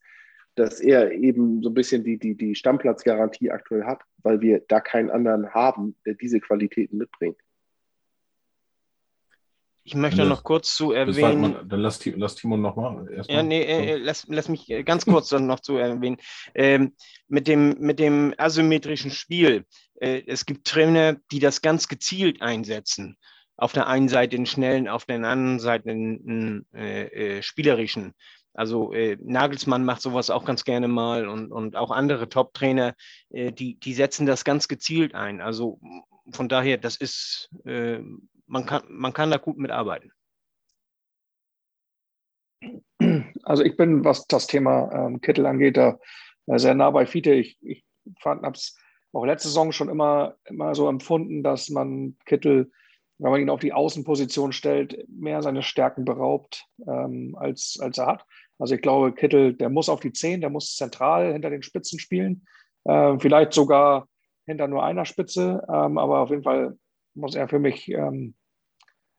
dass 0.57 0.79
er 0.79 1.11
eben 1.11 1.61
so 1.61 1.69
ein 1.69 1.73
bisschen 1.73 2.03
die, 2.03 2.17
die, 2.17 2.35
die 2.35 2.55
Stammplatzgarantie 2.55 3.51
aktuell 3.51 3.85
hat, 3.85 4.01
weil 4.23 4.41
wir 4.41 4.63
da 4.67 4.79
keinen 4.79 5.09
anderen 5.09 5.53
haben, 5.53 5.95
der 6.05 6.15
diese 6.15 6.39
Qualitäten 6.39 6.97
mitbringt. 6.97 7.37
Ich 9.83 9.95
möchte 9.95 10.25
noch 10.25 10.43
kurz 10.43 10.75
zu 10.75 10.91
erwähnen. 10.91 11.39
Man, 11.39 11.69
dann 11.69 11.79
lass, 11.79 12.05
lass 12.05 12.35
Timon 12.35 12.61
nochmal. 12.61 13.23
Ja, 13.29 13.41
nee, 13.41 13.61
äh, 13.61 13.95
lass, 13.95 14.25
lass 14.27 14.49
mich 14.49 14.67
ganz 14.83 15.05
kurz 15.05 15.29
dann 15.29 15.47
noch 15.47 15.61
zu 15.61 15.77
erwähnen. 15.77 16.17
Ähm, 16.55 16.93
mit, 17.29 17.47
dem, 17.47 17.77
mit 17.79 17.97
dem 17.97 18.33
asymmetrischen 18.37 19.11
Spiel. 19.11 19.63
Äh, 19.95 20.23
es 20.27 20.45
gibt 20.45 20.67
Trainer, 20.67 21.15
die 21.31 21.39
das 21.39 21.61
ganz 21.61 21.87
gezielt 21.87 22.41
einsetzen. 22.41 23.15
Auf 23.55 23.71
der 23.71 23.87
einen 23.87 24.09
Seite 24.09 24.35
den 24.35 24.45
schnellen, 24.45 24.89
auf 24.89 25.05
der 25.05 25.15
anderen 25.15 25.59
Seite 25.59 25.85
den 25.85 26.65
äh, 26.73 27.37
äh, 27.37 27.41
spielerischen. 27.41 28.13
Also 28.57 28.91
äh, 28.91 29.17
Nagelsmann 29.21 29.85
macht 29.85 30.01
sowas 30.01 30.29
auch 30.29 30.43
ganz 30.43 30.65
gerne 30.65 30.89
mal 30.89 31.27
und, 31.29 31.51
und 31.51 31.75
auch 31.75 31.91
andere 31.91 32.27
Top-Trainer, 32.27 32.95
äh, 33.29 33.53
die, 33.53 33.79
die 33.79 33.93
setzen 33.93 34.25
das 34.25 34.43
ganz 34.43 34.67
gezielt 34.67 35.15
ein. 35.15 35.39
Also 35.39 35.79
von 36.31 36.49
daher, 36.49 36.77
das 36.77 36.97
ist 36.97 37.49
man 38.47 38.65
kann, 38.65 38.83
man 38.89 39.13
kann 39.13 39.31
da 39.31 39.37
gut 39.37 39.57
mitarbeiten. 39.57 40.11
Also 43.43 43.63
ich 43.63 43.77
bin, 43.77 44.03
was 44.03 44.25
das 44.27 44.47
Thema 44.47 44.91
ähm, 44.91 45.21
Kittel 45.21 45.45
angeht, 45.45 45.77
da 45.77 45.99
äh, 46.47 46.57
sehr 46.57 46.73
nah 46.73 46.89
bei 46.89 47.05
Fiete. 47.05 47.33
Ich, 47.33 47.57
ich 47.61 47.85
habe 48.25 48.51
es 48.53 48.77
auch 49.13 49.25
letzte 49.25 49.49
Saison 49.49 49.71
schon 49.71 49.89
immer, 49.89 50.35
immer 50.45 50.73
so 50.75 50.89
empfunden, 50.89 51.43
dass 51.43 51.69
man 51.69 52.17
Kittel, 52.25 52.71
wenn 53.19 53.31
man 53.31 53.41
ihn 53.41 53.49
auf 53.49 53.59
die 53.59 53.73
Außenposition 53.73 54.51
stellt, 54.51 55.07
mehr 55.07 55.41
seine 55.41 55.61
Stärken 55.61 56.05
beraubt, 56.05 56.65
ähm, 56.87 57.35
als, 57.37 57.77
als 57.79 57.97
er 57.97 58.07
hat. 58.07 58.25
Also 58.59 58.75
ich 58.75 58.81
glaube, 58.81 59.13
Kittel, 59.13 59.53
der 59.53 59.69
muss 59.69 59.89
auf 59.89 59.99
die 59.99 60.13
Zehn, 60.13 60.41
der 60.41 60.49
muss 60.49 60.75
zentral 60.75 61.33
hinter 61.33 61.49
den 61.49 61.61
Spitzen 61.61 61.99
spielen. 61.99 62.45
Äh, 62.85 63.17
vielleicht 63.19 63.53
sogar 63.53 64.07
hinter 64.45 64.67
nur 64.67 64.83
einer 64.83 65.05
Spitze, 65.05 65.65
ähm, 65.69 65.97
aber 65.97 66.19
auf 66.19 66.29
jeden 66.29 66.43
Fall 66.43 66.77
muss 67.13 67.35
er 67.35 67.47
für 67.47 67.59
mich 67.59 67.89
ähm, 67.89 68.35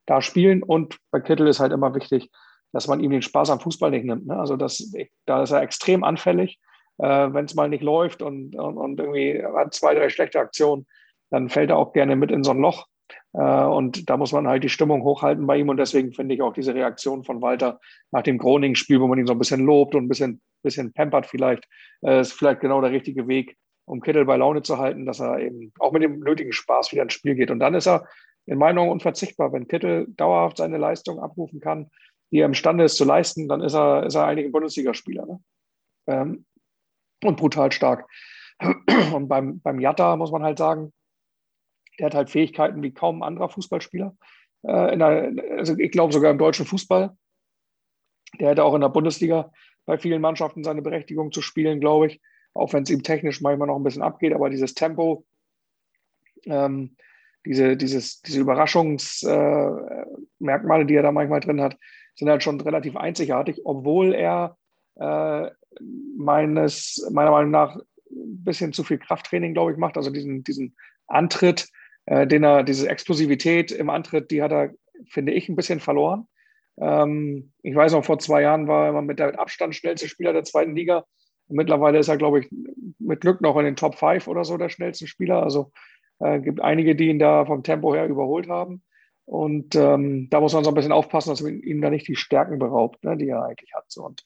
da 0.06 0.22
spielen. 0.22 0.62
Und 0.62 0.98
bei 1.10 1.20
Kittel 1.20 1.46
ist 1.46 1.60
halt 1.60 1.72
immer 1.72 1.94
wichtig, 1.94 2.30
dass 2.72 2.88
man 2.88 3.00
ihm 3.00 3.10
den 3.10 3.22
Spaß 3.22 3.50
am 3.50 3.60
Fußball 3.60 3.90
nicht 3.90 4.04
nimmt. 4.04 4.26
Ne? 4.26 4.38
Also 4.38 4.56
das, 4.56 4.92
da 5.26 5.42
ist 5.42 5.50
er 5.50 5.62
extrem 5.62 6.04
anfällig. 6.04 6.58
Äh, 6.98 7.32
Wenn 7.32 7.44
es 7.44 7.54
mal 7.54 7.68
nicht 7.68 7.82
läuft 7.82 8.22
und, 8.22 8.56
und, 8.56 8.76
und, 8.76 8.98
irgendwie 8.98 9.42
hat 9.42 9.74
zwei, 9.74 9.94
drei 9.94 10.08
schlechte 10.08 10.40
Aktionen, 10.40 10.86
dann 11.30 11.48
fällt 11.48 11.70
er 11.70 11.76
auch 11.76 11.92
gerne 11.92 12.16
mit 12.16 12.30
in 12.30 12.42
so 12.44 12.50
ein 12.50 12.60
Loch. 12.60 12.86
Äh, 13.34 13.64
und 13.64 14.08
da 14.08 14.16
muss 14.16 14.32
man 14.32 14.48
halt 14.48 14.64
die 14.64 14.68
Stimmung 14.68 15.02
hochhalten 15.02 15.46
bei 15.46 15.56
ihm. 15.58 15.68
Und 15.68 15.76
deswegen 15.76 16.12
finde 16.12 16.34
ich 16.34 16.42
auch 16.42 16.52
diese 16.52 16.74
Reaktion 16.74 17.24
von 17.24 17.42
Walter 17.42 17.80
nach 18.10 18.22
dem 18.22 18.38
Groningen-Spiel, 18.38 19.00
wo 19.00 19.06
man 19.06 19.18
ihn 19.18 19.26
so 19.26 19.32
ein 19.32 19.38
bisschen 19.38 19.64
lobt 19.64 19.94
und 19.94 20.04
ein 20.04 20.08
bisschen, 20.08 20.40
bisschen 20.62 20.92
pampert 20.92 21.26
vielleicht, 21.26 21.64
äh, 22.02 22.20
ist 22.20 22.32
vielleicht 22.32 22.60
genau 22.60 22.80
der 22.80 22.90
richtige 22.90 23.28
Weg, 23.28 23.56
um 23.84 24.00
Kittel 24.00 24.24
bei 24.24 24.36
Laune 24.36 24.62
zu 24.62 24.78
halten, 24.78 25.06
dass 25.06 25.20
er 25.20 25.40
eben 25.40 25.72
auch 25.78 25.92
mit 25.92 26.02
dem 26.02 26.20
nötigen 26.20 26.52
Spaß 26.52 26.92
wieder 26.92 27.02
ins 27.02 27.14
Spiel 27.14 27.34
geht. 27.34 27.50
Und 27.50 27.60
dann 27.60 27.74
ist 27.74 27.86
er 27.86 28.06
in 28.46 28.58
meinen 28.58 28.78
Augen 28.78 28.90
unverzichtbar. 28.90 29.52
Wenn 29.52 29.68
Kittel 29.68 30.06
dauerhaft 30.08 30.56
seine 30.56 30.78
Leistung 30.78 31.20
abrufen 31.20 31.60
kann, 31.60 31.90
die 32.30 32.40
er 32.40 32.46
imstande 32.46 32.84
ist 32.84 32.96
zu 32.96 33.04
leisten, 33.04 33.48
dann 33.48 33.60
ist 33.60 33.74
er, 33.74 34.04
ist 34.06 34.14
er 34.14 34.26
eigentlich 34.26 34.46
ein 34.46 34.52
Bundesligaspieler. 34.52 35.26
Ne? 35.26 35.40
Ähm, 36.06 36.46
und 37.24 37.36
brutal 37.36 37.72
stark. 37.72 38.08
Und 39.12 39.28
beim, 39.28 39.60
beim 39.60 39.80
Jatta 39.80 40.16
muss 40.16 40.32
man 40.32 40.42
halt 40.42 40.58
sagen, 40.58 40.92
der 41.98 42.06
hat 42.06 42.14
halt 42.14 42.30
Fähigkeiten 42.30 42.82
wie 42.82 42.92
kaum 42.92 43.22
ein 43.22 43.26
anderer 43.26 43.48
Fußballspieler. 43.48 44.16
Äh, 44.62 44.96
der, 44.96 45.32
also 45.56 45.76
ich 45.78 45.90
glaube 45.90 46.12
sogar 46.12 46.30
im 46.30 46.38
deutschen 46.38 46.66
Fußball. 46.66 47.16
Der 48.38 48.50
hätte 48.50 48.64
auch 48.64 48.74
in 48.74 48.80
der 48.80 48.88
Bundesliga 48.88 49.52
bei 49.86 49.98
vielen 49.98 50.20
Mannschaften 50.20 50.64
seine 50.64 50.82
Berechtigung 50.82 51.32
zu 51.32 51.42
spielen, 51.42 51.80
glaube 51.80 52.08
ich. 52.08 52.20
Auch 52.54 52.72
wenn 52.72 52.82
es 52.82 52.90
ihm 52.90 53.02
technisch 53.02 53.40
manchmal 53.40 53.68
noch 53.68 53.76
ein 53.76 53.84
bisschen 53.84 54.02
abgeht, 54.02 54.34
aber 54.34 54.50
dieses 54.50 54.74
Tempo, 54.74 55.24
ähm, 56.44 56.96
diese, 57.46 57.76
dieses, 57.76 58.20
diese 58.20 58.40
Überraschungsmerkmale, 58.40 60.82
äh, 60.82 60.86
die 60.86 60.94
er 60.94 61.02
da 61.02 61.12
manchmal 61.12 61.40
drin 61.40 61.60
hat, 61.60 61.76
sind 62.14 62.28
halt 62.28 62.42
schon 62.42 62.60
relativ 62.60 62.96
einzigartig, 62.96 63.62
obwohl 63.64 64.12
er 64.12 64.56
äh, 64.96 65.50
meines, 66.16 67.08
meiner 67.12 67.30
Meinung 67.30 67.50
nach 67.50 67.76
ein 67.76 68.44
bisschen 68.44 68.72
zu 68.72 68.84
viel 68.84 68.98
Krafttraining, 68.98 69.54
glaube 69.54 69.72
ich, 69.72 69.78
macht. 69.78 69.96
Also 69.96 70.10
diesen, 70.10 70.42
diesen 70.42 70.76
Antritt, 71.06 71.68
äh, 72.08 72.26
den 72.26 72.42
er, 72.42 72.62
diese 72.62 72.88
Explosivität 72.88 73.70
im 73.70 73.90
Antritt, 73.90 74.30
die 74.30 74.42
hat 74.42 74.50
er, 74.50 74.70
finde 75.10 75.32
ich, 75.32 75.48
ein 75.48 75.56
bisschen 75.56 75.78
verloren. 75.78 76.26
Ähm, 76.80 77.52
ich 77.62 77.74
weiß 77.74 77.92
noch, 77.92 78.04
vor 78.04 78.18
zwei 78.18 78.42
Jahren 78.42 78.66
war 78.66 78.94
er 78.94 79.02
mit 79.02 79.18
der 79.18 79.38
Abstand 79.38 79.74
schnellste 79.74 80.08
Spieler 80.08 80.32
der 80.32 80.44
zweiten 80.44 80.74
Liga. 80.74 81.04
Mittlerweile 81.48 81.98
ist 81.98 82.08
er, 82.08 82.16
glaube 82.16 82.40
ich, 82.40 82.48
mit 82.98 83.20
Glück 83.20 83.42
noch 83.42 83.56
in 83.58 83.66
den 83.66 83.76
Top 83.76 83.96
5 83.96 84.26
oder 84.26 84.44
so 84.44 84.56
der 84.56 84.70
schnellste 84.70 85.06
Spieler. 85.06 85.42
Also 85.42 85.70
äh, 86.18 86.40
gibt 86.40 86.62
einige, 86.62 86.96
die 86.96 87.08
ihn 87.08 87.18
da 87.18 87.44
vom 87.44 87.62
Tempo 87.62 87.94
her 87.94 88.06
überholt 88.06 88.48
haben. 88.48 88.82
Und 89.26 89.74
ähm, 89.74 90.30
da 90.30 90.40
muss 90.40 90.54
man 90.54 90.64
so 90.64 90.70
ein 90.70 90.74
bisschen 90.74 90.92
aufpassen, 90.92 91.28
dass 91.28 91.42
man 91.42 91.60
ihm 91.60 91.82
da 91.82 91.90
nicht 91.90 92.08
die 92.08 92.16
Stärken 92.16 92.58
beraubt, 92.58 93.04
ne, 93.04 93.18
die 93.18 93.28
er 93.28 93.44
eigentlich 93.44 93.74
hat. 93.74 93.84
So. 93.88 94.02
Und 94.04 94.24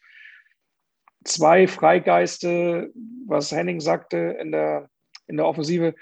zwei 1.24 1.66
Freigeiste, 1.66 2.92
was 3.26 3.50
Henning 3.50 3.80
sagte 3.80 4.36
in 4.40 4.52
der, 4.52 4.88
in 5.26 5.36
der 5.36 5.46
Offensive, 5.46 5.96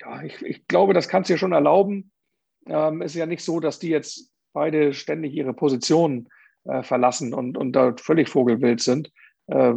ja, 0.00 0.22
ich, 0.22 0.42
ich 0.42 0.66
glaube, 0.68 0.94
das 0.94 1.08
kannst 1.08 1.28
du 1.28 1.34
dir 1.34 1.38
schon 1.38 1.52
erlauben. 1.52 2.12
Ähm, 2.66 3.02
ist 3.02 3.14
ja 3.14 3.26
nicht 3.26 3.42
so, 3.42 3.60
dass 3.60 3.78
die 3.78 3.88
jetzt 3.88 4.30
beide 4.52 4.92
ständig 4.92 5.34
ihre 5.34 5.54
Positionen 5.54 6.28
äh, 6.64 6.82
verlassen 6.82 7.34
und, 7.34 7.56
und 7.56 7.72
da 7.72 7.94
völlig 7.96 8.28
vogelwild 8.28 8.80
sind, 8.80 9.10
äh, 9.46 9.74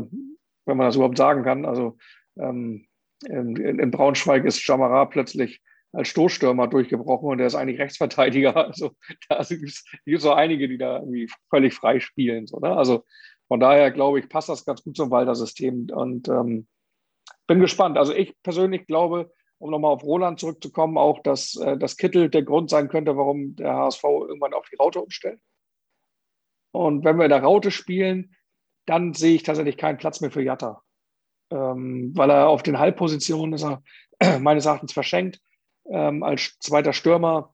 wenn 0.66 0.78
man 0.78 0.88
das 0.88 0.96
überhaupt 0.96 1.18
sagen 1.18 1.44
kann. 1.44 1.66
Also 1.66 1.98
ähm, 2.38 2.88
in, 3.26 3.56
in, 3.56 3.92
Braunschweig 3.92 4.46
ist 4.46 4.66
Jamara 4.66 5.06
plötzlich 5.06 5.62
als 5.94 6.08
Stoßstürmer 6.08 6.68
durchgebrochen 6.68 7.30
und 7.30 7.38
der 7.38 7.48
ist 7.48 7.56
eigentlich 7.56 7.80
Rechtsverteidiger. 7.80 8.56
Also 8.68 8.92
da 9.30 9.44
gibt 9.44 9.70
es 9.70 10.22
so 10.22 10.34
einige, 10.34 10.68
die 10.68 10.78
da 10.78 11.00
irgendwie 11.00 11.30
völlig 11.50 11.74
frei 11.74 12.00
spielen. 12.00 12.48
So, 12.48 12.60
ne? 12.60 12.76
Also 12.76 13.06
von 13.48 13.60
daher 13.60 13.92
glaube 13.92 14.20
ich, 14.20 14.30
passt 14.30 14.50
das 14.50 14.66
ganz 14.66 14.84
gut 14.84 14.96
zum 14.96 15.12
Walter-System 15.12 15.90
und 15.94 16.30
ähm, 16.30 16.68
bin 17.48 17.60
gespannt. 17.60 17.98
Also 17.98 18.14
ich 18.14 18.34
persönlich 18.44 18.88
glaube, 18.88 19.32
um 19.62 19.70
nochmal 19.70 19.94
auf 19.94 20.04
Roland 20.04 20.40
zurückzukommen, 20.40 20.98
auch, 20.98 21.22
dass 21.22 21.56
äh, 21.58 21.78
das 21.78 21.96
Kittel 21.96 22.30
der 22.30 22.44
Grund 22.44 22.70
sein 22.70 22.90
könnte, 22.90 23.16
warum 23.16 23.56
der 23.56 23.76
HSV 23.76 24.04
irgendwann 24.04 24.54
auf 24.54 24.68
die 24.70 24.76
Raute 24.76 25.00
umstellt. 25.02 25.40
Und 26.72 27.04
wenn 27.04 27.18
wir 27.18 27.26
in 27.26 27.32
der 27.32 27.44
Raute 27.44 27.70
spielen, 27.70 28.36
dann 28.88 29.14
sehe 29.14 29.36
ich 29.36 29.44
tatsächlich 29.44 29.78
keinen 29.78 29.98
Platz 29.98 30.20
mehr 30.20 30.32
für 30.32 30.42
Jatta. 30.42 30.82
Ähm, 31.52 32.12
weil 32.16 32.32
er 32.32 32.48
auf 32.48 32.64
den 32.64 32.80
Halbpositionen 32.80 33.54
ist 33.54 33.64
er 33.64 33.84
meines 34.40 34.66
Erachtens 34.66 34.94
verschenkt. 34.94 35.40
Ähm, 35.86 36.24
als 36.24 36.58
zweiter 36.60 36.94
Stürmer 36.94 37.54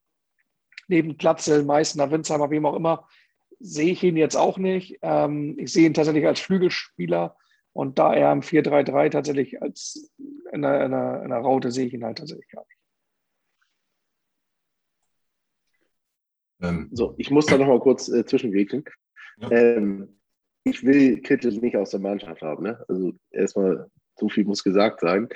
neben 0.87 1.17
Platzel, 1.17 1.65
Meißner, 1.65 2.09
Winzheimer, 2.11 2.49
wem 2.49 2.65
auch 2.65 2.75
immer, 2.75 3.07
sehe 3.59 3.91
ich 3.91 4.03
ihn 4.03 4.15
jetzt 4.15 4.37
auch 4.37 4.57
nicht. 4.57 4.99
Ähm, 5.01 5.57
ich 5.59 5.73
sehe 5.73 5.85
ihn 5.85 5.93
tatsächlich 5.93 6.25
als 6.25 6.39
Flügelspieler 6.39 7.35
und 7.77 7.99
da 7.99 8.11
er 8.11 8.31
im 8.31 8.41
4-3-3 8.41 9.11
tatsächlich 9.11 9.61
als 9.61 10.11
in 10.51 10.63
der, 10.63 10.85
in, 10.85 10.91
der, 10.91 11.21
in 11.21 11.29
der 11.29 11.37
Raute 11.37 11.69
sehe 11.69 11.85
ich 11.85 11.93
ihn 11.93 12.03
halt 12.03 12.17
tatsächlich 12.17 12.49
gar 12.49 12.65
nicht. 12.65 12.77
Ähm, 16.59 16.89
so, 16.91 17.13
ich 17.19 17.29
muss 17.29 17.45
da 17.45 17.55
noch 17.55 17.67
mal 17.67 17.79
kurz 17.79 18.09
äh, 18.09 18.25
zwischengrätschen. 18.25 18.83
Ja. 19.37 19.51
Ähm, 19.51 20.19
ich 20.63 20.83
will 20.83 21.21
Kittel 21.21 21.51
nicht 21.59 21.77
aus 21.77 21.91
der 21.91 21.99
Mannschaft 21.99 22.41
haben. 22.41 22.63
Ne? 22.63 22.83
Also 22.87 23.13
erstmal, 23.29 23.91
so 24.15 24.27
viel 24.27 24.45
muss 24.45 24.63
gesagt 24.63 25.01
sein. 25.01 25.29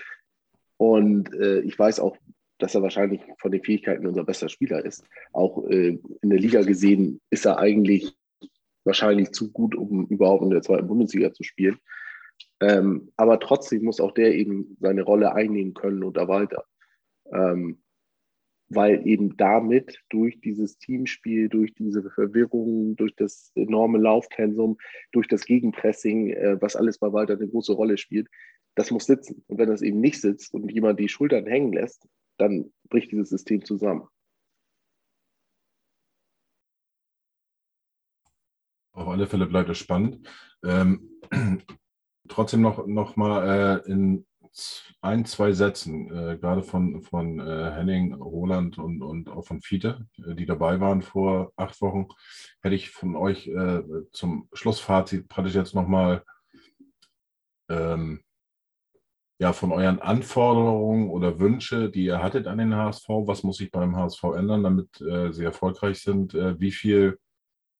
Und 0.77 1.31
äh, 1.35 1.59
ich 1.59 1.77
weiß 1.77 1.99
auch, 1.99 2.17
dass 2.57 2.73
er 2.73 2.81
wahrscheinlich 2.81 3.21
von 3.37 3.51
den 3.51 3.63
Fähigkeiten 3.63 4.07
unser 4.07 4.23
bester 4.23 4.49
Spieler 4.49 4.83
ist. 4.83 5.05
Auch 5.31 5.63
äh, 5.69 5.99
in 6.23 6.29
der 6.31 6.39
Liga 6.39 6.63
gesehen 6.63 7.21
ist 7.29 7.45
er 7.45 7.59
eigentlich 7.59 8.17
wahrscheinlich 8.83 9.29
zu 9.29 9.51
gut, 9.51 9.75
um 9.75 10.07
überhaupt 10.07 10.41
in 10.41 10.49
der 10.49 10.63
zweiten 10.63 10.87
Bundesliga 10.87 11.31
zu 11.31 11.43
spielen. 11.43 11.77
Ähm, 12.62 13.12
aber 13.18 13.39
trotzdem 13.39 13.84
muss 13.84 13.99
auch 13.99 14.12
der 14.12 14.36
eben 14.36 14.78
seine 14.80 15.01
Rolle 15.01 15.34
einnehmen 15.34 15.74
können 15.74 16.03
und 16.03 16.16
da 16.16 16.28
weiter. 16.28 16.66
Ähm, 17.32 17.82
weil 18.70 19.05
eben 19.05 19.36
damit 19.36 20.01
durch 20.09 20.39
dieses 20.39 20.78
Teamspiel, 20.78 21.49
durch 21.49 21.74
diese 21.74 22.09
Verwirrung, 22.09 22.95
durch 22.95 23.14
das 23.16 23.51
enorme 23.55 23.97
Lauftensum, 23.97 24.78
durch 25.12 25.28
das 25.28 25.43
Gegenpressing, 25.43 26.30
äh, 26.30 26.62
was 26.62 26.76
alles 26.76 26.97
bei 26.97 27.12
Walter 27.12 27.34
eine 27.34 27.49
große 27.49 27.74
Rolle 27.74 27.97
spielt, 27.97 28.30
das 28.76 28.91
muss 28.91 29.05
sitzen. 29.05 29.43
Und 29.47 29.57
wenn 29.57 29.68
das 29.68 29.82
eben 29.82 29.99
nicht 29.99 30.22
sitzt 30.22 30.53
und 30.53 30.72
jemand 30.72 30.99
die 30.99 31.09
Schultern 31.09 31.47
hängen 31.47 31.74
lässt, 31.74 32.07
dann 32.38 32.72
bricht 32.89 33.12
dieses 33.12 33.30
System 33.30 33.66
zusammen. 33.66 34.07
Auf 38.93 39.07
alle 39.07 39.28
Fälle 39.28 39.47
bleibt 39.47 39.70
es 39.70 39.80
spannend. 39.80 40.30
Ähm, 40.64 41.20
trotzdem 42.32 42.61
noch, 42.61 42.86
noch 42.88 43.15
mal 43.15 43.82
äh, 43.86 43.91
in 43.91 44.25
ein, 45.01 45.25
zwei 45.25 45.53
Sätzen, 45.53 46.11
äh, 46.11 46.38
gerade 46.38 46.63
von, 46.63 47.01
von 47.03 47.39
äh, 47.39 47.71
Henning, 47.71 48.13
Roland 48.13 48.77
und, 48.77 49.01
und 49.01 49.29
auch 49.29 49.45
von 49.45 49.61
Fiete, 49.61 50.07
äh, 50.25 50.36
die 50.36 50.45
dabei 50.45 50.79
waren 50.79 51.01
vor 51.01 51.53
acht 51.55 51.82
Wochen, 51.82 52.07
hätte 52.61 52.75
ich 52.75 52.89
von 52.89 53.15
euch 53.15 53.47
äh, 53.47 53.82
zum 54.11 54.49
Schlussfazit 54.53 55.29
praktisch 55.29 55.55
jetzt 55.55 55.73
nochmal 55.73 56.23
ähm, 57.69 58.21
ja, 59.39 59.53
von 59.53 59.71
euren 59.71 59.99
Anforderungen 59.99 61.09
oder 61.09 61.39
Wünsche, 61.39 61.89
die 61.89 62.05
ihr 62.05 62.21
hattet 62.21 62.45
an 62.45 62.59
den 62.59 62.75
HSV, 62.75 63.07
was 63.25 63.43
muss 63.43 63.57
sich 63.57 63.71
beim 63.71 63.95
HSV 63.95 64.23
ändern, 64.36 64.63
damit 64.63 65.01
äh, 65.01 65.32
sie 65.32 65.45
erfolgreich 65.45 66.01
sind? 66.01 66.36
Äh, 66.36 66.59
wie 66.59 66.71
viel 66.71 67.19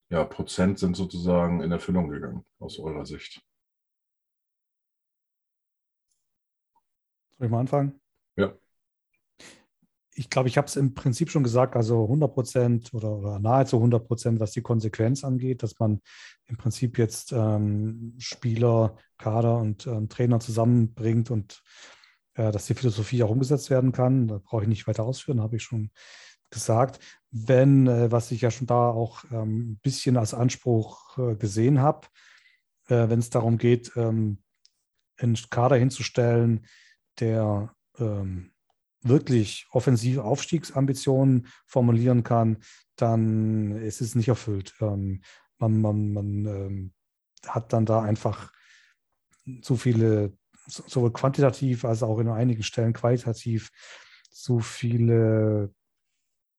ja, 0.10 0.24
Prozent 0.24 0.80
sind 0.80 0.96
sozusagen 0.96 1.62
in 1.62 1.72
Erfüllung 1.72 2.10
gegangen 2.10 2.46
aus 2.60 2.80
eurer 2.80 3.06
Sicht? 3.06 3.44
Soll 7.42 7.48
ich 7.48 7.52
mal 7.54 7.62
anfangen? 7.62 8.00
Ja. 8.36 8.54
Ich 10.14 10.30
glaube, 10.30 10.48
ich 10.48 10.60
habe 10.60 10.68
es 10.68 10.76
im 10.76 10.94
Prinzip 10.94 11.32
schon 11.32 11.42
gesagt, 11.42 11.76
also 11.76 12.04
100 12.04 12.32
Prozent 12.32 12.94
oder, 12.94 13.18
oder, 13.18 13.40
nahezu 13.40 13.78
100 13.78 14.08
Prozent, 14.08 14.40
was 14.40 14.52
die 14.52 14.62
Konsequenz 14.62 15.24
angeht, 15.24 15.64
dass 15.64 15.80
man 15.80 16.02
im 16.46 16.58
Prinzip 16.58 17.00
jetzt 17.00 17.32
ähm, 17.32 18.14
Spieler, 18.20 18.96
Kader 19.18 19.58
und 19.58 19.88
ähm, 19.88 20.08
Trainer 20.08 20.40
zusammenbringt 20.40 21.32
und 21.32 21.64
äh, 22.36 22.52
dass 22.52 22.68
die 22.68 22.76
Philosophie 22.76 23.24
auch 23.24 23.32
umgesetzt 23.32 23.72
werden 23.72 23.92
kann. 23.92 24.28
Da 24.28 24.38
brauche 24.38 24.62
ich 24.62 24.70
nicht 24.70 24.86
weiter 24.86 25.04
ausführen, 25.04 25.42
habe 25.42 25.56
ich 25.56 25.64
schon 25.64 25.90
gesagt. 26.52 27.00
Wenn, 27.32 27.88
äh, 27.88 28.12
was 28.12 28.30
ich 28.30 28.42
ja 28.42 28.52
schon 28.52 28.68
da 28.68 28.92
auch 28.92 29.24
ähm, 29.32 29.72
ein 29.72 29.80
bisschen 29.82 30.16
als 30.16 30.36
Anspruch 30.36 31.18
äh, 31.18 31.36
gesehen 31.36 31.82
habe, 31.82 32.06
äh, 32.88 33.10
wenn 33.10 33.18
es 33.18 33.32
darum 33.32 33.58
geht, 33.58 33.94
ähm, 33.96 34.44
einen 35.18 35.40
Kader 35.50 35.78
hinzustellen, 35.78 36.68
der 37.20 37.74
ähm, 38.00 38.52
wirklich 39.04 39.68
offensive 39.72 40.24
Aufstiegsambitionen 40.24 41.48
formulieren 41.66 42.24
kann, 42.24 42.58
dann 42.96 43.72
ist 43.78 44.02
es 44.02 44.16
nicht 44.16 44.28
erfüllt. 44.28 44.76
Ähm, 44.80 45.22
man, 45.58 45.82
man, 45.82 46.14
man 46.14 46.46
ähm, 46.46 46.94
hat 47.46 47.74
dann 47.74 47.86
da 47.86 48.02
einfach 48.02 48.52
zu 49.62 49.76
viele, 49.76 50.34
sowohl 50.68 51.12
quantitativ 51.12 51.86
als 51.86 52.04
auch 52.04 52.20
in 52.20 52.28
einigen 52.28 52.64
Stellen 52.64 52.94
qualitativ, 52.94 53.72
zu 54.30 54.60
viele, 54.60 55.74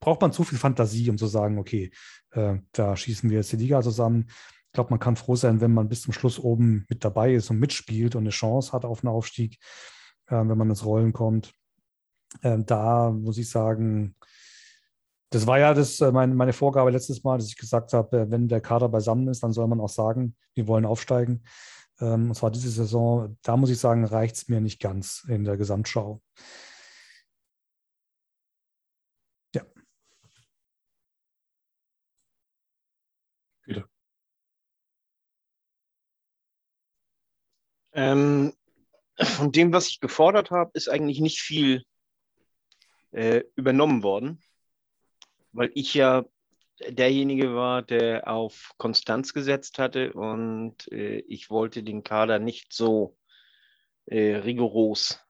braucht 0.01 0.21
man 0.21 0.33
zu 0.33 0.45
viel 0.45 0.59
Fantasie, 0.59 1.09
um 1.11 1.19
zu 1.19 1.27
sagen, 1.27 1.59
okay, 1.59 1.91
äh, 2.33 2.59
da 2.73 2.97
schießen 2.97 3.31
wir 3.31 3.39
jetzt 3.39 3.53
die 3.53 3.57
Liga 3.57 3.83
zusammen. 3.83 4.27
Ich 4.29 4.73
glaube, 4.73 4.91
man 4.91 5.01
kann 5.01 5.17
froh 5.17 5.37
sein, 5.37 5.61
wenn 5.61 5.75
man 5.75 5.89
bis 5.89 6.03
zum 6.03 6.13
Schluss 6.13 6.39
oben 6.39 6.87
mit 6.89 7.05
dabei 7.05 7.35
ist 7.35 7.51
und 7.51 7.59
mitspielt 7.59 8.15
und 8.15 8.23
eine 8.23 8.31
Chance 8.31 8.73
hat 8.73 8.85
auf 8.85 9.05
einen 9.05 9.13
Aufstieg 9.13 9.59
ähm, 10.31 10.49
wenn 10.49 10.59
man 10.59 10.71
ins 10.71 10.85
Rollen 10.85 11.13
kommt. 11.13 11.53
Ähm, 12.43 12.65
da 12.67 13.11
muss 13.11 13.39
ich 13.39 13.51
sagen, 13.51 14.15
das 15.31 15.47
war 15.47 15.59
ja 15.59 15.75
das, 15.75 16.01
äh, 16.01 16.13
meine, 16.13 16.35
meine 16.35 16.53
Vorgabe 16.53 16.91
letztes 16.91 17.25
Mal, 17.25 17.39
dass 17.39 17.49
ich 17.49 17.57
gesagt 17.57 17.93
habe, 17.93 18.21
äh, 18.21 18.31
wenn 18.31 18.49
der 18.49 18.61
Kader 18.61 18.89
beisammen 18.89 19.29
ist, 19.29 19.43
dann 19.43 19.53
soll 19.53 19.67
man 19.67 19.81
auch 19.81 19.89
sagen, 19.89 20.37
wir 20.55 20.67
wollen 20.69 20.85
aufsteigen. 20.85 21.45
Ähm, 22.01 22.29
und 22.29 22.35
zwar 22.35 22.51
diese 22.51 22.71
Saison, 22.71 23.37
da 23.43 23.57
muss 23.57 23.71
ich 23.71 23.79
sagen, 23.79 24.05
reicht 24.05 24.37
es 24.37 24.49
mir 24.49 24.61
nicht 24.61 24.81
ganz 24.81 25.25
in 25.29 25.45
der 25.45 25.57
Gesamtschau. 25.57 26.21
Ja. 29.55 29.63
Peter. 33.65 33.89
Ähm, 37.95 38.53
von 39.25 39.53
dem, 39.53 39.73
was 39.73 39.89
ich 39.89 40.01
gefordert 40.01 40.51
habe, 40.51 40.71
ist 40.75 40.89
eigentlich 40.89 41.21
nicht 41.21 41.41
viel 41.41 41.85
äh, 43.13 43.43
übernommen 43.57 44.03
worden, 44.03 44.43
weil 45.53 45.71
ich 45.75 45.95
ja 45.95 46.25
derjenige 46.89 47.55
war, 47.55 47.83
der 47.83 48.29
auf 48.29 48.73
Konstanz 48.79 49.33
gesetzt 49.33 49.79
hatte 49.79 50.13
und 50.15 50.91
äh, 50.91 51.19
ich 51.29 51.51
wollte 51.51 51.83
den 51.83 52.03
Kader 52.03 52.39
nicht 52.39 52.73
so 52.73 53.17
äh, 54.07 54.37
rigoros 54.37 55.21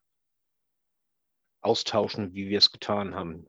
austauschen, 1.61 2.34
wie 2.34 2.49
wir 2.49 2.59
es 2.59 2.72
getan 2.72 3.14
haben. 3.14 3.47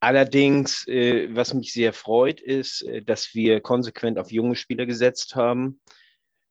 Allerdings, 0.00 0.86
äh, 0.88 1.28
was 1.34 1.54
mich 1.54 1.72
sehr 1.72 1.92
freut, 1.92 2.40
ist, 2.40 2.82
äh, 2.82 3.02
dass 3.02 3.34
wir 3.34 3.60
konsequent 3.60 4.18
auf 4.18 4.32
junge 4.32 4.56
Spieler 4.56 4.84
gesetzt 4.84 5.36
haben. 5.36 5.80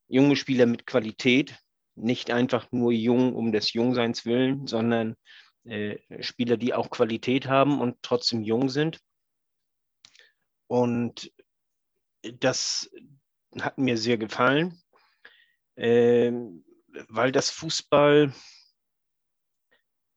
Junge 0.08 0.38
Spieler 0.38 0.66
mit 0.66 0.86
Qualität, 0.86 1.58
nicht 1.96 2.32
einfach 2.32 2.72
nur 2.72 2.92
jung 2.92 3.36
um 3.36 3.52
des 3.52 3.74
Jungseins 3.74 4.26
willen, 4.26 4.68
sondern 4.68 5.16
äh, 5.66 5.98
Spieler, 6.22 6.58
die 6.58 6.74
auch 6.74 6.90
Qualität 6.90 7.48
haben 7.48 7.82
und 7.82 7.98
trotzdem 8.02 8.42
jung 8.42 8.70
sind. 8.70 9.00
Und 10.68 11.32
das 12.40 12.90
hat 13.60 13.78
mir 13.78 13.98
sehr 13.98 14.18
gefallen, 14.18 14.82
äh, 15.76 16.32
weil 17.10 17.32
das 17.32 17.50
Fußball, 17.50 18.34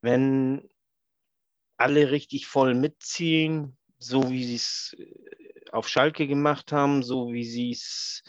wenn 0.00 0.68
alle 1.76 2.10
richtig 2.10 2.46
voll 2.46 2.74
mitziehen, 2.74 3.76
so 3.98 4.30
wie 4.30 4.44
sie 4.44 4.56
es 4.56 4.96
äh, 4.98 5.70
auf 5.72 5.88
Schalke 5.88 6.26
gemacht 6.28 6.72
haben, 6.72 7.02
so 7.02 7.32
wie 7.32 7.44
sie 7.44 7.72
es 7.72 8.22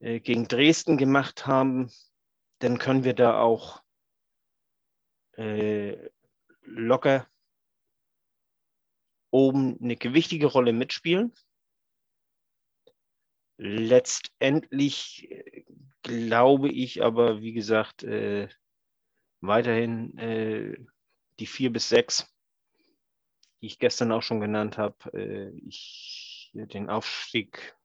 äh, 0.00 0.20
gegen 0.20 0.46
Dresden 0.46 0.98
gemacht 0.98 1.46
haben, 1.46 1.90
dann 2.60 2.78
können 2.78 3.04
wir 3.04 3.14
da 3.14 3.40
auch 3.40 3.82
äh, 5.36 5.96
locker 6.62 7.26
oben 9.30 9.78
eine 9.82 9.96
gewichtige 9.96 10.46
Rolle 10.46 10.72
mitspielen. 10.72 11.32
Letztendlich 13.56 15.30
äh, 15.30 15.64
glaube 16.02 16.68
ich 16.68 17.02
aber, 17.02 17.40
wie 17.40 17.52
gesagt, 17.52 18.02
äh, 18.02 18.48
weiterhin 19.40 20.16
äh, 20.18 20.76
die 21.38 21.46
vier 21.46 21.72
bis 21.72 21.88
sechs, 21.88 22.26
die 23.60 23.66
ich 23.66 23.78
gestern 23.78 24.12
auch 24.12 24.22
schon 24.22 24.40
genannt 24.40 24.76
habe. 24.76 24.96
Äh, 25.12 25.52
den 26.52 26.90
Aufstieg, 26.90 27.76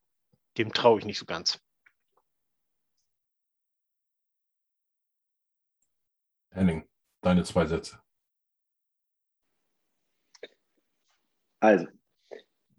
dem 0.58 0.74
traue 0.74 1.00
ich 1.00 1.06
nicht 1.06 1.20
so 1.20 1.26
ganz. 1.26 1.65
Henning, 6.56 6.86
deine 7.22 7.44
zwei 7.44 7.66
Sätze. 7.66 8.00
Also, 11.60 11.88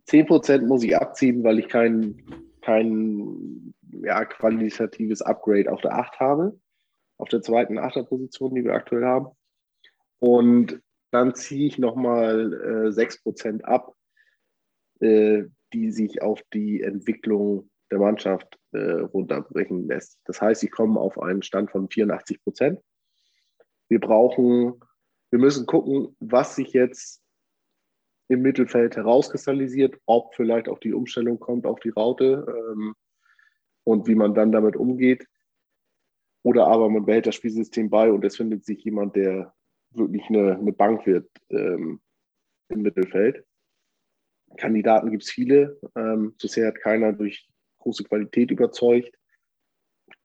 10% 0.08 0.66
muss 0.66 0.82
ich 0.82 0.96
abziehen, 0.96 1.44
weil 1.44 1.58
ich 1.58 1.68
kein, 1.68 2.24
kein 2.62 3.74
ja, 4.02 4.24
qualitatives 4.24 5.22
Upgrade 5.22 5.70
auf 5.70 5.80
der 5.80 5.92
8 5.92 6.20
habe, 6.20 6.60
auf 7.18 7.28
der 7.28 7.42
zweiten 7.42 7.78
Achterposition, 7.78 8.54
die 8.54 8.64
wir 8.64 8.74
aktuell 8.74 9.04
haben. 9.04 9.28
Und 10.18 10.80
dann 11.10 11.34
ziehe 11.34 11.66
ich 11.66 11.78
nochmal 11.78 12.52
äh, 12.52 12.90
6% 12.90 13.62
ab, 13.62 13.94
äh, 15.00 15.44
die 15.72 15.90
sich 15.90 16.22
auf 16.22 16.40
die 16.52 16.82
Entwicklung 16.82 17.70
der 17.90 17.98
Mannschaft 17.98 18.58
äh, 18.72 18.78
runterbrechen 18.78 19.86
lässt. 19.86 20.18
Das 20.24 20.40
heißt, 20.40 20.62
ich 20.64 20.70
komme 20.70 20.98
auf 21.00 21.20
einen 21.20 21.42
Stand 21.42 21.70
von 21.70 21.88
84 21.90 22.42
Prozent. 22.42 22.80
Wir 23.88 24.00
brauchen, 24.00 24.80
wir 25.30 25.38
müssen 25.38 25.66
gucken, 25.66 26.16
was 26.20 26.56
sich 26.56 26.72
jetzt 26.72 27.22
im 28.28 28.42
Mittelfeld 28.42 28.96
herauskristallisiert, 28.96 29.98
ob 30.06 30.34
vielleicht 30.34 30.68
auch 30.68 30.78
die 30.80 30.92
Umstellung 30.92 31.38
kommt 31.38 31.66
auf 31.66 31.78
die 31.80 31.90
Raute 31.90 32.46
ähm, 32.48 32.94
und 33.84 34.08
wie 34.08 34.16
man 34.16 34.34
dann 34.34 34.50
damit 34.50 34.76
umgeht. 34.76 35.26
Oder 36.42 36.66
aber 36.66 36.88
man 36.88 37.04
behält 37.04 37.26
das 37.26 37.34
Spielsystem 37.36 37.90
bei 37.90 38.10
und 38.10 38.24
es 38.24 38.36
findet 38.36 38.64
sich 38.64 38.82
jemand, 38.84 39.16
der 39.16 39.54
wirklich 39.90 40.28
eine, 40.28 40.56
eine 40.56 40.72
Bank 40.72 41.06
wird 41.06 41.28
ähm, 41.50 42.00
im 42.68 42.82
Mittelfeld. 42.82 43.44
Kandidaten 44.56 45.10
gibt 45.10 45.24
es 45.24 45.30
viele. 45.30 45.78
Ähm, 45.96 46.34
bisher 46.40 46.68
hat 46.68 46.80
keiner 46.80 47.12
durch 47.12 47.48
große 47.78 48.04
Qualität 48.04 48.50
überzeugt. 48.50 49.16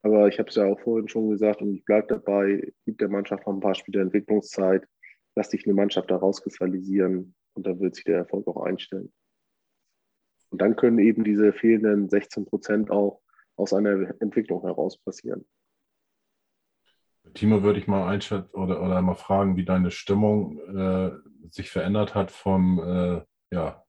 Aber 0.04 0.28
ich 0.28 0.40
habe 0.40 0.50
es 0.50 0.56
ja 0.56 0.66
auch 0.66 0.80
vorhin 0.80 1.08
schon 1.08 1.30
gesagt 1.30 1.62
und 1.62 1.74
ich 1.74 1.86
bleibe 1.86 2.08
dabei, 2.08 2.74
gibt 2.86 3.02
der 3.02 3.10
Mannschaft 3.10 3.46
noch 3.46 3.54
ein 3.54 3.60
paar 3.60 3.76
Spiele 3.76 4.02
Entwicklungszeit, 4.02 4.88
lass 5.36 5.52
sich 5.52 5.66
eine 5.66 5.74
Mannschaft 5.74 6.10
da 6.10 6.18
rauskristallisieren 6.18 7.36
und 7.54 7.68
dann 7.68 7.80
wird 7.80 7.96
sich 7.96 8.04
der 8.04 8.18
Erfolg 8.18 8.48
auch 8.48 8.64
einstellen. 8.64 9.12
Und 10.50 10.62
dann 10.62 10.76
können 10.76 11.00
eben 11.00 11.24
diese 11.24 11.54
fehlenden 11.54 12.10
16 12.10 12.46
Prozent 12.46 12.92
auch 12.92 13.22
aus 13.56 13.74
einer 13.74 14.14
Entwicklung 14.20 14.62
heraus 14.62 14.98
passieren. 14.98 15.46
Timo, 17.34 17.64
würde 17.64 17.80
ich 17.80 17.88
mal 17.88 18.10
einschätzen 18.10 18.50
oder, 18.54 18.82
oder 18.82 19.02
mal 19.02 19.16
fragen, 19.16 19.56
wie 19.56 19.64
deine 19.64 19.92
Stimmung 19.92 20.60
äh, 20.76 21.12
sich 21.50 21.70
verändert 21.70 22.16
hat 22.16 22.32
vom, 22.32 22.80
äh, 22.80 23.22
ja, 23.56 23.84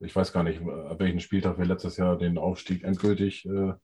ich 0.00 0.14
weiß 0.14 0.32
gar 0.32 0.42
nicht, 0.42 0.62
ab 0.62 1.00
welchen 1.00 1.20
Spieltag 1.20 1.58
wir 1.58 1.64
letztes 1.64 1.96
Jahr 1.96 2.16
den 2.16 2.38
Aufstieg 2.38 2.84
endgültig 2.84 3.46
äh, 3.46 3.74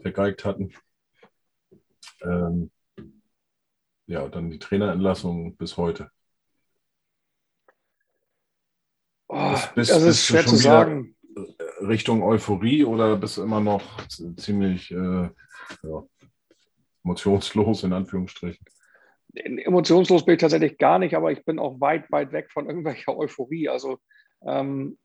vergeigt 0.00 0.44
hatten. 0.44 0.72
Ähm, 2.22 2.70
ja, 4.06 4.28
dann 4.28 4.50
die 4.50 4.58
Trainerentlassung 4.58 5.56
bis 5.56 5.76
heute. 5.76 6.10
Oh, 9.28 9.50
bist, 9.50 9.74
bist, 9.74 9.90
das 9.90 10.02
ist 10.02 10.26
schwer 10.26 10.46
zu 10.46 10.56
sagen. 10.56 11.16
Richtung 11.80 12.22
Euphorie 12.22 12.84
oder 12.84 13.16
bist 13.16 13.38
du 13.38 13.42
immer 13.42 13.60
noch 13.60 13.82
ziemlich 14.36 14.90
äh, 14.92 15.28
ja, 15.82 16.02
emotionslos 17.02 17.82
in 17.82 17.92
Anführungsstrichen? 17.92 18.64
Emotionslos 19.34 20.24
bin 20.24 20.34
ich 20.34 20.40
tatsächlich 20.40 20.78
gar 20.78 20.98
nicht, 20.98 21.16
aber 21.16 21.32
ich 21.32 21.44
bin 21.44 21.58
auch 21.58 21.80
weit, 21.80 22.10
weit 22.12 22.32
weg 22.32 22.52
von 22.52 22.68
irgendwelcher 22.68 23.16
Euphorie. 23.16 23.68
Also 23.68 23.98
ähm, 24.46 24.98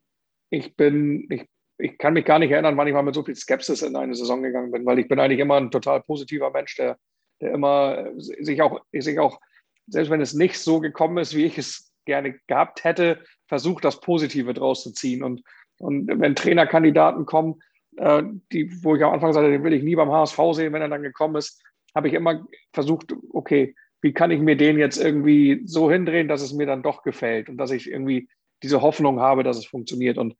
ich 0.51 0.75
bin, 0.75 1.27
ich 1.31 1.47
ich 1.79 1.97
kann 1.97 2.13
mich 2.13 2.25
gar 2.25 2.39
nicht 2.39 2.51
erinnern, 2.51 2.77
wann 2.77 2.87
ich 2.87 2.93
mal 2.93 3.03
mit 3.03 3.15
so 3.15 3.23
viel 3.23 3.35
Skepsis 3.35 3.81
in 3.81 3.95
eine 3.95 4.13
Saison 4.13 4.43
gegangen 4.43 4.71
bin, 4.71 4.85
weil 4.85 4.99
ich 4.99 5.07
bin 5.07 5.19
eigentlich 5.19 5.39
immer 5.39 5.55
ein 5.55 5.71
total 5.71 6.01
positiver 6.01 6.51
Mensch, 6.51 6.75
der, 6.75 6.97
der 7.41 7.53
immer 7.53 8.09
sich 8.17 8.61
auch, 8.61 8.81
sich 8.91 9.17
auch, 9.17 9.39
selbst 9.87 10.09
wenn 10.09 10.21
es 10.21 10.33
nicht 10.33 10.59
so 10.59 10.81
gekommen 10.81 11.17
ist, 11.17 11.35
wie 11.35 11.45
ich 11.45 11.57
es 11.57 11.91
gerne 12.05 12.37
gehabt 12.47 12.83
hätte, 12.83 13.23
versucht, 13.47 13.85
das 13.85 14.01
Positive 14.01 14.53
draus 14.53 14.83
zu 14.83 14.91
ziehen. 14.91 15.23
Und, 15.23 15.41
und 15.79 16.07
wenn 16.07 16.35
Trainerkandidaten 16.35 17.25
kommen, 17.25 17.61
äh, 17.95 18.23
die, 18.51 18.71
wo 18.83 18.95
ich 18.95 19.03
am 19.03 19.13
Anfang 19.13 19.31
sagte, 19.31 19.49
den 19.49 19.63
will 19.63 19.73
ich 19.73 19.83
nie 19.83 19.95
beim 19.95 20.11
HSV 20.11 20.37
sehen, 20.51 20.73
wenn 20.73 20.81
er 20.81 20.89
dann 20.89 21.01
gekommen 21.01 21.37
ist, 21.37 21.63
habe 21.95 22.09
ich 22.09 22.13
immer 22.13 22.45
versucht, 22.73 23.15
okay, 23.31 23.73
wie 24.01 24.13
kann 24.13 24.31
ich 24.31 24.39
mir 24.39 24.57
den 24.57 24.77
jetzt 24.77 24.97
irgendwie 24.97 25.61
so 25.65 25.89
hindrehen, 25.89 26.27
dass 26.27 26.41
es 26.41 26.53
mir 26.53 26.65
dann 26.65 26.83
doch 26.83 27.03
gefällt 27.03 27.49
und 27.49 27.57
dass 27.57 27.71
ich 27.71 27.89
irgendwie 27.89 28.29
diese 28.63 28.81
Hoffnung 28.81 29.19
habe, 29.19 29.43
dass 29.43 29.57
es 29.57 29.65
funktioniert. 29.65 30.17
Und 30.17 30.35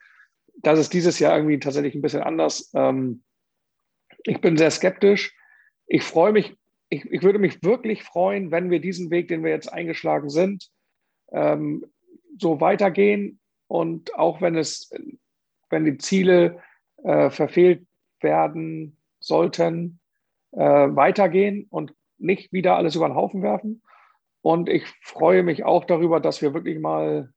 das 0.62 0.80
ist 0.80 0.94
dieses 0.94 1.20
Jahr 1.20 1.36
irgendwie 1.36 1.60
tatsächlich 1.60 1.96
ein 1.96 2.02
bisschen 2.02 2.24
anders. 2.24 2.72
Ähm, 2.74 3.24
ich 4.24 4.42
bin 4.42 4.58
sehr 4.58 4.72
skeptisch. 4.72 5.36
Ich 5.88 6.04
freue 6.04 6.32
mich, 6.32 6.56
ich, 6.90 7.06
ich, 7.06 7.24
würde 7.24 7.40
mich 7.40 7.64
wirklich 7.64 8.04
freuen, 8.04 8.52
wenn 8.52 8.70
wir 8.70 8.80
diesen 8.80 9.10
Weg, 9.12 9.28
den 9.28 9.44
wir 9.44 9.52
jetzt 9.52 9.72
eingeschlagen 9.72 10.30
sind, 10.30 10.70
ähm, 11.32 11.86
so 12.38 12.62
weitergehen 12.62 13.40
und 13.68 14.16
auch 14.16 14.42
wenn 14.42 14.56
es, 14.56 14.92
wenn 15.70 15.86
die 15.86 15.98
Ziele 15.98 16.62
äh, 17.04 17.30
verfehlt 17.30 17.86
werden 18.20 18.98
sollten, 19.20 20.00
äh, 20.52 20.60
weitergehen 20.60 21.68
und 21.70 21.94
nicht 22.18 22.52
wieder 22.52 22.76
alles 22.76 22.96
über 22.96 23.08
den 23.08 23.16
Haufen 23.16 23.42
werfen. 23.42 23.82
Und 24.42 24.70
ich 24.70 24.86
freue 25.02 25.44
mich 25.44 25.64
auch 25.64 25.86
darüber, 25.86 26.20
dass 26.20 26.42
wir 26.42 26.54
wirklich 26.54 26.80
mal, 26.80 27.34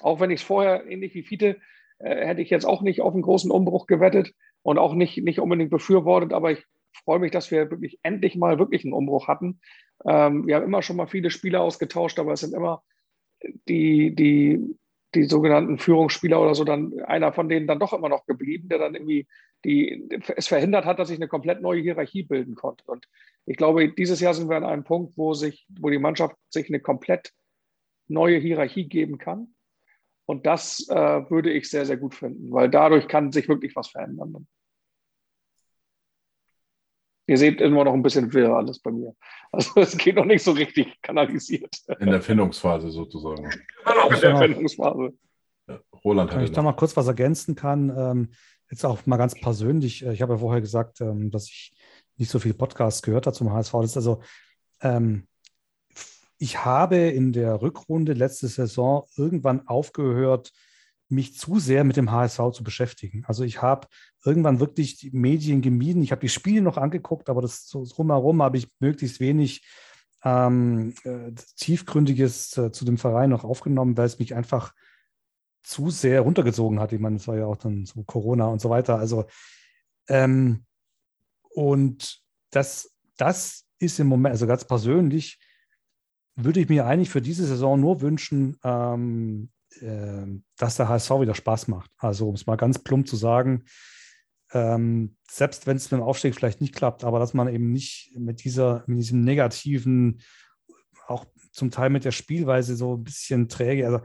auch 0.00 0.20
wenn 0.20 0.30
ich 0.30 0.40
es 0.40 0.46
vorher 0.46 0.86
ähnlich 0.86 1.14
wie 1.14 1.22
Fiete 1.22 1.60
äh, 1.98 2.26
hätte 2.26 2.42
ich 2.42 2.50
jetzt 2.50 2.66
auch 2.66 2.82
nicht 2.82 3.00
auf 3.00 3.12
einen 3.12 3.22
großen 3.22 3.50
Umbruch 3.50 3.86
gewettet 3.86 4.32
und 4.62 4.78
auch 4.78 4.94
nicht, 4.94 5.22
nicht 5.22 5.40
unbedingt 5.40 5.70
befürwortet, 5.70 6.32
aber 6.32 6.52
ich 6.52 6.64
freue 7.04 7.18
mich, 7.18 7.30
dass 7.30 7.50
wir 7.50 7.70
wirklich 7.70 7.98
endlich 8.02 8.36
mal 8.36 8.58
wirklich 8.58 8.84
einen 8.84 8.94
Umbruch 8.94 9.28
hatten. 9.28 9.60
Ähm, 10.06 10.46
wir 10.46 10.56
haben 10.56 10.64
immer 10.64 10.82
schon 10.82 10.96
mal 10.96 11.06
viele 11.06 11.30
Spieler 11.30 11.60
ausgetauscht, 11.60 12.18
aber 12.18 12.32
es 12.32 12.40
sind 12.40 12.54
immer 12.54 12.82
die, 13.68 14.14
die, 14.14 14.76
die 15.14 15.24
sogenannten 15.24 15.78
Führungsspieler 15.78 16.40
oder 16.40 16.54
so, 16.54 16.64
dann 16.64 17.00
einer 17.00 17.32
von 17.32 17.48
denen 17.48 17.66
dann 17.66 17.78
doch 17.78 17.92
immer 17.92 18.08
noch 18.08 18.26
geblieben, 18.26 18.68
der 18.68 18.78
dann 18.78 18.94
irgendwie 18.94 19.26
die, 19.64 20.08
es 20.36 20.48
verhindert 20.48 20.84
hat, 20.84 20.98
dass 20.98 21.08
sich 21.08 21.18
eine 21.18 21.28
komplett 21.28 21.62
neue 21.62 21.80
Hierarchie 21.80 22.22
bilden 22.22 22.54
konnte. 22.54 22.84
Und 22.86 23.08
ich 23.46 23.56
glaube, 23.56 23.88
dieses 23.88 24.20
Jahr 24.20 24.34
sind 24.34 24.48
wir 24.48 24.56
an 24.56 24.64
einem 24.64 24.84
Punkt, 24.84 25.16
wo 25.16 25.34
sich, 25.34 25.66
wo 25.78 25.90
die 25.90 25.98
Mannschaft 25.98 26.36
sich 26.50 26.68
eine 26.68 26.80
komplett 26.80 27.32
neue 28.08 28.38
Hierarchie 28.38 28.88
geben 28.88 29.18
kann. 29.18 29.54
Und 30.26 30.46
das 30.46 30.86
äh, 30.88 31.30
würde 31.30 31.52
ich 31.52 31.68
sehr, 31.68 31.84
sehr 31.84 31.96
gut 31.96 32.14
finden, 32.14 32.50
weil 32.50 32.70
dadurch 32.70 33.08
kann 33.08 33.32
sich 33.32 33.48
wirklich 33.48 33.76
was 33.76 33.88
verändern. 33.88 34.46
Ihr 37.26 37.38
seht 37.38 37.60
immer 37.60 37.84
noch 37.84 37.94
ein 37.94 38.02
bisschen 38.02 38.32
wirr 38.34 38.54
alles 38.54 38.80
bei 38.80 38.90
mir. 38.90 39.14
Also 39.50 39.70
es 39.80 39.96
geht 39.96 40.16
noch 40.16 40.24
nicht 40.24 40.42
so 40.42 40.52
richtig 40.52 41.00
kanalisiert. 41.02 41.76
In 41.98 42.10
der 42.10 42.20
Findungsphase 42.22 42.90
sozusagen. 42.90 43.44
In 43.44 44.20
der 44.20 44.36
Findungsphase. 44.36 45.14
Ja, 45.66 45.80
Roland 46.04 46.34
Wenn 46.34 46.44
ich 46.44 46.52
da 46.52 46.62
mal 46.62 46.72
kurz 46.74 46.96
was 46.96 47.06
ergänzen 47.06 47.54
kann, 47.54 47.90
ähm, 47.96 48.28
jetzt 48.70 48.84
auch 48.84 49.06
mal 49.06 49.16
ganz 49.16 49.34
persönlich, 49.34 50.04
äh, 50.04 50.12
ich 50.12 50.20
habe 50.20 50.34
ja 50.34 50.38
vorher 50.38 50.60
gesagt, 50.60 51.00
ähm, 51.00 51.30
dass 51.30 51.48
ich 51.48 51.74
nicht 52.16 52.30
so 52.30 52.38
viele 52.38 52.54
Podcasts 52.54 53.02
gehört 53.02 53.26
habe 53.26 53.36
zum 53.36 53.52
HSV. 53.52 53.72
Das 53.72 53.90
ist 53.90 53.96
also, 53.96 54.20
ähm, 54.82 55.26
ich 56.38 56.64
habe 56.64 56.96
in 56.96 57.32
der 57.32 57.62
Rückrunde 57.62 58.12
letzte 58.12 58.48
Saison 58.48 59.06
irgendwann 59.16 59.66
aufgehört, 59.68 60.52
mich 61.08 61.38
zu 61.38 61.58
sehr 61.58 61.84
mit 61.84 61.96
dem 61.96 62.10
HSV 62.10 62.50
zu 62.52 62.64
beschäftigen. 62.64 63.24
Also 63.26 63.44
ich 63.44 63.62
habe 63.62 63.88
irgendwann 64.24 64.60
wirklich 64.60 64.96
die 64.96 65.10
Medien 65.10 65.62
gemieden. 65.62 66.02
Ich 66.02 66.12
habe 66.12 66.20
die 66.20 66.28
Spiele 66.28 66.62
noch 66.62 66.76
angeguckt, 66.76 67.28
aber 67.28 67.42
das 67.42 67.66
so 67.66 67.84
drumherum 67.84 68.42
habe 68.42 68.56
ich 68.56 68.68
möglichst 68.80 69.20
wenig 69.20 69.64
ähm, 70.24 70.94
äh, 71.04 71.32
tiefgründiges 71.56 72.56
äh, 72.56 72.72
zu 72.72 72.84
dem 72.84 72.98
Verein 72.98 73.30
noch 73.30 73.44
aufgenommen, 73.44 73.96
weil 73.96 74.06
es 74.06 74.18
mich 74.18 74.34
einfach 74.34 74.72
zu 75.62 75.90
sehr 75.90 76.22
runtergezogen 76.22 76.80
hat. 76.80 76.92
Ich 76.92 77.00
meine, 77.00 77.16
es 77.16 77.28
war 77.28 77.36
ja 77.36 77.46
auch 77.46 77.56
dann 77.56 77.84
so 77.84 78.02
Corona 78.04 78.46
und 78.46 78.60
so 78.60 78.70
weiter. 78.70 78.98
Also 78.98 79.26
ähm, 80.08 80.64
und 81.54 82.22
das, 82.50 82.94
das 83.16 83.66
ist 83.78 84.00
im 84.00 84.08
Moment, 84.08 84.32
also 84.32 84.46
ganz 84.46 84.64
persönlich, 84.64 85.38
würde 86.36 86.60
ich 86.60 86.68
mir 86.68 86.86
eigentlich 86.86 87.10
für 87.10 87.22
diese 87.22 87.46
Saison 87.46 87.80
nur 87.80 88.00
wünschen, 88.00 88.56
ähm, 88.64 89.50
äh, 89.80 90.26
dass 90.56 90.76
der 90.76 90.88
HSV 90.88 91.10
wieder 91.20 91.34
Spaß 91.34 91.68
macht. 91.68 91.90
Also, 91.98 92.28
um 92.28 92.34
es 92.34 92.46
mal 92.46 92.56
ganz 92.56 92.78
plump 92.78 93.08
zu 93.08 93.16
sagen, 93.16 93.64
ähm, 94.52 95.16
selbst 95.28 95.66
wenn 95.66 95.76
es 95.76 95.90
mit 95.90 96.00
dem 96.00 96.04
Aufstieg 96.04 96.34
vielleicht 96.34 96.60
nicht 96.60 96.74
klappt, 96.74 97.04
aber 97.04 97.18
dass 97.18 97.34
man 97.34 97.48
eben 97.48 97.72
nicht 97.72 98.12
mit 98.16 98.44
dieser, 98.44 98.84
mit 98.86 98.98
diesem 98.98 99.22
negativen, 99.24 100.20
auch 101.06 101.26
zum 101.52 101.70
Teil 101.70 101.90
mit 101.90 102.04
der 102.04 102.12
Spielweise 102.12 102.76
so 102.76 102.96
ein 102.96 103.04
bisschen 103.04 103.48
träge. 103.48 103.86
Also 103.86 104.00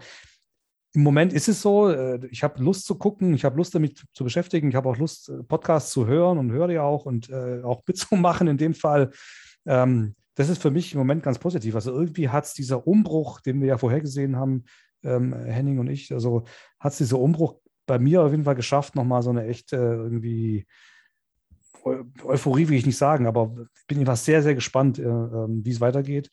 im 0.94 1.04
Moment 1.04 1.34
ist 1.34 1.48
es 1.48 1.62
so, 1.62 1.90
äh, 1.90 2.20
ich 2.32 2.44
habe 2.44 2.62
Lust 2.64 2.86
zu 2.86 2.96
gucken, 2.96 3.34
ich 3.34 3.46
habe 3.46 3.58
Lust 3.58 3.76
damit 3.76 4.04
zu 4.14 4.24
beschäftigen, 4.24 4.70
ich 4.70 4.76
habe 4.76 4.90
auch 4.90 4.98
Lust, 4.98 5.30
äh, 5.30 5.44
Podcasts 5.44 5.92
zu 5.92 6.08
hören 6.08 6.38
und 6.40 6.52
höre 6.52 6.72
ja 6.72 6.84
auch 6.84 7.06
und 7.06 7.30
äh, 7.30 7.62
auch 7.64 7.84
mitzumachen 7.88 8.48
in 8.48 8.58
dem 8.58 8.74
Fall. 8.74 9.12
Ähm, 9.66 10.16
das 10.40 10.48
ist 10.48 10.62
für 10.62 10.72
mich 10.72 10.94
im 10.94 11.00
Moment 11.00 11.22
ganz 11.22 11.38
positiv. 11.38 11.76
Also 11.76 11.92
irgendwie 11.92 12.30
hat 12.30 12.46
es 12.46 12.54
dieser 12.54 12.88
Umbruch, 12.88 13.42
den 13.42 13.60
wir 13.60 13.68
ja 13.68 13.78
vorher 13.78 14.00
gesehen 14.00 14.38
haben, 14.38 14.64
ähm, 15.04 15.34
Henning 15.34 15.80
und 15.80 15.90
ich, 15.90 16.14
also 16.14 16.46
hat 16.80 16.94
es 16.94 17.00
dieser 17.00 17.20
Umbruch 17.20 17.56
bei 17.86 18.00
mir 18.00 18.24
auf 18.24 18.32
jeden 18.32 18.46
Fall 18.46 18.56
geschafft, 18.56 18.96
nochmal 18.96 19.22
so 19.22 19.32
eine 19.32 19.46
echte 19.46 19.76
irgendwie 19.76 20.66
Euphorie 22.24 22.70
will 22.70 22.78
ich 22.78 22.86
nicht 22.86 22.98
sagen, 22.98 23.28
aber 23.28 23.54
bin 23.88 24.02
ich 24.02 24.08
sehr, 24.20 24.42
sehr 24.42 24.56
gespannt, 24.56 24.98
äh, 24.98 25.04
äh, 25.04 25.48
wie 25.50 25.72
es 25.72 25.82
weitergeht 25.82 26.30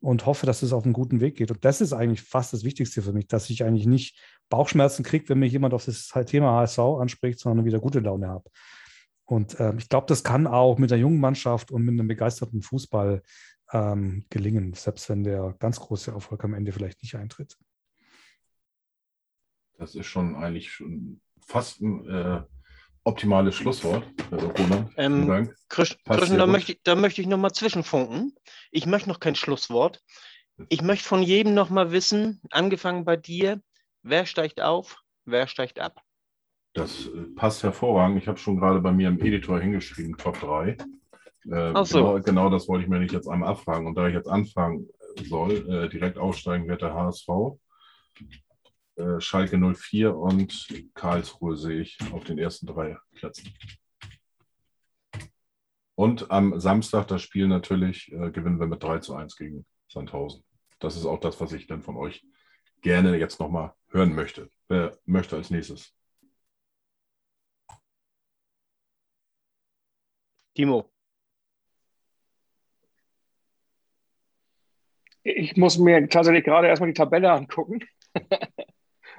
und 0.00 0.26
hoffe, 0.26 0.44
dass 0.44 0.62
es 0.62 0.74
auf 0.74 0.84
einen 0.84 0.92
guten 0.92 1.20
Weg 1.20 1.36
geht. 1.36 1.50
Und 1.50 1.64
das 1.64 1.80
ist 1.80 1.94
eigentlich 1.94 2.20
fast 2.20 2.52
das 2.52 2.62
Wichtigste 2.62 3.00
für 3.00 3.14
mich, 3.14 3.26
dass 3.26 3.48
ich 3.48 3.64
eigentlich 3.64 3.86
nicht 3.86 4.20
Bauchschmerzen 4.50 5.02
kriege, 5.02 5.30
wenn 5.30 5.38
mich 5.38 5.52
jemand 5.52 5.72
auf 5.72 5.86
das 5.86 6.12
Thema 6.26 6.60
HSV 6.60 6.78
anspricht, 6.78 7.38
sondern 7.38 7.64
wieder 7.64 7.80
gute 7.80 8.00
Laune 8.00 8.28
habe. 8.28 8.50
Und 9.26 9.58
äh, 9.60 9.74
ich 9.76 9.88
glaube, 9.88 10.06
das 10.06 10.24
kann 10.24 10.46
auch 10.46 10.78
mit 10.78 10.90
der 10.90 10.98
jungen 10.98 11.20
Mannschaft 11.20 11.70
und 11.70 11.84
mit 11.84 11.92
einem 11.92 12.08
begeisterten 12.08 12.62
Fußball 12.62 13.22
ähm, 13.72 14.24
gelingen, 14.30 14.72
selbst 14.74 15.08
wenn 15.08 15.24
der 15.24 15.54
ganz 15.58 15.80
große 15.80 16.12
Erfolg 16.12 16.44
am 16.44 16.54
Ende 16.54 16.72
vielleicht 16.72 17.02
nicht 17.02 17.16
eintritt. 17.16 17.56
Das 19.78 19.94
ist 19.94 20.06
schon 20.06 20.36
eigentlich 20.36 20.72
schon 20.72 21.20
fast 21.44 21.80
ein 21.80 22.08
äh, 22.08 22.42
optimales 23.04 23.56
Schlusswort. 23.56 24.06
Also, 24.30 24.48
Roland, 24.48 24.92
ähm, 24.96 25.26
Dank. 25.26 25.56
Christian, 25.68 26.38
da 26.38 26.46
möchte, 26.46 26.72
ich, 26.72 26.80
da 26.82 26.94
möchte 26.94 27.20
ich 27.20 27.26
nochmal 27.26 27.52
zwischenfunken. 27.52 28.34
Ich 28.70 28.86
möchte 28.86 29.08
noch 29.08 29.20
kein 29.20 29.34
Schlusswort. 29.34 30.02
Ich 30.68 30.82
möchte 30.82 31.06
von 31.06 31.22
jedem 31.22 31.54
nochmal 31.54 31.92
wissen, 31.92 32.40
angefangen 32.50 33.04
bei 33.04 33.16
dir, 33.16 33.60
wer 34.02 34.24
steigt 34.24 34.60
auf, 34.60 34.96
wer 35.24 35.48
steigt 35.48 35.80
ab? 35.80 36.00
Das 36.76 37.06
äh, 37.06 37.22
passt 37.34 37.62
hervorragend. 37.62 38.18
Ich 38.18 38.28
habe 38.28 38.38
schon 38.38 38.58
gerade 38.58 38.80
bei 38.80 38.92
mir 38.92 39.08
im 39.08 39.18
Editor 39.18 39.58
hingeschrieben, 39.58 40.16
Top 40.18 40.38
3. 40.38 40.76
Äh, 41.50 41.84
so. 41.84 41.98
genau, 41.98 42.20
genau, 42.20 42.50
das 42.50 42.68
wollte 42.68 42.84
ich 42.84 42.90
mir 42.90 42.98
nicht 42.98 43.14
jetzt 43.14 43.28
einmal 43.28 43.50
abfragen. 43.50 43.86
Und 43.86 43.94
da 43.96 44.06
ich 44.08 44.14
jetzt 44.14 44.28
anfangen 44.28 44.86
soll, 45.24 45.68
äh, 45.68 45.88
direkt 45.88 46.18
aufsteigen 46.18 46.68
wird 46.68 46.82
der 46.82 46.92
HSV. 46.92 47.28
Äh, 48.96 49.20
Schalke 49.20 49.56
04 49.58 50.14
und 50.14 50.68
Karlsruhe 50.94 51.56
sehe 51.56 51.80
ich 51.80 51.98
auf 52.12 52.24
den 52.24 52.38
ersten 52.38 52.66
drei 52.66 52.98
Plätzen. 53.14 53.54
Und 55.94 56.30
am 56.30 56.60
Samstag 56.60 57.08
das 57.08 57.22
Spiel 57.22 57.48
natürlich 57.48 58.12
äh, 58.12 58.30
gewinnen 58.30 58.60
wir 58.60 58.66
mit 58.66 58.82
3 58.82 58.98
zu 58.98 59.14
1 59.14 59.36
gegen 59.36 59.64
Sandhausen. 59.88 60.44
Das 60.78 60.94
ist 60.94 61.06
auch 61.06 61.20
das, 61.20 61.40
was 61.40 61.52
ich 61.54 61.66
dann 61.66 61.82
von 61.82 61.96
euch 61.96 62.22
gerne 62.82 63.16
jetzt 63.16 63.40
nochmal 63.40 63.72
hören 63.88 64.14
möchte. 64.14 64.50
Wer 64.68 64.98
möchte 65.06 65.36
als 65.36 65.48
nächstes? 65.48 65.96
Timo. 70.56 70.90
Ich 75.22 75.56
muss 75.56 75.78
mir 75.78 76.08
tatsächlich 76.08 76.44
gerade 76.44 76.68
erstmal 76.68 76.90
die 76.90 76.94
Tabelle 76.94 77.30
angucken. 77.30 77.80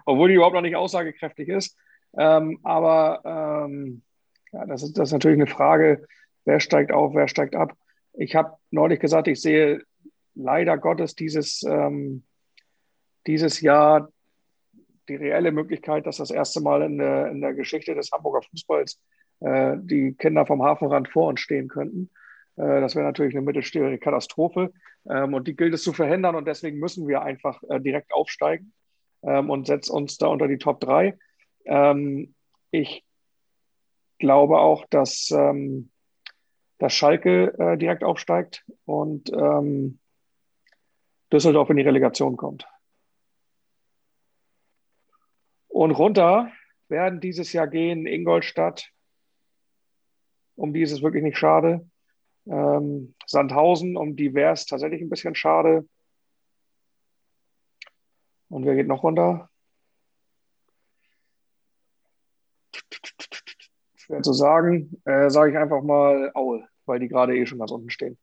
obwohl 0.07 0.29
die 0.29 0.35
überhaupt 0.35 0.55
noch 0.55 0.61
nicht 0.61 0.75
aussagekräftig 0.75 1.49
ist. 1.49 1.77
Ähm, 2.17 2.59
aber 2.63 3.21
ähm, 3.65 4.03
ja, 4.53 4.65
das, 4.65 4.81
ist, 4.81 4.97
das 4.97 5.09
ist 5.09 5.13
natürlich 5.13 5.37
eine 5.37 5.47
Frage, 5.47 6.07
wer 6.45 6.61
steigt 6.61 6.93
auf, 6.93 7.13
wer 7.13 7.27
steigt 7.27 7.55
ab. 7.55 7.73
Ich 8.13 8.33
habe 8.35 8.57
neulich 8.71 9.01
gesagt, 9.01 9.27
ich 9.27 9.41
sehe 9.41 9.83
leider 10.33 10.77
Gottes 10.77 11.13
dieses, 11.13 11.61
ähm, 11.63 12.23
dieses 13.27 13.59
Jahr 13.59 14.09
die 15.09 15.15
reelle 15.15 15.51
Möglichkeit, 15.51 16.07
dass 16.07 16.17
das 16.17 16.31
erste 16.31 16.61
Mal 16.61 16.83
in 16.83 16.97
der, 16.97 17.27
in 17.27 17.41
der 17.41 17.53
Geschichte 17.53 17.93
des 17.93 18.11
Hamburger 18.11 18.41
Fußballs 18.49 19.01
äh, 19.39 19.75
die 19.77 20.13
Kinder 20.13 20.45
vom 20.45 20.63
Hafenrand 20.63 21.09
vor 21.09 21.27
uns 21.27 21.39
stehen 21.39 21.67
könnten. 21.67 22.09
Äh, 22.55 22.81
das 22.81 22.95
wäre 22.95 23.05
natürlich 23.05 23.35
eine 23.35 23.45
mittelstehende 23.45 23.97
Katastrophe. 23.97 24.71
Ähm, 25.09 25.33
und 25.33 25.47
die 25.47 25.55
gilt 25.55 25.73
es 25.73 25.83
zu 25.83 25.93
verhindern. 25.93 26.35
Und 26.35 26.47
deswegen 26.47 26.79
müssen 26.79 27.07
wir 27.07 27.21
einfach 27.21 27.61
äh, 27.69 27.79
direkt 27.79 28.13
aufsteigen 28.13 28.73
ähm, 29.23 29.49
und 29.49 29.67
setzt 29.67 29.89
uns 29.89 30.17
da 30.17 30.27
unter 30.27 30.47
die 30.47 30.57
Top 30.57 30.79
3. 30.79 31.17
Ähm, 31.65 32.33
ich 32.71 33.03
glaube 34.19 34.59
auch, 34.59 34.85
dass, 34.89 35.31
ähm, 35.31 35.91
dass 36.79 36.93
Schalke 36.93 37.53
äh, 37.59 37.77
direkt 37.77 38.03
aufsteigt 38.03 38.65
und 38.85 39.31
ähm, 39.31 39.99
Düsseldorf 41.31 41.69
in 41.69 41.77
die 41.77 41.83
Relegation 41.83 42.37
kommt. 42.37 42.67
Und 45.67 45.91
runter 45.91 46.51
werden 46.87 47.19
dieses 47.19 47.53
Jahr 47.53 47.67
gehen 47.67 48.07
Ingolstadt. 48.07 48.91
Um 50.57 50.73
die 50.73 50.81
ist 50.81 50.91
es 50.91 51.01
wirklich 51.01 51.23
nicht 51.23 51.37
schade. 51.37 51.87
Ähm, 52.47 53.13
Sandhausen, 53.25 53.95
um 53.95 54.15
die 54.15 54.33
wäre 54.33 54.53
es 54.53 54.65
tatsächlich 54.65 55.01
ein 55.01 55.09
bisschen 55.09 55.35
schade. 55.35 55.87
Und 58.49 58.65
wer 58.65 58.75
geht 58.75 58.87
noch 58.87 59.03
runter? 59.03 59.49
Schwer 63.95 64.21
zu 64.23 64.33
sagen. 64.33 65.01
Äh, 65.05 65.29
Sage 65.29 65.51
ich 65.51 65.57
einfach 65.57 65.83
mal 65.83 66.31
Aue, 66.33 66.67
weil 66.85 66.99
die 66.99 67.07
gerade 67.07 67.37
eh 67.37 67.45
schon 67.45 67.59
ganz 67.59 67.71
unten 67.71 67.89
stehen. 67.89 68.17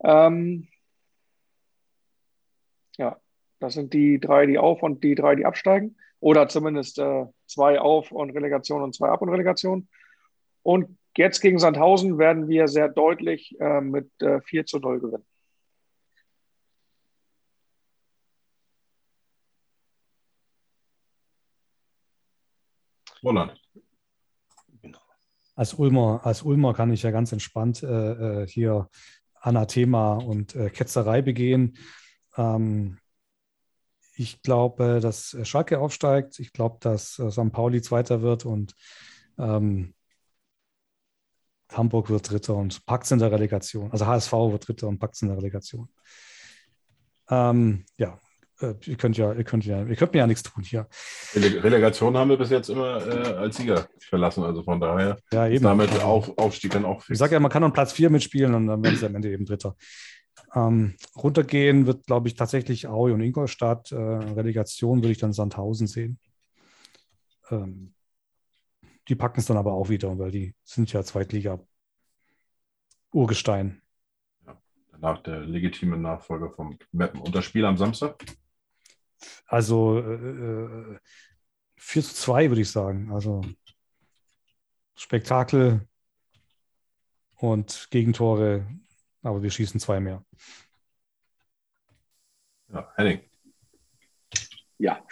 Ähm, 0.00 0.68
ja, 2.98 3.18
das 3.60 3.74
sind 3.74 3.94
die 3.94 4.20
drei, 4.20 4.44
die 4.46 4.58
auf 4.58 4.82
und 4.82 5.02
die 5.04 5.14
drei, 5.14 5.36
die 5.36 5.46
absteigen. 5.46 5.96
Oder 6.20 6.48
zumindest 6.48 6.98
äh, 6.98 7.26
zwei 7.46 7.80
auf 7.80 8.12
und 8.12 8.30
Relegation 8.30 8.82
und 8.82 8.94
zwei 8.94 9.08
ab 9.08 9.22
und 9.22 9.30
Relegation. 9.30 9.88
Und 10.62 10.98
jetzt 11.16 11.40
gegen 11.40 11.58
Sandhausen 11.58 12.18
werden 12.18 12.48
wir 12.48 12.68
sehr 12.68 12.88
deutlich 12.88 13.58
äh, 13.60 13.80
mit 13.80 14.10
äh, 14.20 14.40
4 14.40 14.66
zu 14.66 14.78
0 14.78 15.00
gewinnen. 15.00 15.26
Roland. 23.22 23.54
Als 25.54 25.74
Ulmer, 25.74 26.20
als 26.24 26.42
Ulmer 26.42 26.74
kann 26.74 26.92
ich 26.92 27.02
ja 27.02 27.10
ganz 27.10 27.30
entspannt 27.30 27.82
äh, 27.82 28.42
äh, 28.42 28.46
hier 28.46 28.88
Anathema 29.34 30.14
und 30.14 30.56
äh, 30.56 30.70
Ketzerei 30.70 31.22
begehen. 31.22 31.76
Ähm, 32.36 32.98
ich 34.14 34.42
glaube, 34.42 35.00
dass 35.00 35.36
Schalke 35.42 35.78
aufsteigt. 35.78 36.38
Ich 36.38 36.52
glaube, 36.52 36.78
dass 36.80 37.18
äh, 37.18 37.30
St. 37.30 37.52
Pauli 37.52 37.82
Zweiter 37.82 38.22
wird 38.22 38.44
und 38.44 38.74
ähm, 39.38 39.94
Hamburg 41.72 42.10
wird 42.10 42.30
Dritter 42.30 42.54
und 42.56 42.84
packt 42.86 43.10
in 43.10 43.18
der 43.18 43.32
Relegation. 43.32 43.90
Also 43.92 44.06
HSV 44.06 44.32
wird 44.32 44.68
Dritter 44.68 44.88
und 44.88 44.98
packt 44.98 45.20
in 45.22 45.28
der 45.28 45.36
Relegation. 45.36 45.88
Ähm, 47.30 47.84
ja, 47.98 48.18
äh, 48.60 48.74
ihr 48.84 48.96
könnt 48.96 49.16
ja, 49.16 49.32
ihr 49.32 49.44
könnt 49.44 49.64
ja, 49.64 49.82
ihr 49.84 49.96
könnt 49.96 50.12
mir 50.12 50.20
ja 50.20 50.26
nichts 50.26 50.42
tun 50.42 50.62
hier. 50.64 50.86
Rele 51.34 51.62
Relegation 51.62 52.16
haben 52.16 52.30
wir 52.30 52.36
bis 52.36 52.50
jetzt 52.50 52.68
immer 52.68 53.06
äh, 53.06 53.32
als 53.34 53.56
Sieger 53.56 53.86
verlassen, 54.00 54.44
also 54.44 54.62
von 54.62 54.80
daher 54.80 55.18
Ja, 55.32 55.46
eben. 55.48 55.64
damit 55.64 55.90
Also, 55.90 56.02
auf, 56.02 56.38
Aufstieg 56.38 56.72
dann 56.72 56.84
auch 56.84 57.00
ich 57.00 57.06
fix. 57.06 57.18
sage 57.18 57.34
ja, 57.34 57.40
man 57.40 57.50
kann 57.50 57.64
um 57.64 57.72
Platz 57.72 57.92
4 57.92 58.10
mitspielen 58.10 58.54
und 58.54 58.66
dann 58.66 58.82
werden 58.82 58.96
sie 58.96 59.06
am 59.06 59.14
Ende 59.14 59.30
eben 59.30 59.44
Dritter. 59.46 59.76
Ähm, 60.54 60.94
runtergehen 61.16 61.86
wird, 61.86 62.06
glaube 62.06 62.28
ich, 62.28 62.34
tatsächlich 62.34 62.86
Aue 62.86 63.14
und 63.14 63.22
Ingolstadt. 63.22 63.90
Äh, 63.92 63.96
Relegation 63.96 64.98
würde 64.98 65.12
ich 65.12 65.18
dann 65.18 65.32
Sandhausen 65.32 65.86
sehen. 65.86 66.18
Ähm, 67.50 67.94
die 69.08 69.14
packen 69.14 69.40
es 69.40 69.46
dann 69.46 69.56
aber 69.56 69.72
auch 69.72 69.88
wieder, 69.88 70.18
weil 70.18 70.30
die 70.30 70.54
sind 70.64 70.92
ja 70.92 71.02
Zweitliga 71.02 71.60
Urgestein. 73.12 73.82
Danach 74.92 75.22
der 75.22 75.40
legitime 75.40 75.96
Nachfolger 75.96 76.50
vom 76.50 76.78
Meppen. 76.92 77.20
Und 77.20 77.34
das 77.34 77.44
Spiel 77.44 77.64
am 77.64 77.76
Samstag? 77.76 78.24
Also 79.46 79.98
äh, 79.98 80.94
äh, 80.94 80.98
4 81.76 82.02
zu 82.02 82.14
2 82.14 82.50
würde 82.50 82.62
ich 82.62 82.70
sagen. 82.70 83.12
Also 83.12 83.42
Spektakel 84.94 85.86
und 87.36 87.88
Gegentore, 87.90 88.66
aber 89.22 89.42
wir 89.42 89.50
schießen 89.50 89.80
zwei 89.80 89.98
mehr. 89.98 90.24
Ja, 92.68 92.92
Henning. 92.96 93.20
Ja, 94.78 95.04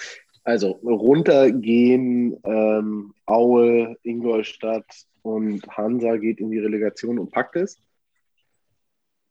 also 0.50 0.72
runtergehen, 0.82 2.36
ähm, 2.44 3.14
Aue, 3.26 3.96
Ingolstadt 4.02 5.06
und 5.22 5.66
Hansa 5.68 6.16
geht 6.16 6.40
in 6.40 6.50
die 6.50 6.58
Relegation 6.58 7.18
und 7.18 7.30
packt 7.30 7.56
es. 7.56 7.80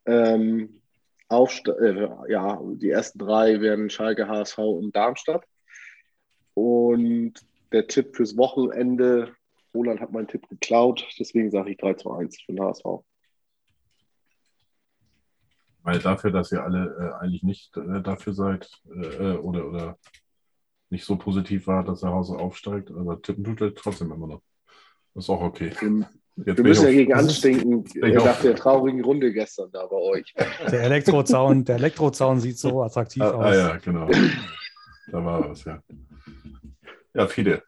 Ähm, 0.06 0.82
äh, 1.30 2.32
ja, 2.32 2.60
die 2.64 2.90
ersten 2.90 3.20
drei 3.20 3.62
werden 3.62 3.90
Schalke, 3.90 4.28
HSV 4.28 4.58
und 4.58 4.96
Darmstadt. 4.96 5.46
Und 6.54 7.34
der 7.72 7.88
Tipp 7.88 8.16
fürs 8.16 8.36
Wochenende, 8.36 9.36
Roland 9.74 10.02
hat 10.02 10.12
meinen 10.12 10.28
Tipp 10.28 10.48
geklaut, 10.50 11.08
deswegen 11.20 11.52
sage 11.52 11.72
ich 11.72 11.78
3 11.78 11.94
zu 11.94 12.12
1 12.12 12.42
für 12.42 12.54
den 12.54 12.64
HSV. 12.64 12.86
Weil 15.84 16.00
dafür, 16.00 16.32
dass 16.32 16.52
ihr 16.52 16.64
alle 16.64 17.14
äh, 17.20 17.24
eigentlich 17.24 17.44
nicht 17.44 17.78
äh, 17.78 18.02
dafür 18.02 18.34
seid 18.34 18.70
äh, 18.90 19.34
oder, 19.38 19.68
oder 19.68 19.98
nicht 20.90 21.06
so 21.06 21.18
positiv 21.18 21.68
war, 21.68 21.84
dass 21.84 22.02
der 22.02 22.12
Hause 22.12 22.38
aufsteigt, 22.38 22.92
aber 22.92 23.22
tippen 23.22 23.44
tut 23.44 23.62
er 23.62 23.76
trotzdem 23.76 24.12
immer 24.12 24.28
noch. 24.28 24.42
Das 25.14 25.26
ist 25.26 25.30
auch 25.30 25.42
okay. 25.42 25.72
Wir, 25.80 26.08
Jetzt 26.46 26.58
wir 26.58 26.64
müssen 26.64 26.86
ja 26.86 26.92
gegen 26.92 27.14
anstinken 27.14 27.84
nach 27.96 28.42
der 28.42 28.56
traurigen 28.56 29.04
Runde 29.04 29.34
gestern 29.34 29.70
da 29.72 29.86
bei 29.88 29.98
euch. 29.98 30.34
Der 30.72 30.84
Elektrozaun, 30.84 31.66
der 31.66 31.76
Elektrozaun 31.76 32.40
sieht 32.40 32.58
so 32.58 32.82
attraktiv 32.82 33.22
auf, 33.24 33.34
ah, 33.34 33.38
aus. 33.38 33.46
ah, 33.46 33.56
ja, 33.56 33.78
genau. 33.78 34.10
da 35.12 35.26
war 35.26 35.50
was, 35.50 35.66
ja. 35.66 35.84
Ja, 37.14 37.28
Fide. 37.28 37.64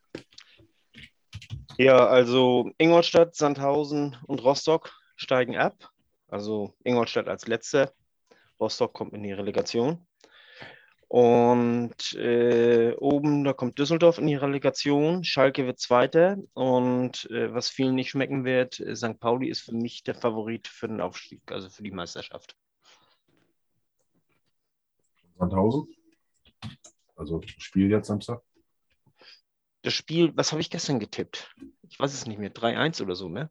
Ja, 1.77 2.07
also 2.07 2.71
Ingolstadt, 2.77 3.35
Sandhausen 3.35 4.15
und 4.27 4.43
Rostock 4.43 4.91
steigen 5.15 5.57
ab. 5.57 5.89
Also 6.27 6.73
Ingolstadt 6.83 7.27
als 7.27 7.47
letzter. 7.47 7.91
Rostock 8.59 8.93
kommt 8.93 9.13
in 9.13 9.23
die 9.23 9.33
Relegation. 9.33 10.05
Und 11.11 12.13
äh, 12.13 12.95
oben, 12.97 13.43
da 13.43 13.51
kommt 13.51 13.77
Düsseldorf 13.77 14.17
in 14.17 14.27
die 14.27 14.35
Relegation. 14.35 15.25
Schalke 15.25 15.65
wird 15.65 15.77
Zweiter. 15.77 16.37
Und 16.53 17.29
äh, 17.29 17.53
was 17.53 17.67
vielen 17.67 17.95
nicht 17.95 18.11
schmecken 18.11 18.45
wird, 18.45 18.79
äh, 18.79 18.95
St. 18.95 19.19
Pauli 19.19 19.49
ist 19.49 19.59
für 19.59 19.75
mich 19.75 20.03
der 20.03 20.15
Favorit 20.15 20.69
für 20.69 20.87
den 20.87 21.01
Aufstieg, 21.01 21.41
also 21.51 21.69
für 21.69 21.83
die 21.83 21.91
Meisterschaft. 21.91 22.55
Sandhausen. 25.37 25.93
Also 27.17 27.41
Spiel 27.57 27.91
jetzt 27.91 28.07
Samstag. 28.07 28.41
Das 29.81 29.93
Spiel, 29.93 30.31
was 30.37 30.53
habe 30.53 30.61
ich 30.61 30.69
gestern 30.69 31.01
getippt? 31.01 31.53
Ich 31.89 31.99
weiß 31.99 32.13
es 32.13 32.25
nicht 32.25 32.39
mehr. 32.39 32.53
3-1 32.53 33.01
oder 33.01 33.15
so, 33.15 33.27
ne? 33.27 33.49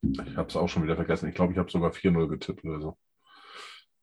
Ich 0.00 0.34
habe 0.34 0.48
es 0.48 0.56
auch 0.56 0.68
schon 0.70 0.84
wieder 0.84 0.96
vergessen. 0.96 1.28
Ich 1.28 1.34
glaube, 1.34 1.52
ich 1.52 1.58
habe 1.58 1.70
sogar 1.70 1.90
4-0 1.90 2.26
getippt 2.26 2.64
oder 2.64 2.80
so. 2.80 2.96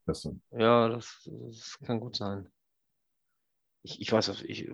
Gestern. 0.06 0.44
Ja, 0.52 0.90
das, 0.90 1.28
das 1.48 1.80
kann 1.80 2.00
gut 2.00 2.16
sein. 2.16 2.52
Ich, 3.88 4.02
ich 4.02 4.12
weiß, 4.12 4.44
ich 4.44 4.70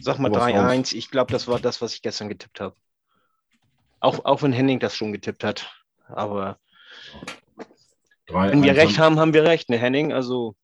sag 0.00 0.18
mal 0.18 0.28
Aber 0.28 0.40
was 0.40 0.52
3-1. 0.52 0.94
Ich 0.94 1.10
glaube, 1.10 1.32
das 1.32 1.48
war 1.48 1.58
das, 1.58 1.80
was 1.80 1.94
ich 1.94 2.02
gestern 2.02 2.28
getippt 2.28 2.60
habe. 2.60 2.76
Auch, 4.00 4.24
auch 4.26 4.42
wenn 4.42 4.52
Henning 4.52 4.80
das 4.80 4.94
schon 4.94 5.12
getippt 5.12 5.44
hat. 5.44 5.72
Aber 6.08 6.58
3-1 8.28 8.50
wenn 8.50 8.62
wir 8.62 8.76
recht 8.76 8.98
haben, 8.98 9.18
haben 9.18 9.32
wir 9.32 9.44
recht, 9.44 9.70
ne, 9.70 9.78
Henning? 9.78 10.12
Also, 10.12 10.56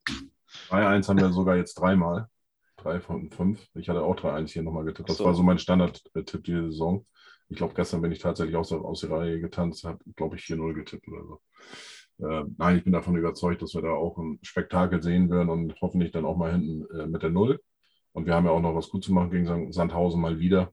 3-1 0.68 1.08
haben 1.08 1.18
wir 1.18 1.32
sogar 1.32 1.56
jetzt 1.56 1.74
dreimal. 1.74 2.28
Drei 2.76 3.00
von 3.00 3.30
fünf. 3.30 3.66
Ich 3.74 3.88
hatte 3.88 4.02
auch 4.02 4.16
3-1 4.16 4.52
hier 4.52 4.62
nochmal 4.62 4.84
getippt. 4.84 5.08
Das 5.08 5.16
so. 5.16 5.24
war 5.24 5.32
so 5.32 5.42
mein 5.42 5.58
Standard-Tipp 5.58 6.44
diese 6.44 6.70
Saison. 6.70 7.06
Ich 7.48 7.56
glaube, 7.56 7.72
gestern 7.72 8.02
bin 8.02 8.12
ich 8.12 8.18
tatsächlich 8.18 8.56
aus 8.56 8.68
der, 8.68 8.82
aus 8.82 9.00
der 9.00 9.10
Reihe 9.10 9.40
getanzt, 9.40 9.84
habe, 9.84 9.98
glaube 10.16 10.36
ich, 10.36 10.42
4-0 10.42 10.74
getippt 10.74 11.08
oder 11.08 11.24
so. 11.24 11.40
Äh, 12.18 12.44
nein, 12.58 12.78
ich 12.78 12.84
bin 12.84 12.92
davon 12.92 13.16
überzeugt, 13.16 13.62
dass 13.62 13.74
wir 13.74 13.82
da 13.82 13.90
auch 13.90 14.18
ein 14.18 14.38
Spektakel 14.42 15.02
sehen 15.02 15.30
werden 15.30 15.48
und 15.48 15.80
hoffentlich 15.80 16.12
dann 16.12 16.24
auch 16.24 16.36
mal 16.36 16.52
hinten 16.52 16.86
äh, 16.98 17.06
mit 17.06 17.22
der 17.22 17.30
Null. 17.30 17.60
Und 18.12 18.26
wir 18.26 18.34
haben 18.34 18.46
ja 18.46 18.52
auch 18.52 18.60
noch 18.60 18.74
was 18.74 18.88
gut 18.88 19.04
zu 19.04 19.12
machen 19.12 19.30
gegen. 19.30 19.72
Sandhausen 19.72 20.20
mal 20.20 20.38
wieder. 20.38 20.72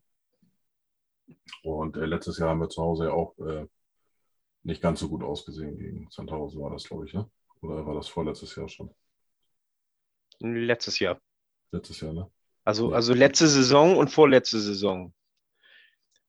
Und 1.63 1.97
äh, 1.97 2.05
letztes 2.05 2.37
Jahr 2.37 2.49
haben 2.49 2.59
wir 2.61 2.69
zu 2.69 2.81
Hause 2.81 3.05
ja 3.05 3.11
auch 3.13 3.37
äh, 3.39 3.65
nicht 4.63 4.81
ganz 4.81 4.99
so 4.99 5.09
gut 5.09 5.23
ausgesehen 5.23 5.77
gegen 5.77 6.07
Sandhausen, 6.11 6.61
war 6.61 6.71
das, 6.71 6.83
glaube 6.83 7.05
ich, 7.07 7.13
ne? 7.13 7.29
Oder 7.61 7.85
war 7.85 7.95
das 7.95 8.07
vorletztes 8.07 8.55
Jahr 8.55 8.67
schon? 8.67 8.91
letztes 10.39 10.99
Jahr. 10.99 11.19
Letztes 11.71 12.01
Jahr, 12.01 12.13
ne? 12.13 12.29
Also, 12.63 12.89
Ja. 12.89 12.95
also 12.95 13.13
letzte 13.13 13.47
Saison 13.47 13.97
und 13.97 14.09
vorletzte 14.09 14.59
Saison. 14.59 15.13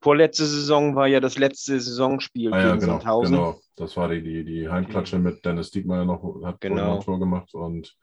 Vorletzte 0.02 0.46
Saison 0.46 0.96
war 0.96 1.06
ja 1.06 1.20
das 1.20 1.38
letzte 1.38 1.80
Saisonspiel 1.80 2.52
Ah 2.52 2.58
ja, 2.58 2.68
gegen 2.70 2.80
genau, 2.80 2.92
Sandhausen. 2.94 3.36
genau. 3.36 3.60
Das 3.76 3.96
war 3.96 4.08
die, 4.08 4.22
die, 4.22 4.44
die 4.44 4.68
Heimklatsche 4.68 5.18
mit 5.18 5.44
Dennis 5.44 5.70
Diekmeyer 5.70 6.04
noch, 6.04 6.42
hat 6.44 6.60
Genau. 6.60 6.96
ein 6.96 7.00
Tor 7.04 7.18
gemacht. 7.20 7.54
Und 7.54 7.96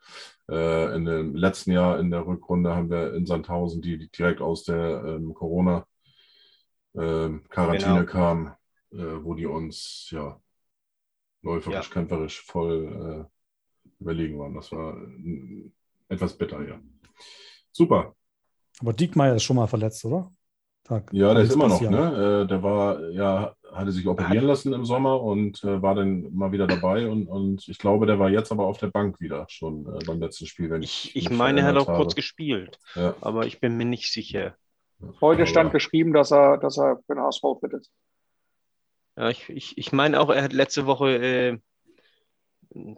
äh, 0.49 0.95
in 0.95 1.03
dem 1.05 1.35
letzten 1.35 1.71
Jahr 1.73 1.99
in 1.99 2.09
der 2.09 2.25
Rückrunde 2.25 2.73
haben 2.75 2.89
wir 2.89 3.13
in 3.13 3.25
Sandhausen, 3.25 3.81
die, 3.81 3.97
die 3.97 4.09
direkt 4.09 4.39
aus 4.41 4.63
der 4.63 5.03
ähm, 5.05 5.33
Corona-Quarantäne 5.33 7.99
Genau. 7.99 8.05
kamen, 8.05 8.47
äh, 8.91 8.97
wo 9.23 9.33
die 9.35 9.45
uns 9.45 10.07
ja 10.11 10.39
läuferisch, 11.41 11.89
kämpferisch 11.89 12.41
voll 12.41 13.27
äh, 13.29 13.89
überlegen 13.99 14.39
waren. 14.39 14.55
Das 14.55 14.71
war 14.71 14.95
äh, 14.97 15.71
etwas 16.07 16.37
bitter, 16.37 16.65
ja. 16.67 16.79
Super. 17.71 18.15
Aber 18.79 18.93
Diekmeyer 18.93 19.35
ist 19.35 19.43
schon 19.43 19.57
mal 19.57 19.67
verletzt, 19.67 20.03
oder? 20.05 20.31
Da 20.89 21.03
Ja, 21.11 21.33
der 21.35 21.43
ist 21.43 21.53
immer 21.53 21.67
noch, 21.67 21.79
ne? 21.81 22.41
Äh, 22.43 22.47
der 22.47 22.63
war, 22.63 23.09
ja, 23.11 23.53
hatte 23.71 23.91
sich 23.91 24.07
operieren 24.07 24.45
lassen 24.47 24.73
im 24.73 24.85
Sommer 24.85 25.21
und 25.21 25.63
äh, 25.63 25.81
war 25.81 25.93
dann 25.93 26.33
mal 26.33 26.51
wieder 26.51 26.65
dabei 26.65 27.07
und, 27.07 27.27
und 27.27 27.67
ich 27.67 27.77
glaube, 27.77 28.07
der 28.07 28.17
war 28.17 28.29
jetzt 28.31 28.51
aber 28.51 28.65
auf 28.65 28.79
der 28.79 28.87
Bank 28.87 29.19
wieder 29.19 29.45
schon 29.49 29.85
äh, 29.85 30.03
beim 30.05 30.19
letzten 30.19 30.47
Spiel, 30.47 30.69
wenn 30.71 30.81
ich. 30.81 31.15
Ich, 31.15 31.27
ich 31.27 31.29
meine, 31.29 31.61
er 31.61 31.67
hat 31.67 31.75
auch 31.75 31.81
erinnert 31.87 31.97
kurz 31.97 32.11
habe. 32.13 32.15
gespielt, 32.15 32.79
Ja, 32.95 33.13
aber 33.21 33.45
ich 33.45 33.59
bin 33.59 33.77
mir 33.77 33.85
nicht 33.85 34.11
sicher. 34.11 34.55
Heute 35.21 35.41
aber- 35.43 35.45
stand 35.45 35.71
geschrieben, 35.71 36.11
dass 36.11 36.31
er, 36.31 36.57
dass 36.57 36.77
er 36.79 36.97
für 37.05 37.13
den 37.13 37.21
HSV 37.23 37.41
fit 37.61 37.73
ist. 37.73 37.91
Ja, 39.15 39.29
ich, 39.29 39.47
ich, 39.49 39.77
ich 39.77 39.91
meine 39.91 40.19
auch, 40.19 40.29
er 40.29 40.41
hat 40.43 40.53
letzte 40.53 40.87
Woche 40.87 41.15
äh, 41.15 41.57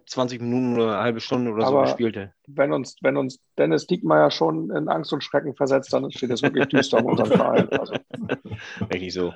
20 0.05 0.41
Minuten 0.41 0.73
oder 0.75 0.93
eine 0.93 1.03
halbe 1.03 1.19
Stunde 1.21 1.51
oder 1.51 1.65
so 1.65 1.77
Aber- 1.77 1.83
gespielt. 1.83 2.31
Wenn 2.47 2.73
uns, 2.73 2.97
wenn 3.01 3.15
uns 3.17 3.39
Dennis 3.57 3.87
Diekmeyer 3.87 4.29
schon 4.29 4.69
in 4.71 4.89
Angst 4.89 5.13
und 5.13 5.23
Schrecken 5.23 5.55
versetzt, 5.55 5.93
dann 5.93 6.11
steht 6.11 6.29
es 6.31 6.41
wirklich 6.41 6.67
düster 6.67 6.97
um 6.99 7.05
unseren 7.05 7.31
Verein. 7.31 7.69
Also, 7.69 7.93
Richtig 8.91 9.13
so. 9.13 9.33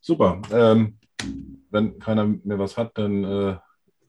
Super. 0.00 0.40
Ähm, 0.52 0.98
wenn 1.70 1.98
keiner 1.98 2.26
mehr 2.26 2.58
was 2.58 2.76
hat, 2.78 2.96
dann 2.96 3.24
äh, 3.24 3.56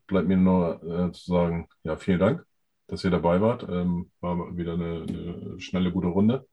bleibt 0.07 0.27
mir 0.27 0.37
nur 0.37 0.81
äh, 0.83 1.11
zu 1.11 1.31
sagen, 1.31 1.67
ja, 1.83 1.97
vielen 1.97 2.19
Dank, 2.19 2.45
dass 2.87 3.03
ihr 3.03 3.11
dabei 3.11 3.41
wart. 3.41 3.67
Ähm, 3.69 4.11
war 4.21 4.55
wieder 4.55 4.73
eine, 4.73 5.05
eine 5.07 5.59
schnelle, 5.59 5.91
gute 5.91 6.07
Runde, 6.07 6.47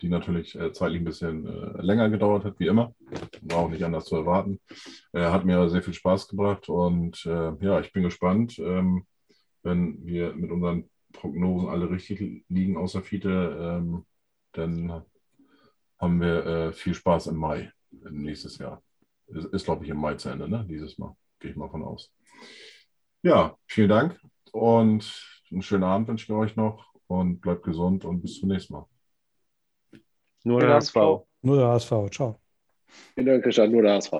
die 0.00 0.08
natürlich 0.08 0.58
äh, 0.58 0.72
zeitlich 0.72 1.00
ein 1.00 1.04
bisschen 1.04 1.46
äh, 1.46 1.82
länger 1.82 2.08
gedauert 2.10 2.44
hat, 2.44 2.58
wie 2.58 2.66
immer. 2.66 2.94
War 3.42 3.58
auch 3.58 3.70
nicht 3.70 3.84
anders 3.84 4.04
zu 4.04 4.16
erwarten. 4.16 4.60
Äh, 5.12 5.22
hat 5.22 5.44
mir 5.44 5.68
sehr 5.68 5.82
viel 5.82 5.94
Spaß 5.94 6.28
gebracht 6.28 6.68
und 6.68 7.24
äh, 7.26 7.52
ja, 7.60 7.80
ich 7.80 7.92
bin 7.92 8.04
gespannt, 8.04 8.58
ähm, 8.58 9.04
wenn 9.62 10.04
wir 10.06 10.34
mit 10.34 10.50
unseren 10.50 10.88
Prognosen 11.12 11.68
alle 11.68 11.90
richtig 11.90 12.44
liegen, 12.48 12.76
außer 12.76 13.02
Fiete, 13.02 13.56
ähm, 13.60 14.04
dann 14.52 15.02
haben 15.98 16.20
wir 16.20 16.46
äh, 16.46 16.72
viel 16.72 16.94
Spaß 16.94 17.28
im 17.28 17.36
Mai 17.36 17.72
nächstes 17.90 18.58
Jahr. 18.58 18.82
Ist, 19.26 19.46
ist 19.46 19.64
glaube 19.64 19.84
ich, 19.84 19.90
im 19.90 19.98
Mai 19.98 20.14
zu 20.14 20.28
Ende, 20.28 20.48
ne? 20.48 20.64
Dieses 20.68 20.98
Mal. 20.98 21.16
Gehe 21.40 21.50
ich 21.50 21.56
mal 21.56 21.68
von 21.68 21.82
aus. 21.82 22.12
Ja, 23.22 23.56
vielen 23.66 23.88
Dank 23.88 24.20
und 24.52 25.24
einen 25.50 25.62
schönen 25.62 25.84
Abend 25.84 26.08
wünsche 26.08 26.24
ich 26.24 26.38
euch 26.38 26.56
noch 26.56 26.92
und 27.06 27.40
bleibt 27.40 27.64
gesund 27.64 28.04
und 28.04 28.20
bis 28.20 28.38
zum 28.38 28.48
nächsten 28.48 28.74
Mal. 28.74 28.86
Nur 30.48 30.60
der 30.60 30.76
HSV. 30.76 30.96
Nur 31.42 31.56
der 31.58 31.68
HSV. 31.68 31.92
Ciao. 32.10 32.40
Vielen 33.14 33.26
Dank, 33.26 33.44
Christian, 33.44 33.70
nur 33.70 33.82
der 33.82 33.96
HSV. 33.96 34.12